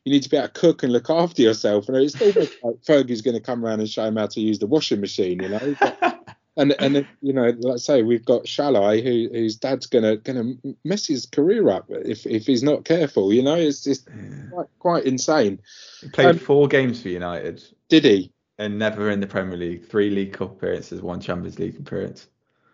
[0.05, 1.87] you need to be able to cook and look after yourself.
[1.87, 4.59] And it's still like Fergie's going to come around and show him how to use
[4.59, 5.75] the washing machine, you know.
[5.79, 6.19] But,
[6.57, 10.55] and and you know, like I say, we've got Shalai, who whose dad's gonna gonna
[10.83, 13.33] mess his career up if if he's not careful.
[13.33, 14.49] You know, it's just yeah.
[14.51, 15.61] quite quite insane.
[16.01, 17.63] He played um, four games for United.
[17.87, 18.31] Did he?
[18.57, 19.85] And never in the Premier League.
[19.85, 22.27] Three League Cup appearances, one Champions League appearance.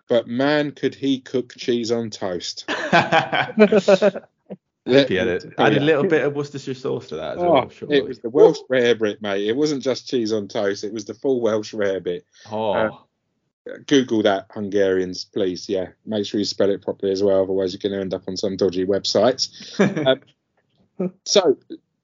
[0.08, 2.66] But man, could he cook cheese on toast?
[4.88, 7.70] Added, added a little bit of Worcestershire sauce to that as oh, well.
[7.70, 7.98] Surely.
[7.98, 9.48] It was the Welsh rarebit, mate.
[9.48, 10.84] It wasn't just cheese on toast.
[10.84, 12.22] It was the full Welsh rarebit.
[12.52, 12.72] Oh.
[12.72, 12.92] Uh,
[13.88, 15.68] Google that Hungarians, please.
[15.68, 17.42] Yeah, make sure you spell it properly as well.
[17.42, 19.50] Otherwise, you're going to end up on some dodgy websites.
[21.00, 21.58] um, so,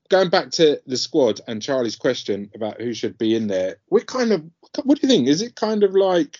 [0.09, 4.01] going back to the squad and Charlie's question about who should be in there, we
[4.01, 4.43] kind of,
[4.83, 5.27] what do you think?
[5.27, 6.39] Is it kind of like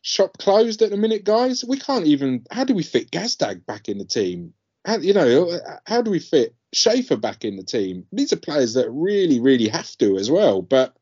[0.00, 1.62] shop closed at the minute, guys?
[1.62, 2.46] We can't even.
[2.50, 4.54] How do we fit Gazdag back in the team?
[4.86, 8.06] How, you know, how do we fit Schaefer back in the team?
[8.12, 10.62] These are players that really, really have to as well.
[10.62, 10.96] But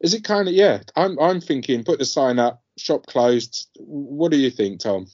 [0.00, 0.80] is it kind of yeah?
[0.96, 3.68] I'm I'm thinking put the sign up shop closed.
[3.78, 5.06] What do you think, Tom?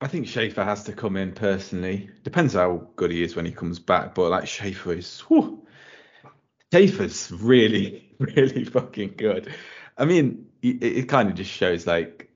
[0.00, 2.10] I think Schaefer has to come in personally.
[2.24, 5.64] Depends how good he is when he comes back, but like Schaefer is, whew,
[6.74, 9.54] Schaefer's really, really fucking good.
[9.96, 12.28] I mean, it, it kind of just shows like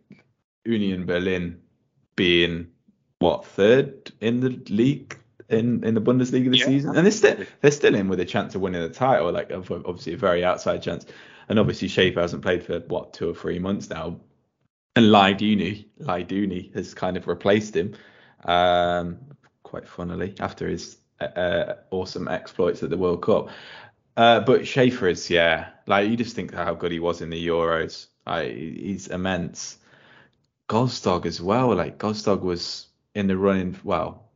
[0.65, 1.61] Union Berlin
[2.15, 2.69] being
[3.18, 5.18] what third in the league
[5.48, 6.66] in in the Bundesliga this yeah.
[6.66, 9.51] season, and they're still they're still in with a chance of winning the title, like
[9.52, 11.06] obviously a very outside chance.
[11.48, 14.18] And obviously Schaefer hasn't played for what two or three months now,
[14.97, 17.94] and Laïdouni Laïdouni has kind of replaced him,
[18.44, 19.18] um,
[19.62, 23.51] quite funnily after his uh, uh, awesome exploits at the World Cup.
[24.16, 27.47] Uh, but Schaefer is yeah, like you just think how good he was in the
[27.47, 28.06] Euros.
[28.26, 29.78] Like, he's immense.
[30.68, 31.74] Gazdag as well.
[31.76, 32.86] Like Gazdag was
[33.16, 33.76] in the running.
[33.82, 34.28] Well,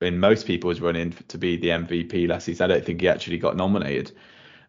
[0.00, 2.70] in most people's running to be the MVP last season.
[2.70, 4.12] I don't think he actually got nominated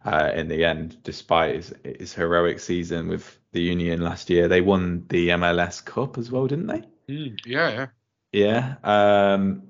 [0.03, 4.47] uh, in the end, despite his, his, heroic season with the Union last year.
[4.47, 6.83] They won the MLS Cup as well, didn't they?
[7.09, 7.87] Mm, yeah, yeah.
[8.31, 8.75] Yeah.
[8.83, 9.63] Um,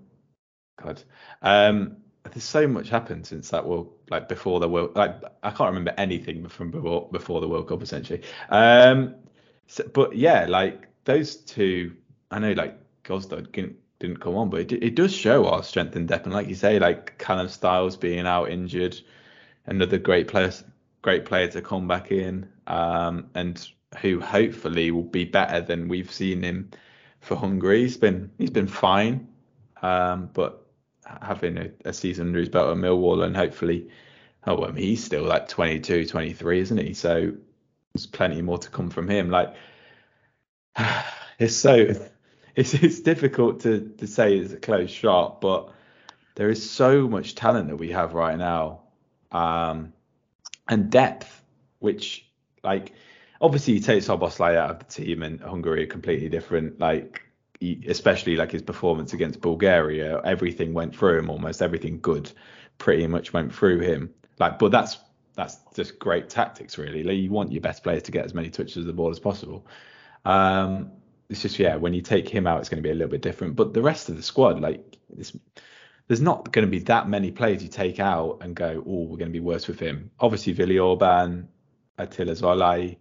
[0.82, 1.04] God.
[1.42, 4.96] Um, there's so much happened since that world, like before the world.
[4.96, 8.24] Like I can't remember anything from before, before the World Cup essentially.
[8.50, 9.16] Um,
[9.68, 11.96] so, but yeah, like those two,
[12.32, 13.52] I know like Gazdag
[14.00, 16.26] didn't, come on, but it, it does show our strength in depth.
[16.26, 19.00] And like you say, like Callum Styles being out injured,
[19.66, 20.52] another great player,
[21.02, 23.68] great player to come back in, um, and
[24.02, 26.72] who hopefully will be better than we've seen him
[27.22, 27.82] for Hungary.
[27.82, 29.28] He's been he's been fine,
[29.82, 30.66] um, but
[31.22, 33.90] having a, a, season under his belt at Millwall and hopefully,
[34.48, 36.94] oh, I mean, he's still like 22, 23, isn't he?
[36.96, 37.32] So
[37.94, 39.30] there's plenty more to come from him.
[39.30, 39.54] Like
[41.40, 41.94] it's so
[42.56, 45.72] it's it's difficult to to say it's a close shot, but
[46.36, 48.82] there is so much talent that we have right now
[49.32, 49.94] um,
[50.68, 51.44] and depth,
[51.80, 52.26] which
[52.64, 52.94] like
[53.42, 56.80] obviously you take Szoboszlai out of the team and Hungary are completely different.
[56.80, 57.22] Like
[57.88, 61.30] especially like his performance against Bulgaria, everything went through him.
[61.30, 62.32] Almost everything good,
[62.78, 64.14] pretty much went through him.
[64.40, 64.98] Like, but that's
[65.36, 67.04] that's just great tactics, really.
[67.04, 69.20] Like, you want your best players to get as many touches of the ball as
[69.20, 69.68] possible.
[70.24, 70.92] Um,
[71.30, 73.22] it's just yeah, when you take him out, it's going to be a little bit
[73.22, 73.56] different.
[73.56, 74.98] But the rest of the squad, like
[76.08, 79.18] there's not going to be that many players you take out and go, oh, we're
[79.18, 80.12] going to be worse with him.
[80.20, 81.48] Obviously, Willi Orbán,
[81.98, 82.98] Attila Szalai.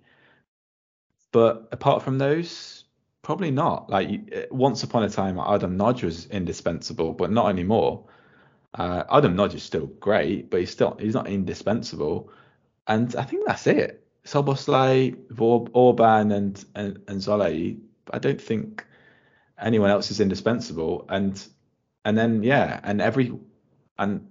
[1.32, 2.84] But apart from those,
[3.24, 3.88] Probably not.
[3.88, 8.05] Like once upon a time, Adam Nagy was indispensable, but not anymore.
[8.74, 12.30] Uh, Adam Nagy is still great, but he's still he's not indispensable.
[12.86, 14.06] And I think that's it.
[14.26, 17.78] Szoboszlai, Orban, and and and Zole.
[18.10, 18.85] I don't think
[19.59, 21.06] anyone else is indispensable.
[21.09, 21.43] And
[22.05, 23.32] and then yeah, and every
[23.98, 24.28] and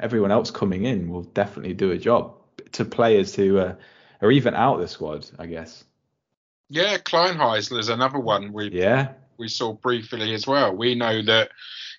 [0.00, 2.34] everyone else coming in will definitely do a job
[2.72, 3.74] to players who uh,
[4.20, 5.84] are even out the squad, I guess.
[6.68, 10.74] Yeah, Kleinheisler is another one we Yeah, we saw briefly as well.
[10.74, 11.50] We know that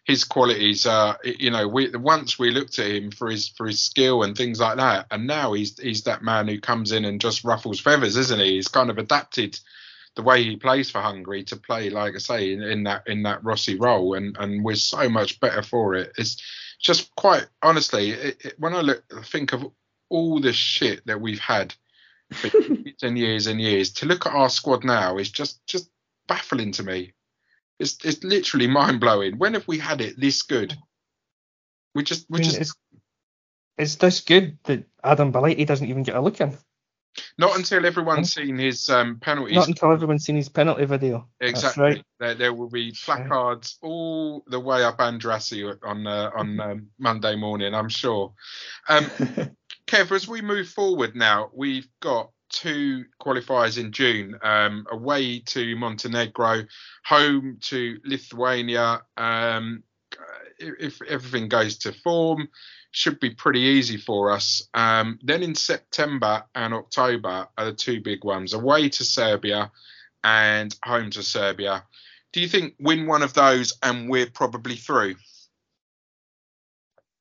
[0.06, 3.84] his qualities are, you know, we once we looked at him for his for his
[3.84, 7.22] skill and things like that, and now he's he's that man who comes in and
[7.22, 8.56] just ruffles feathers, isn't he?
[8.56, 9.60] He's kind of adapted
[10.16, 13.24] the way he plays for Hungary to play, like I say, in, in that in
[13.24, 16.12] that Rossi role, and and we're so much better for it.
[16.18, 16.42] It's
[16.80, 19.66] just quite honestly, it, it, when I look think of
[20.10, 21.74] all the shit that we've had
[22.32, 25.90] for years and years and years, to look at our squad now is just just
[26.28, 27.14] baffling to me.
[27.80, 29.38] It's it's literally mind blowing.
[29.38, 30.76] When have we had it this good?
[31.96, 32.76] We just we I mean, just it's,
[33.78, 36.58] it's this good that Adam Balajti doesn't even get a look in.
[37.38, 39.56] Not until everyone's seen his um, penalties.
[39.56, 41.28] Not until everyone's seen his penalty video.
[41.40, 41.84] Exactly.
[41.84, 42.06] right.
[42.20, 47.36] There, there will be placards all the way up Andrassy on uh, on um, Monday
[47.36, 48.34] morning, I'm sure.
[48.88, 49.06] Um,
[49.88, 54.38] Kev, as we move forward now, we've got two qualifiers in June.
[54.42, 56.64] Um, away to Montenegro,
[57.06, 59.02] home to Lithuania.
[59.18, 59.84] Um,
[60.60, 62.48] if, if everything goes to form,
[62.92, 64.68] should be pretty easy for us.
[64.74, 68.54] Um, then in September and October are the two big ones.
[68.54, 69.72] Away to Serbia
[70.24, 71.84] and home to Serbia.
[72.34, 75.16] Do you think win one of those and we're probably through?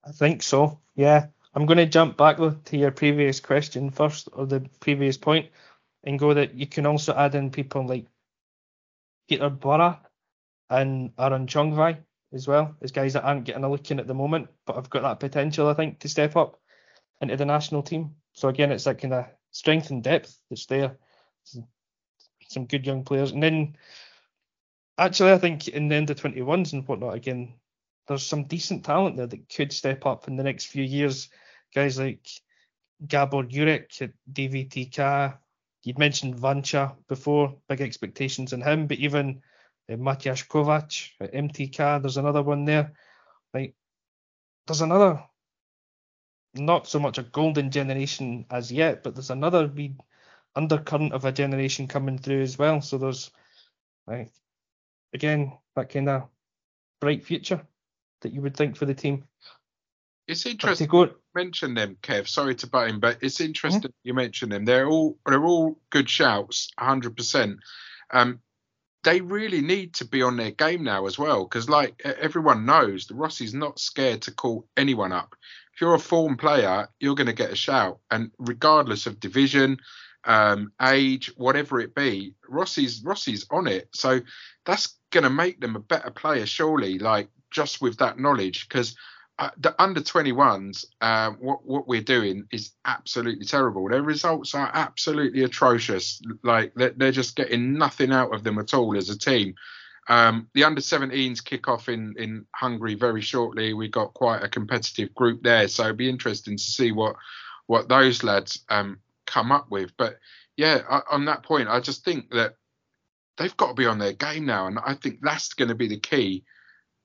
[0.04, 0.80] I think so.
[0.94, 1.26] Yeah.
[1.54, 5.50] I'm going to jump back to your previous question first, or the previous point,
[6.04, 8.06] and go that you can also add in people like
[9.28, 10.00] Peter Bora
[10.68, 11.98] and Aaron Csongvai
[12.32, 14.90] as well, as guys that aren't getting a look in at the moment, but I've
[14.90, 16.60] got that potential, I think, to step up
[17.20, 18.14] into the national team.
[18.32, 20.96] So again, it's that kind of strength and depth that's there.
[22.48, 23.76] Some, good young players, and then
[24.98, 27.54] actually, I think in the under 21s and whatnot, again,
[28.08, 31.28] there's some decent talent there that could step up in the next few years.
[31.72, 32.26] Guys like
[33.06, 35.36] Gabor Jurek at DVTK.
[35.82, 39.42] You'd mentioned Vancsa before, big expectations on him, but even
[39.90, 42.92] uh, Mátyás Kovács at MTK, there's another one there.
[43.52, 43.74] Like,
[44.66, 45.22] there's another,
[46.54, 49.96] not so much a golden generation as yet, but there's another wee
[50.54, 52.80] undercurrent of a generation coming through as well.
[52.80, 53.30] So there's,
[54.06, 54.30] like,
[55.12, 56.28] again, that kind of
[57.00, 57.66] bright future
[58.22, 59.24] that you would think for the team.
[60.26, 62.28] It's interesting go, you mention them, Kev.
[62.28, 64.64] Sorry to butt in, but it's interesting you mention them.
[64.64, 67.56] They're all they're all good shouts, 100%.
[68.12, 68.40] Um,
[69.02, 73.06] they really need to be on their game now as well, because like everyone knows,
[73.06, 75.34] the Rossi's not scared to call anyone up.
[75.74, 79.78] If you're a form player, you're going to get a shout, and regardless of division,
[80.24, 83.88] um, age, whatever it be, Rossi's Rossi's on it.
[83.94, 84.20] So
[84.66, 86.98] that's going to make them a better player, surely.
[86.98, 88.96] Like just with that knowledge, because
[89.40, 93.88] uh, the under 21s, uh, what what we're doing is absolutely terrible.
[93.88, 96.20] Their results are absolutely atrocious.
[96.42, 99.54] Like they're, they're just getting nothing out of them at all as a team.
[100.08, 103.72] Um, the under 17s kick off in in Hungary very shortly.
[103.72, 107.16] We've got quite a competitive group there, so it'd be interesting to see what
[107.66, 109.96] what those lads um, come up with.
[109.96, 110.18] But
[110.58, 112.56] yeah, I, on that point, I just think that
[113.38, 115.88] they've got to be on their game now, and I think that's going to be
[115.88, 116.44] the key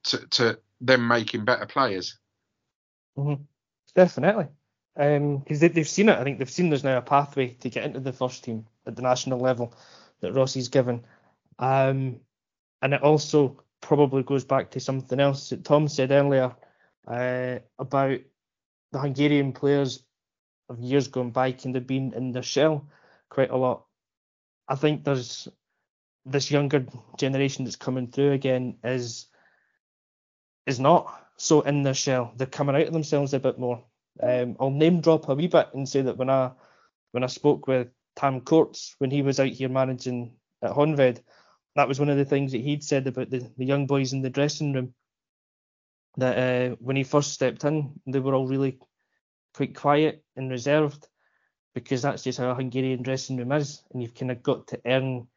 [0.06, 2.20] to, to them making better players.
[3.16, 3.34] Hmm
[3.96, 4.48] Definitely.
[4.96, 6.18] Because they, they've seen it.
[6.18, 8.96] I think they've seen there's now a pathway to get into the first team at
[8.96, 9.74] the national level
[10.22, 11.06] that Rossi's given.
[11.60, 12.20] Um,
[12.82, 16.56] and it also probably goes back to something else that Tom said earlier
[17.08, 18.20] uh, about
[18.92, 20.04] the Hungarian players
[20.70, 22.88] of years gone by kind of been in their shell
[23.30, 23.86] quite a lot.
[24.68, 25.48] I think there's
[26.26, 26.86] this younger
[27.18, 29.28] generation that's coming through again is
[30.66, 32.34] is not so in their shell.
[32.36, 33.84] They're coming out of themselves a bit more.
[34.22, 36.52] Um, I'll name drop a wee bit and say that when I
[37.12, 41.22] when I spoke with Tam Courts when he was out here managing at Honved,
[41.76, 44.22] that was one of the things that he'd said about the, the young boys in
[44.22, 44.94] the dressing room.
[46.18, 48.80] That uh, when he first stepped in, they were all really
[49.53, 51.07] quite quiet and reserved
[51.74, 54.80] because that's just how a Hungarian dressing room is, and you've kind of got to
[54.86, 55.28] earn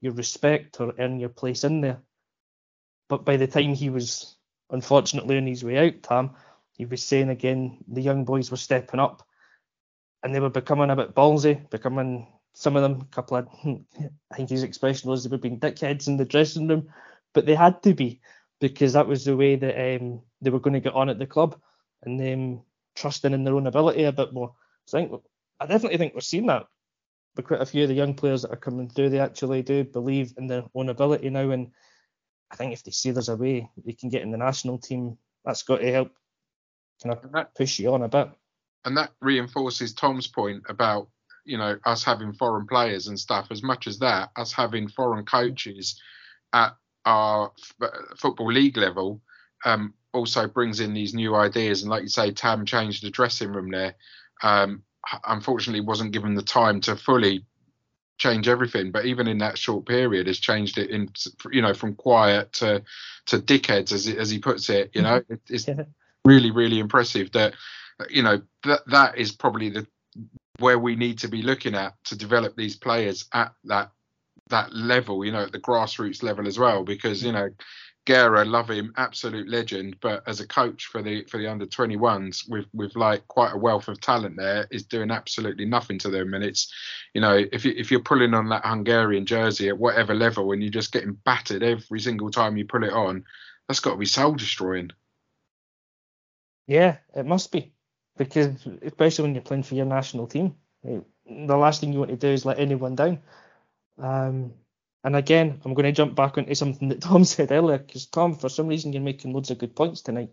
[0.00, 2.00] your respect or earn your place in there.
[3.08, 4.34] But by the time he was
[4.70, 6.30] unfortunately on his way out, Tam,
[6.72, 9.22] he was saying again the young boys were stepping up
[10.22, 14.36] and they were becoming a bit ballsy, becoming some of them, a couple of, I
[14.36, 16.88] think his expression was they were being dickheads in the dressing room,
[17.32, 18.20] but they had to be
[18.60, 21.26] because that was the way that um, they were going to get on at the
[21.26, 21.60] club
[22.02, 22.62] and them
[22.94, 24.54] trusting in their own ability a bit more.
[24.86, 25.22] So I think
[25.60, 26.66] I definitely think we're seeing that.
[27.34, 29.82] But quite a few of the young players that are coming through, they actually do
[29.84, 31.50] believe in their own ability now.
[31.50, 31.72] And
[32.54, 35.18] I think if they see there's a way they can get in the national team,
[35.44, 36.12] that's got to help
[37.02, 38.28] kind of push you on a bit.
[38.84, 41.08] And that reinforces Tom's point about
[41.44, 43.48] you know us having foreign players and stuff.
[43.50, 46.00] As much as that, us having foreign coaches
[46.52, 47.50] at our
[47.82, 49.20] f- football league level
[49.64, 51.82] um, also brings in these new ideas.
[51.82, 53.96] And like you say, Tam changed the dressing room there.
[54.44, 54.84] Um,
[55.26, 57.44] unfortunately, wasn't given the time to fully
[58.18, 58.90] change everything.
[58.92, 61.10] But even in that short period, has changed it in
[61.50, 62.82] you know from quiet to
[63.26, 64.90] to dickheads as as he puts it.
[64.94, 65.34] You know, mm-hmm.
[65.48, 65.84] it's yeah.
[66.24, 67.54] really really impressive that
[68.10, 69.86] you know that that is probably the
[70.58, 73.90] where we need to be looking at to develop these players at that
[74.50, 77.46] that level, you know, at the grassroots level as well, because you mm-hmm.
[77.46, 77.50] know,
[78.06, 82.48] Gera, love him, absolute legend, but as a coach for the for the under 21s,
[82.48, 86.34] with with like quite a wealth of talent there, is doing absolutely nothing to them,
[86.34, 86.70] and it's,
[87.14, 90.62] you know, if you if you're pulling on that Hungarian jersey at whatever level and
[90.62, 93.24] you're just getting battered every single time you pull it on,
[93.68, 94.90] that's got to be soul destroying.
[96.66, 97.72] Yeah, it must be,
[98.18, 102.16] because especially when you're playing for your national team, the last thing you want to
[102.16, 103.20] do is let anyone down.
[103.98, 104.52] Um,
[105.04, 108.34] and again, I'm going to jump back into something that Tom said earlier, because Tom,
[108.34, 110.30] for some reason, you're making loads of good points tonight.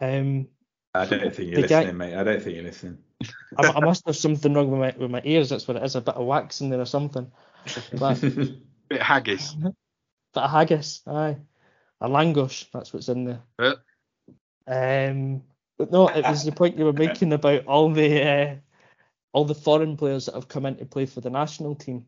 [0.00, 0.48] Um,
[0.94, 2.16] I don't think you're listening, guy, mate.
[2.16, 2.98] I don't think you're listening.
[3.56, 5.48] I, I, must have something wrong with my with my ears.
[5.48, 5.96] That's what it is.
[5.96, 7.30] A bit of wax in there or something.
[7.92, 8.60] But, bit
[8.90, 9.54] of haggis.
[10.34, 11.02] Bit of haggis.
[11.06, 11.36] Aye.
[12.00, 12.66] A langos.
[12.72, 13.40] That's what's in there.
[13.58, 15.06] Yeah.
[15.08, 15.42] Um.
[15.78, 18.56] But no, it was the point you were making about all the uh,
[19.32, 22.06] all the foreign players that have come in to play for the national team.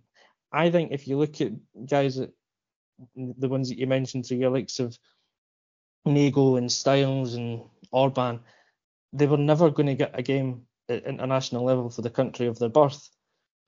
[0.53, 1.53] I think if you look at
[1.87, 2.33] guys that
[3.17, 4.99] the ones that you mentioned, so your likes of
[6.05, 7.63] Nego and Styles and
[7.93, 8.41] Orbán,
[9.13, 12.59] they were never going to get a game at international level for the country of
[12.59, 13.09] their birth.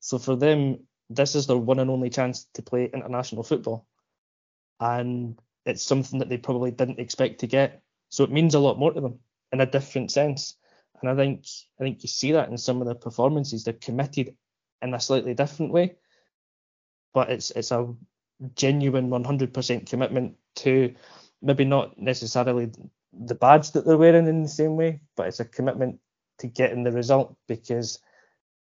[0.01, 3.87] So for them, this is their one and only chance to play international football.
[4.81, 7.83] And it's something that they probably didn't expect to get.
[8.09, 9.21] So it means a lot more to them
[9.53, 10.57] in a different sense.
[11.01, 11.45] And I think
[11.81, 13.65] I think you see that in some of the performances.
[13.65, 14.35] They're committed
[14.81, 15.97] in a slightly different way
[17.12, 17.94] but it's it's a
[18.55, 20.94] genuine 100% commitment to
[21.40, 22.70] maybe not necessarily
[23.12, 26.01] the badge that they're wearing in the same way, but it's a commitment
[26.39, 28.01] to getting the result because,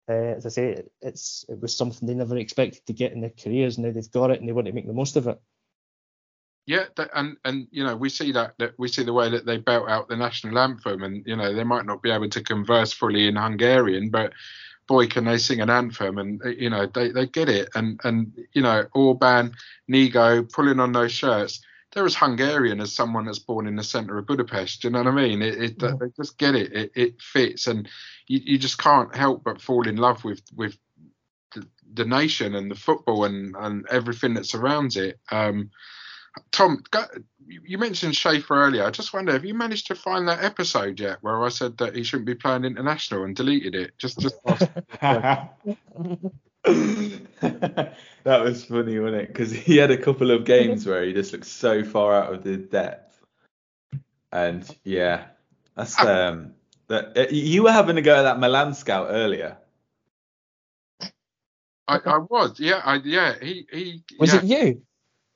[0.09, 3.31] uh, as I say, it's it was something they never expected to get in their
[3.31, 3.79] careers.
[3.79, 5.41] Now they've got it and they want to make the most of it.
[6.67, 6.85] Yeah,
[7.15, 9.89] and and you know we see that that we see the way that they belt
[9.89, 13.27] out the national anthem, and you know they might not be able to converse fully
[13.27, 14.33] in Hungarian, but
[14.89, 18.01] boy, can they sing an anthem, and uh, you know they, they get it, and
[18.03, 19.53] and you know Orbán,
[19.87, 21.61] Nego pulling on those shirts.
[21.93, 24.83] They're as Hungarian as someone that's born in the centre of Budapest.
[24.83, 25.41] Do you know what I mean?
[25.41, 25.93] It, it yeah.
[25.99, 26.73] they just get it.
[26.73, 27.89] It, it fits, and
[28.27, 30.77] you, you just can't help but fall in love with with
[31.55, 35.21] the, the nation and the football and and everything that surrounds it.
[35.31, 35.71] Um,
[36.51, 36.83] Tom,
[37.47, 38.85] you mentioned Schäfer earlier.
[38.85, 41.97] I just wonder, have you managed to find that episode yet where I said that
[41.97, 43.93] he shouldn't be playing international and deleted it?
[43.99, 44.37] Just, just.
[47.41, 47.95] that
[48.25, 49.29] was funny, wasn't it?
[49.29, 52.45] Because he had a couple of games where he just looked so far out of
[52.45, 53.21] the depth,
[54.33, 55.27] and yeah,
[55.77, 56.29] that's ah.
[56.29, 56.53] um.
[56.89, 59.59] That uh, you were having to go at that Milan scout earlier.
[61.87, 63.35] I, I was, yeah, I yeah.
[63.41, 64.03] He he.
[64.19, 64.41] Was yeah.
[64.41, 64.83] it you?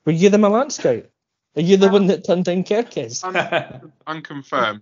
[0.05, 1.05] Were you the Milan scout?
[1.55, 3.23] Are you the one that turned down Kerkez?
[3.23, 4.81] Un- unconfirmed.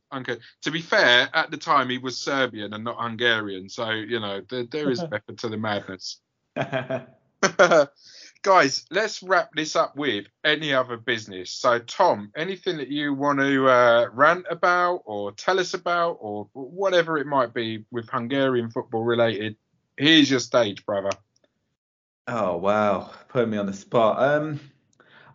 [0.61, 4.41] To be fair, at the time he was Serbian and not Hungarian, so you know
[4.49, 6.22] there, there is method to the madness.
[8.43, 11.52] Guys, let's wrap this up with any other business.
[11.52, 16.49] So, Tom, anything that you want to uh, rant about or tell us about or
[16.53, 19.57] whatever it might be with Hungarian football related,
[19.98, 21.11] here's your stage, brother.
[22.27, 24.18] Oh wow, put me on the spot.
[24.19, 24.60] Um,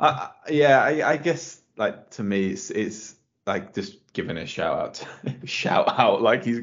[0.00, 3.14] I, yeah, I, I guess like to me, it's it's
[3.46, 6.60] like just giving a shout out, shout out, like he's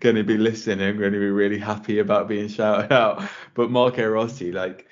[0.00, 3.22] going to be listening going to be really happy about being shouted out.
[3.54, 4.86] But Marco Rossi, like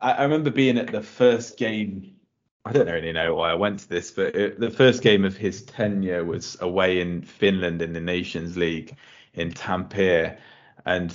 [0.00, 2.16] I, I remember being at the first game.
[2.64, 5.36] I don't really know why I went to this, but it, the first game of
[5.36, 8.96] his tenure was away in Finland in the Nations League
[9.34, 10.38] in Tampere,
[10.86, 11.12] and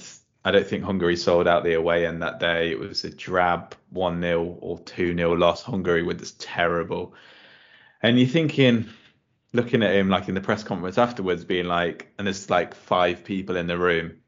[0.48, 2.72] I don't think Hungary sold out the away end that day.
[2.72, 5.62] It was a drab 1 0 or 2 0 loss.
[5.62, 7.16] Hungary just terrible.
[8.02, 8.88] And you're thinking,
[9.52, 13.26] looking at him like in the press conference afterwards, being like, and there's like five
[13.26, 14.20] people in the room,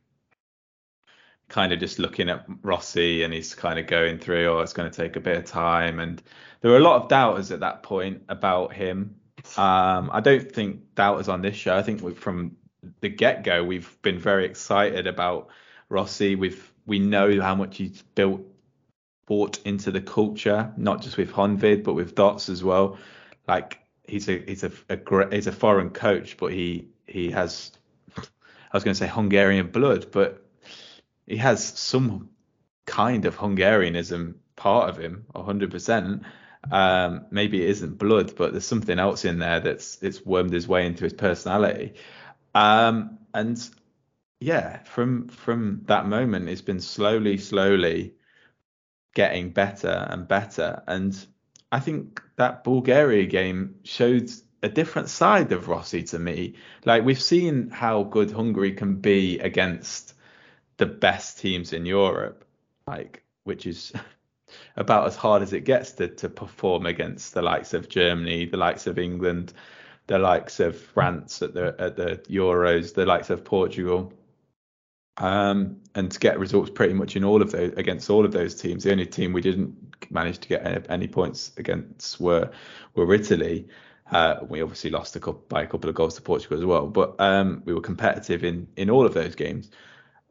[1.47, 4.91] kind of just looking at Rossi and he's kind of going through, oh, it's going
[4.91, 6.01] to take a bit of time.
[6.01, 6.21] And
[6.59, 9.15] there were a lot of doubters at that point about him.
[9.55, 11.77] Um, I don't think doubters on this show.
[11.77, 12.57] I think from
[12.99, 15.47] the get go, we've been very excited about
[15.89, 16.35] Rossi.
[16.35, 18.41] We've we know how much he's built,
[19.25, 22.97] bought into the culture, not just with Honvéd, but with DAC as well.
[23.47, 27.71] Like he's a he's a, a great he's a foreign coach, but he he has
[28.17, 30.45] I was going to say Hungarian blood, but
[31.25, 32.29] he has some
[32.85, 36.23] kind of Hungarianism part of him, 100%.
[36.71, 40.67] Um, maybe it isn't blood, but there's something else in there that's it's wormed his
[40.67, 41.93] way into his personality.
[42.53, 43.57] Um, and
[44.39, 48.13] yeah, from from that moment, it's been slowly, slowly
[49.13, 50.81] getting better and better.
[50.87, 51.25] And
[51.71, 54.31] I think that Bulgaria game showed
[54.63, 56.55] a different side of Rossi to me.
[56.85, 60.13] Like we've seen how good Hungary can be against
[60.77, 62.45] the best teams in Europe,
[62.87, 63.91] like which is
[64.77, 68.57] about as hard as it gets to to perform against the likes of Germany, the
[68.57, 69.51] likes of England,
[70.07, 74.13] the likes of France at the at the Euros, the likes of Portugal.
[75.19, 78.55] Um, and to get results pretty much in all of those against all of those
[78.55, 78.85] teams.
[78.85, 79.75] The only team we didn't
[80.09, 82.51] manage to get any, points against were
[82.95, 83.67] were Italy.
[84.11, 86.87] Uh, we obviously lost a couple, by a couple of goals to Portugal as well,
[86.87, 89.69] but um, we were competitive in in all of those games.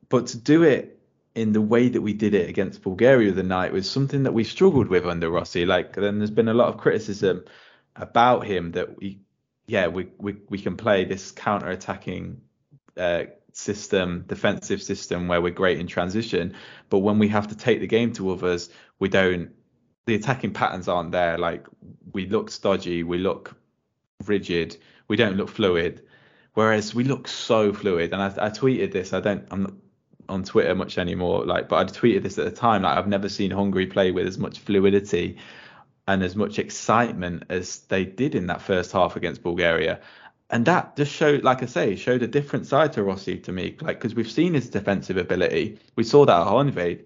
[0.08, 0.98] But to do it
[1.34, 4.42] in the way that we did it against Bulgaria the night was something that we
[4.42, 5.66] struggled with under Rossi.
[5.66, 7.44] Like then there's been a lot of criticism
[7.94, 9.20] about him that we
[9.66, 12.40] yeah we we, we can play this counter attacking
[12.96, 13.24] uh,
[13.58, 16.54] system, defensive system where we're great in transition,
[16.88, 19.50] but when we have to take the game to others, we don't.
[20.06, 21.36] The attacking patterns aren't there.
[21.36, 21.66] Like
[22.12, 23.54] we look stodgy, we look
[24.24, 24.76] rigid,
[25.08, 26.02] we don't look fluid.
[26.54, 29.12] Whereas we look so fluid, and I, I tweeted this.
[29.12, 29.46] I don't.
[29.50, 29.74] I'm not
[30.28, 31.44] on Twitter much anymore.
[31.44, 32.82] Like, but I tweeted this at the time.
[32.82, 35.38] Like, I've never seen Hungary play with as much fluidity
[36.06, 40.00] and as much excitement as they did in that first half against Bulgaria.
[40.50, 43.76] And that just showed, like I say, showed a different side to Rossi to me.
[43.80, 45.78] Like, because we've seen his defensive ability.
[45.96, 47.04] We saw that at Honvéd.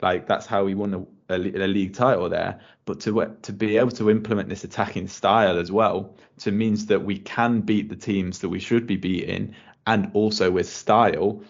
[0.00, 0.94] Like, that's how he won
[1.28, 2.60] a, a, a, league title there.
[2.84, 7.04] But to to be able to implement this attacking style as well, to means that
[7.04, 9.54] we can beat the teams that we should be beating,
[9.86, 11.42] and also with style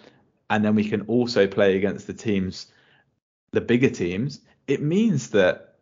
[0.50, 2.66] and then we can also play against the teams,
[3.52, 5.73] the bigger teams, it means that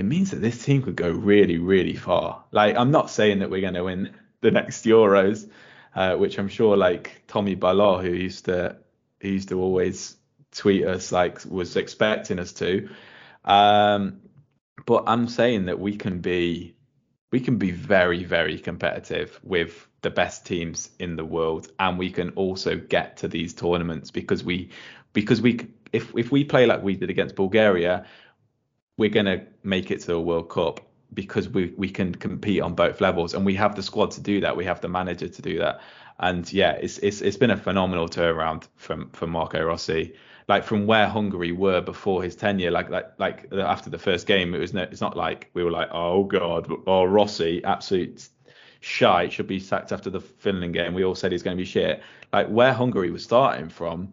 [0.00, 2.42] it means that this team could go really, really far.
[2.52, 5.48] Like I'm not saying that we're going to win the next Euros,
[5.94, 8.78] uh, which I'm sure like Tommy Ballot, who used to
[9.20, 10.16] who used to always
[10.52, 12.88] tweet us, like was expecting us to.
[13.44, 14.22] Um,
[14.86, 16.76] but I'm saying that we can be
[17.30, 22.10] we can be very, very competitive with the best teams in the world, and we
[22.10, 24.70] can also get to these tournaments because we
[25.12, 28.06] because we if if we play like we did against Bulgaria,
[29.00, 30.80] we're gonna make it to a World Cup
[31.14, 34.40] because we we can compete on both levels, and we have the squad to do
[34.42, 34.56] that.
[34.56, 35.80] We have the manager to do that,
[36.18, 40.14] and yeah, it's it's it's been a phenomenal turnaround from from Marco Rossi
[40.50, 44.52] like from where Hungary were before his tenure, like like like after the first game,
[44.52, 48.28] it was no, it's not like we were like, oh god, oh Rossi, absolute
[48.80, 50.92] shite, should be sacked after the Finland game.
[50.92, 52.02] We all said he's going to be shit.
[52.32, 54.12] Like where Hungary was starting from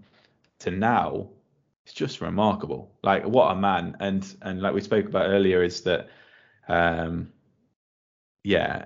[0.59, 1.29] to now,
[1.87, 2.91] it's just remarkable.
[3.01, 3.95] Like what a man.
[4.01, 6.09] And and like we spoke about earlier, is that
[6.67, 7.31] um
[8.43, 8.85] yeah,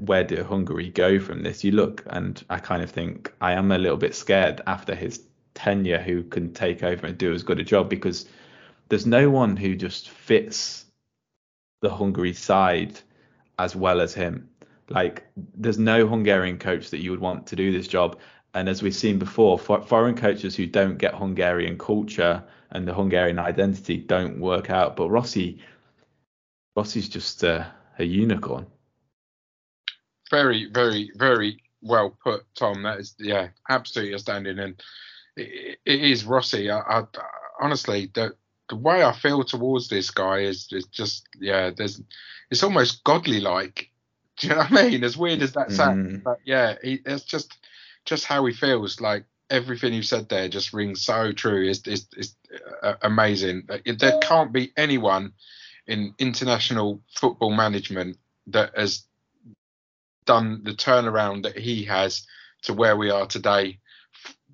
[0.00, 1.62] where did Hungary go from this?
[1.62, 5.22] You look and I kind of think I am a little bit scared after his
[5.54, 8.26] tenure who can take over and do as good a job because
[8.88, 10.86] there's no one who just fits
[11.80, 12.98] the Hungary side
[13.60, 14.48] as well as him.
[14.88, 18.18] Like there's no Hungarian coach that you would want to do this job.
[18.54, 22.94] And as we've seen before, for, foreign coaches who don't get Hungarian culture and the
[22.94, 24.96] Hungarian identity don't work out.
[24.96, 25.60] But Rossi,
[26.76, 28.66] Rossi's just a, a unicorn.
[30.30, 32.82] Very, very, very well put, Tom.
[32.82, 34.58] That is, yeah, absolutely outstanding.
[34.58, 34.82] And
[35.36, 36.70] it, it is Rossi.
[36.70, 37.04] I, I,
[37.60, 38.34] honestly, the
[38.68, 41.70] the way I feel towards this guy is, is just yeah.
[41.70, 42.00] There's
[42.50, 43.90] it's almost godly like.
[44.38, 45.04] Do you know what I mean?
[45.04, 46.22] As weird as that sounds, mm.
[46.22, 47.58] but yeah, he, it's just
[48.04, 49.00] just how he feels.
[49.00, 51.68] Like everything you said there just rings so true.
[51.68, 52.36] Is is is
[52.82, 53.68] uh, amazing.
[53.84, 55.32] There can't be anyone
[55.86, 58.16] in international football management
[58.48, 59.04] that has
[60.24, 62.26] done the turnaround that he has
[62.62, 63.78] to where we are today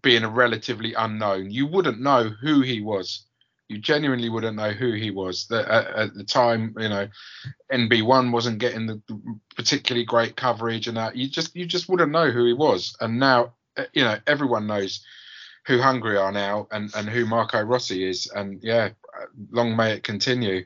[0.03, 1.51] being a relatively unknown.
[1.51, 3.27] You wouldn't know who he was.
[3.69, 5.47] You genuinely wouldn't know who he was.
[5.49, 7.09] That at, at, the time, you know,
[7.71, 9.03] NB1 wasn't getting the
[9.57, 12.97] particularly great coverage, and that you just you just wouldn't know who he was.
[13.01, 15.05] And now, uh, you know, everyone knows
[15.67, 18.27] who Hungary are now and, and who Marco Rossi is.
[18.35, 18.89] And yeah,
[19.51, 20.65] long may it continue.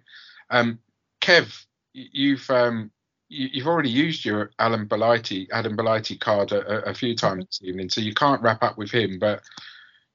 [0.48, 0.78] Um,
[1.20, 2.92] Kev, you've um,
[3.28, 7.60] you, have already used your Alan Balajti Adam Balajti card a, a, few times this
[7.62, 9.18] evening, so you can't wrap up with him.
[9.18, 9.42] But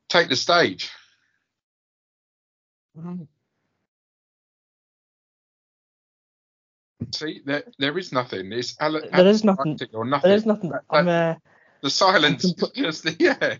[0.09, 0.89] take the stage.
[7.13, 8.51] See, there there is nothing.
[8.51, 9.79] It's Alan, there is nothing.
[9.93, 10.29] Or nothing.
[10.29, 10.69] There is nothing.
[10.71, 11.35] That, I'm, uh,
[11.81, 13.57] the silence compl- just yeah.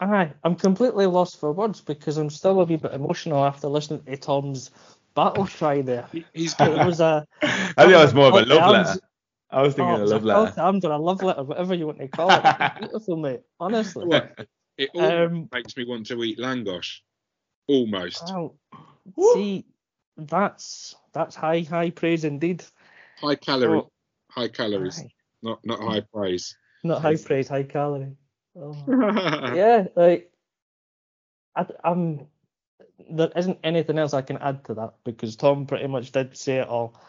[0.00, 4.04] Aye, I'm completely lost for words because I'm still a wee bit emotional after listening
[4.04, 4.70] to Tom's
[5.14, 6.08] battle cry there.
[6.32, 6.68] He's got.
[6.68, 7.26] It was a.
[7.42, 9.00] I think it was more of a love letter.
[9.50, 10.60] I was thinking oh, a love letter.
[10.60, 12.78] I'm doing a love letter, whatever you want to call it.
[12.78, 13.40] beautiful, mate.
[13.58, 14.06] Honestly.
[14.06, 14.46] What?
[14.76, 17.00] It um, makes me want to eat langos.
[17.68, 18.22] Almost.
[18.26, 18.54] Oh,
[19.34, 19.66] see,
[20.16, 22.64] that's that's high high praise indeed.
[23.18, 23.90] High calorie, oh,
[24.30, 25.10] high calories, high.
[25.42, 26.56] not not high praise.
[26.82, 28.16] Not high praise, high calorie.
[28.56, 28.74] Oh.
[29.54, 30.32] yeah, like
[31.54, 32.26] I, I'm.
[33.10, 36.58] There isn't anything else I can add to that because Tom pretty much did say
[36.58, 37.00] it all.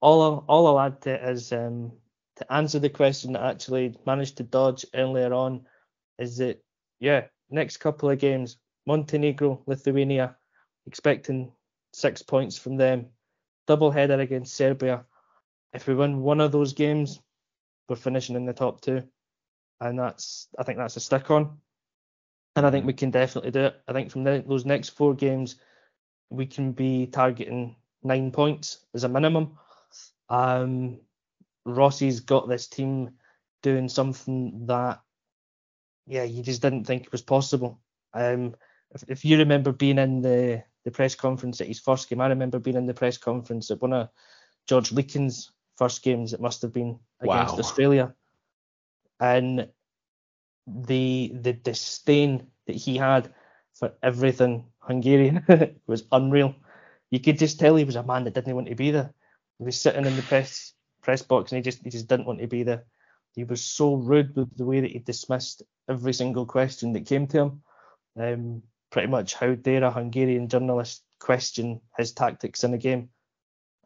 [0.00, 1.92] All I'll, all I'll add to it is um,
[2.36, 5.66] to answer the question that I actually managed to dodge earlier on
[6.18, 6.62] is that
[7.00, 8.56] yeah, next couple of games,
[8.88, 10.34] Montenegro, Lithuania,
[10.86, 11.52] expecting
[11.92, 13.08] six points from them.
[13.66, 15.04] Double header against Serbia.
[15.74, 17.20] If we win one of those games,
[17.86, 19.02] we're finishing in the top two,
[19.82, 21.58] and that's I think that's a stick on,
[22.56, 23.80] and I think we can definitely do it.
[23.86, 25.56] I think from the, those next four games,
[26.30, 29.58] we can be targeting nine points as a minimum.
[30.30, 31.00] Um,
[31.66, 33.10] Rossi's got this team
[33.62, 35.02] doing something that,
[36.06, 37.80] yeah, you just didn't think was possible.
[38.14, 38.54] Um,
[38.94, 42.28] if, if you remember being in the the press conference at his first game, I
[42.28, 44.08] remember being in the press conference at one of
[44.66, 46.32] George Leekens first games.
[46.32, 47.58] It must have been against wow.
[47.58, 48.14] Australia,
[49.20, 49.68] and
[50.66, 53.32] the the disdain that he had
[53.74, 55.44] for everything Hungarian
[55.86, 56.54] was unreal.
[57.10, 59.12] You could just tell he was a man that didn't want to be there.
[59.58, 62.40] He was sitting in the press press box and he just he just didn't want
[62.40, 62.84] to be there.
[63.34, 67.26] He was so rude with the way that he dismissed every single question that came
[67.28, 67.62] to him.
[68.18, 73.10] Um, pretty much how dare a Hungarian journalist question his tactics in a game.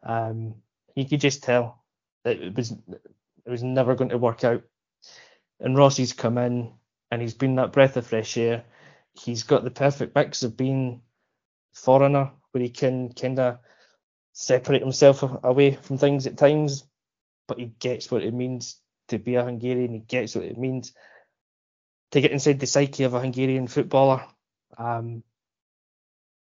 [0.03, 0.55] Um,
[0.95, 1.83] you could just tell
[2.25, 4.63] it was it was never going to work out.
[5.59, 6.73] And Rossi's come in
[7.11, 8.63] and he's been that breath of fresh air.
[9.13, 11.01] He's got the perfect mix of being
[11.73, 13.59] foreigner where he can kind of
[14.33, 16.83] separate himself away from things at times,
[17.47, 18.77] but he gets what it means
[19.09, 19.93] to be a Hungarian.
[19.93, 20.93] He gets what it means
[22.11, 24.25] to get inside the psyche of a Hungarian footballer.
[24.77, 25.23] Um,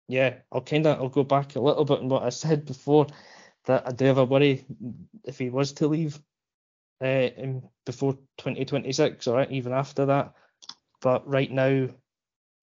[0.09, 3.07] yeah, I'll kind of I'll go back a little bit on what I said before
[3.67, 4.65] that I do have a worry
[5.25, 6.19] if he was to leave
[7.01, 7.29] uh,
[7.85, 10.33] before 2026 or even after that.
[11.01, 11.89] But right now,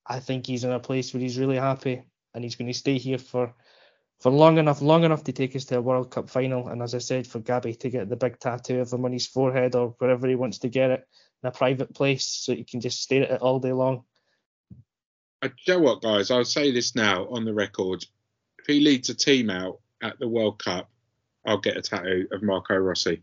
[0.05, 2.97] I think he's in a place where he's really happy and he's going to stay
[2.97, 3.53] here for
[4.19, 6.69] for long enough, long enough to take us to a World Cup final.
[6.69, 9.27] And as I said, for Gaby to get the big tattoo of him on his
[9.27, 11.07] forehead or wherever he wants to get it
[11.43, 14.05] in a private place so he can just stare at it all day long.
[15.45, 16.31] I, you know what, guys?
[16.31, 18.05] I'll say this now on the record.
[18.59, 20.89] If he leads a team out at the World Cup,
[21.45, 23.21] I'll get a tattoo of Marco Rossi.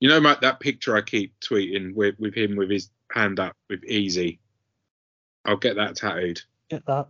[0.00, 3.56] You know, Matt, that picture I keep tweeting with, with him with his hand up
[3.68, 4.40] with easy.
[5.44, 6.40] I'll get that tattooed.
[6.70, 7.08] Get that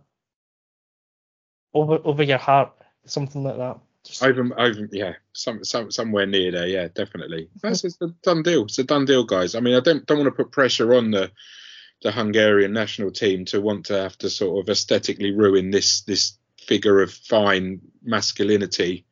[1.73, 2.71] over over your heart,
[3.05, 3.79] something like that.
[4.03, 4.23] Just...
[4.23, 7.49] Over, over, yeah, some, some, somewhere near there, yeah, definitely.
[7.61, 8.65] That's a done deal.
[8.65, 9.55] It's a done deal, guys.
[9.55, 11.31] I mean, I don't don't want to put pressure on the
[12.03, 16.37] the Hungarian national team to want to have to sort of aesthetically ruin this this
[16.59, 19.05] figure of fine masculinity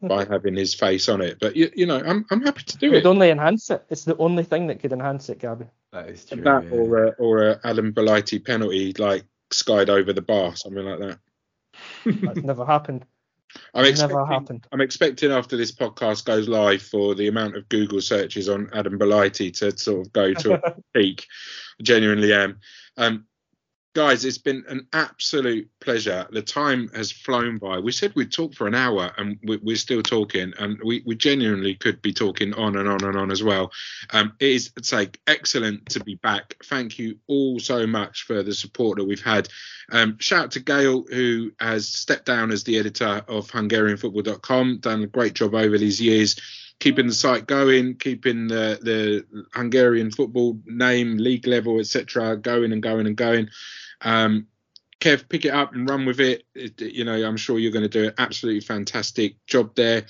[0.00, 1.38] by having his face on it.
[1.40, 2.98] But you, you know, I'm I'm happy to do it.
[2.98, 3.84] It only enhance it.
[3.90, 5.66] It's the only thing that could enhance it, Gaby.
[5.92, 6.42] That is true.
[6.42, 6.70] That yeah.
[6.70, 11.00] or a, or uh, a Adam Balajti penalty like skied over the bar, something like
[11.00, 11.18] that.
[12.22, 13.04] That's never happened.
[13.74, 18.48] I'm expecting, I'm expecting after this podcast goes live for the amount of Google searches
[18.48, 21.26] on Adam Balajti to sort of go to a peak.
[21.80, 22.60] I genuinely am.
[22.96, 23.27] Um,
[23.98, 26.24] guys, it's been an absolute pleasure.
[26.30, 27.80] The time has flown by.
[27.80, 31.16] We said we'd talk for an hour, and we, are still talking, and we, we,
[31.16, 33.72] genuinely could be talking on and on and on as well.
[34.10, 36.54] Um, it is, I'd say, excellent to be back.
[36.66, 39.48] Thank you all so much for the support that we've had.
[39.90, 45.02] Um, shout out to Gail, who has stepped down as the editor of HungarianFootball.com, done
[45.02, 46.36] a great job over these years
[46.80, 52.82] keeping the site going, keeping the the Hungarian football name, league level, etc., going and
[52.82, 53.48] going and going.
[54.02, 54.46] Um,
[55.00, 56.44] Kev, pick it up and run with it.
[56.54, 56.80] it.
[56.80, 60.06] You know, I'm sure you're going to do an absolutely fantastic job there.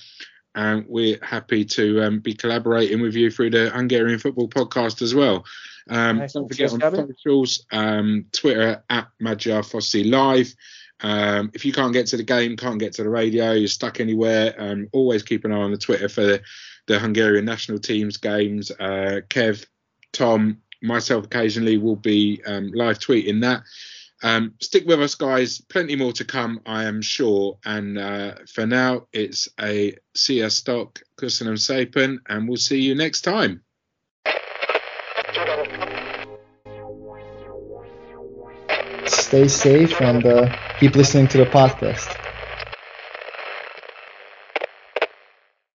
[0.55, 5.13] and we're happy to um, be collaborating with you through the Hungarian Football Podcast as
[5.13, 5.45] well.
[5.89, 6.33] Um, Nice.
[6.33, 7.07] don't forget Cheers, on Gavin.
[7.07, 10.53] socials, um, Twitter at Magyar Foci Live.
[11.01, 13.99] Um, if you can't get to the game, can't get to the radio, you're stuck
[13.99, 16.41] anywhere, um, always keep an eye on the Twitter for the,
[16.87, 18.71] the Hungarian national teams games.
[18.71, 19.65] Uh, Kev,
[20.11, 23.63] Tom, myself occasionally will be um, live tweeting that.
[24.21, 25.61] Um, stick with us, guys.
[25.61, 27.57] Plenty more to come, I am sure.
[27.63, 33.21] And uh, for now, it's a see stock, köszönöm szépen, and we'll see you next
[33.21, 33.63] time.
[39.29, 42.17] Stay safe and uh, keep listening to the podcast.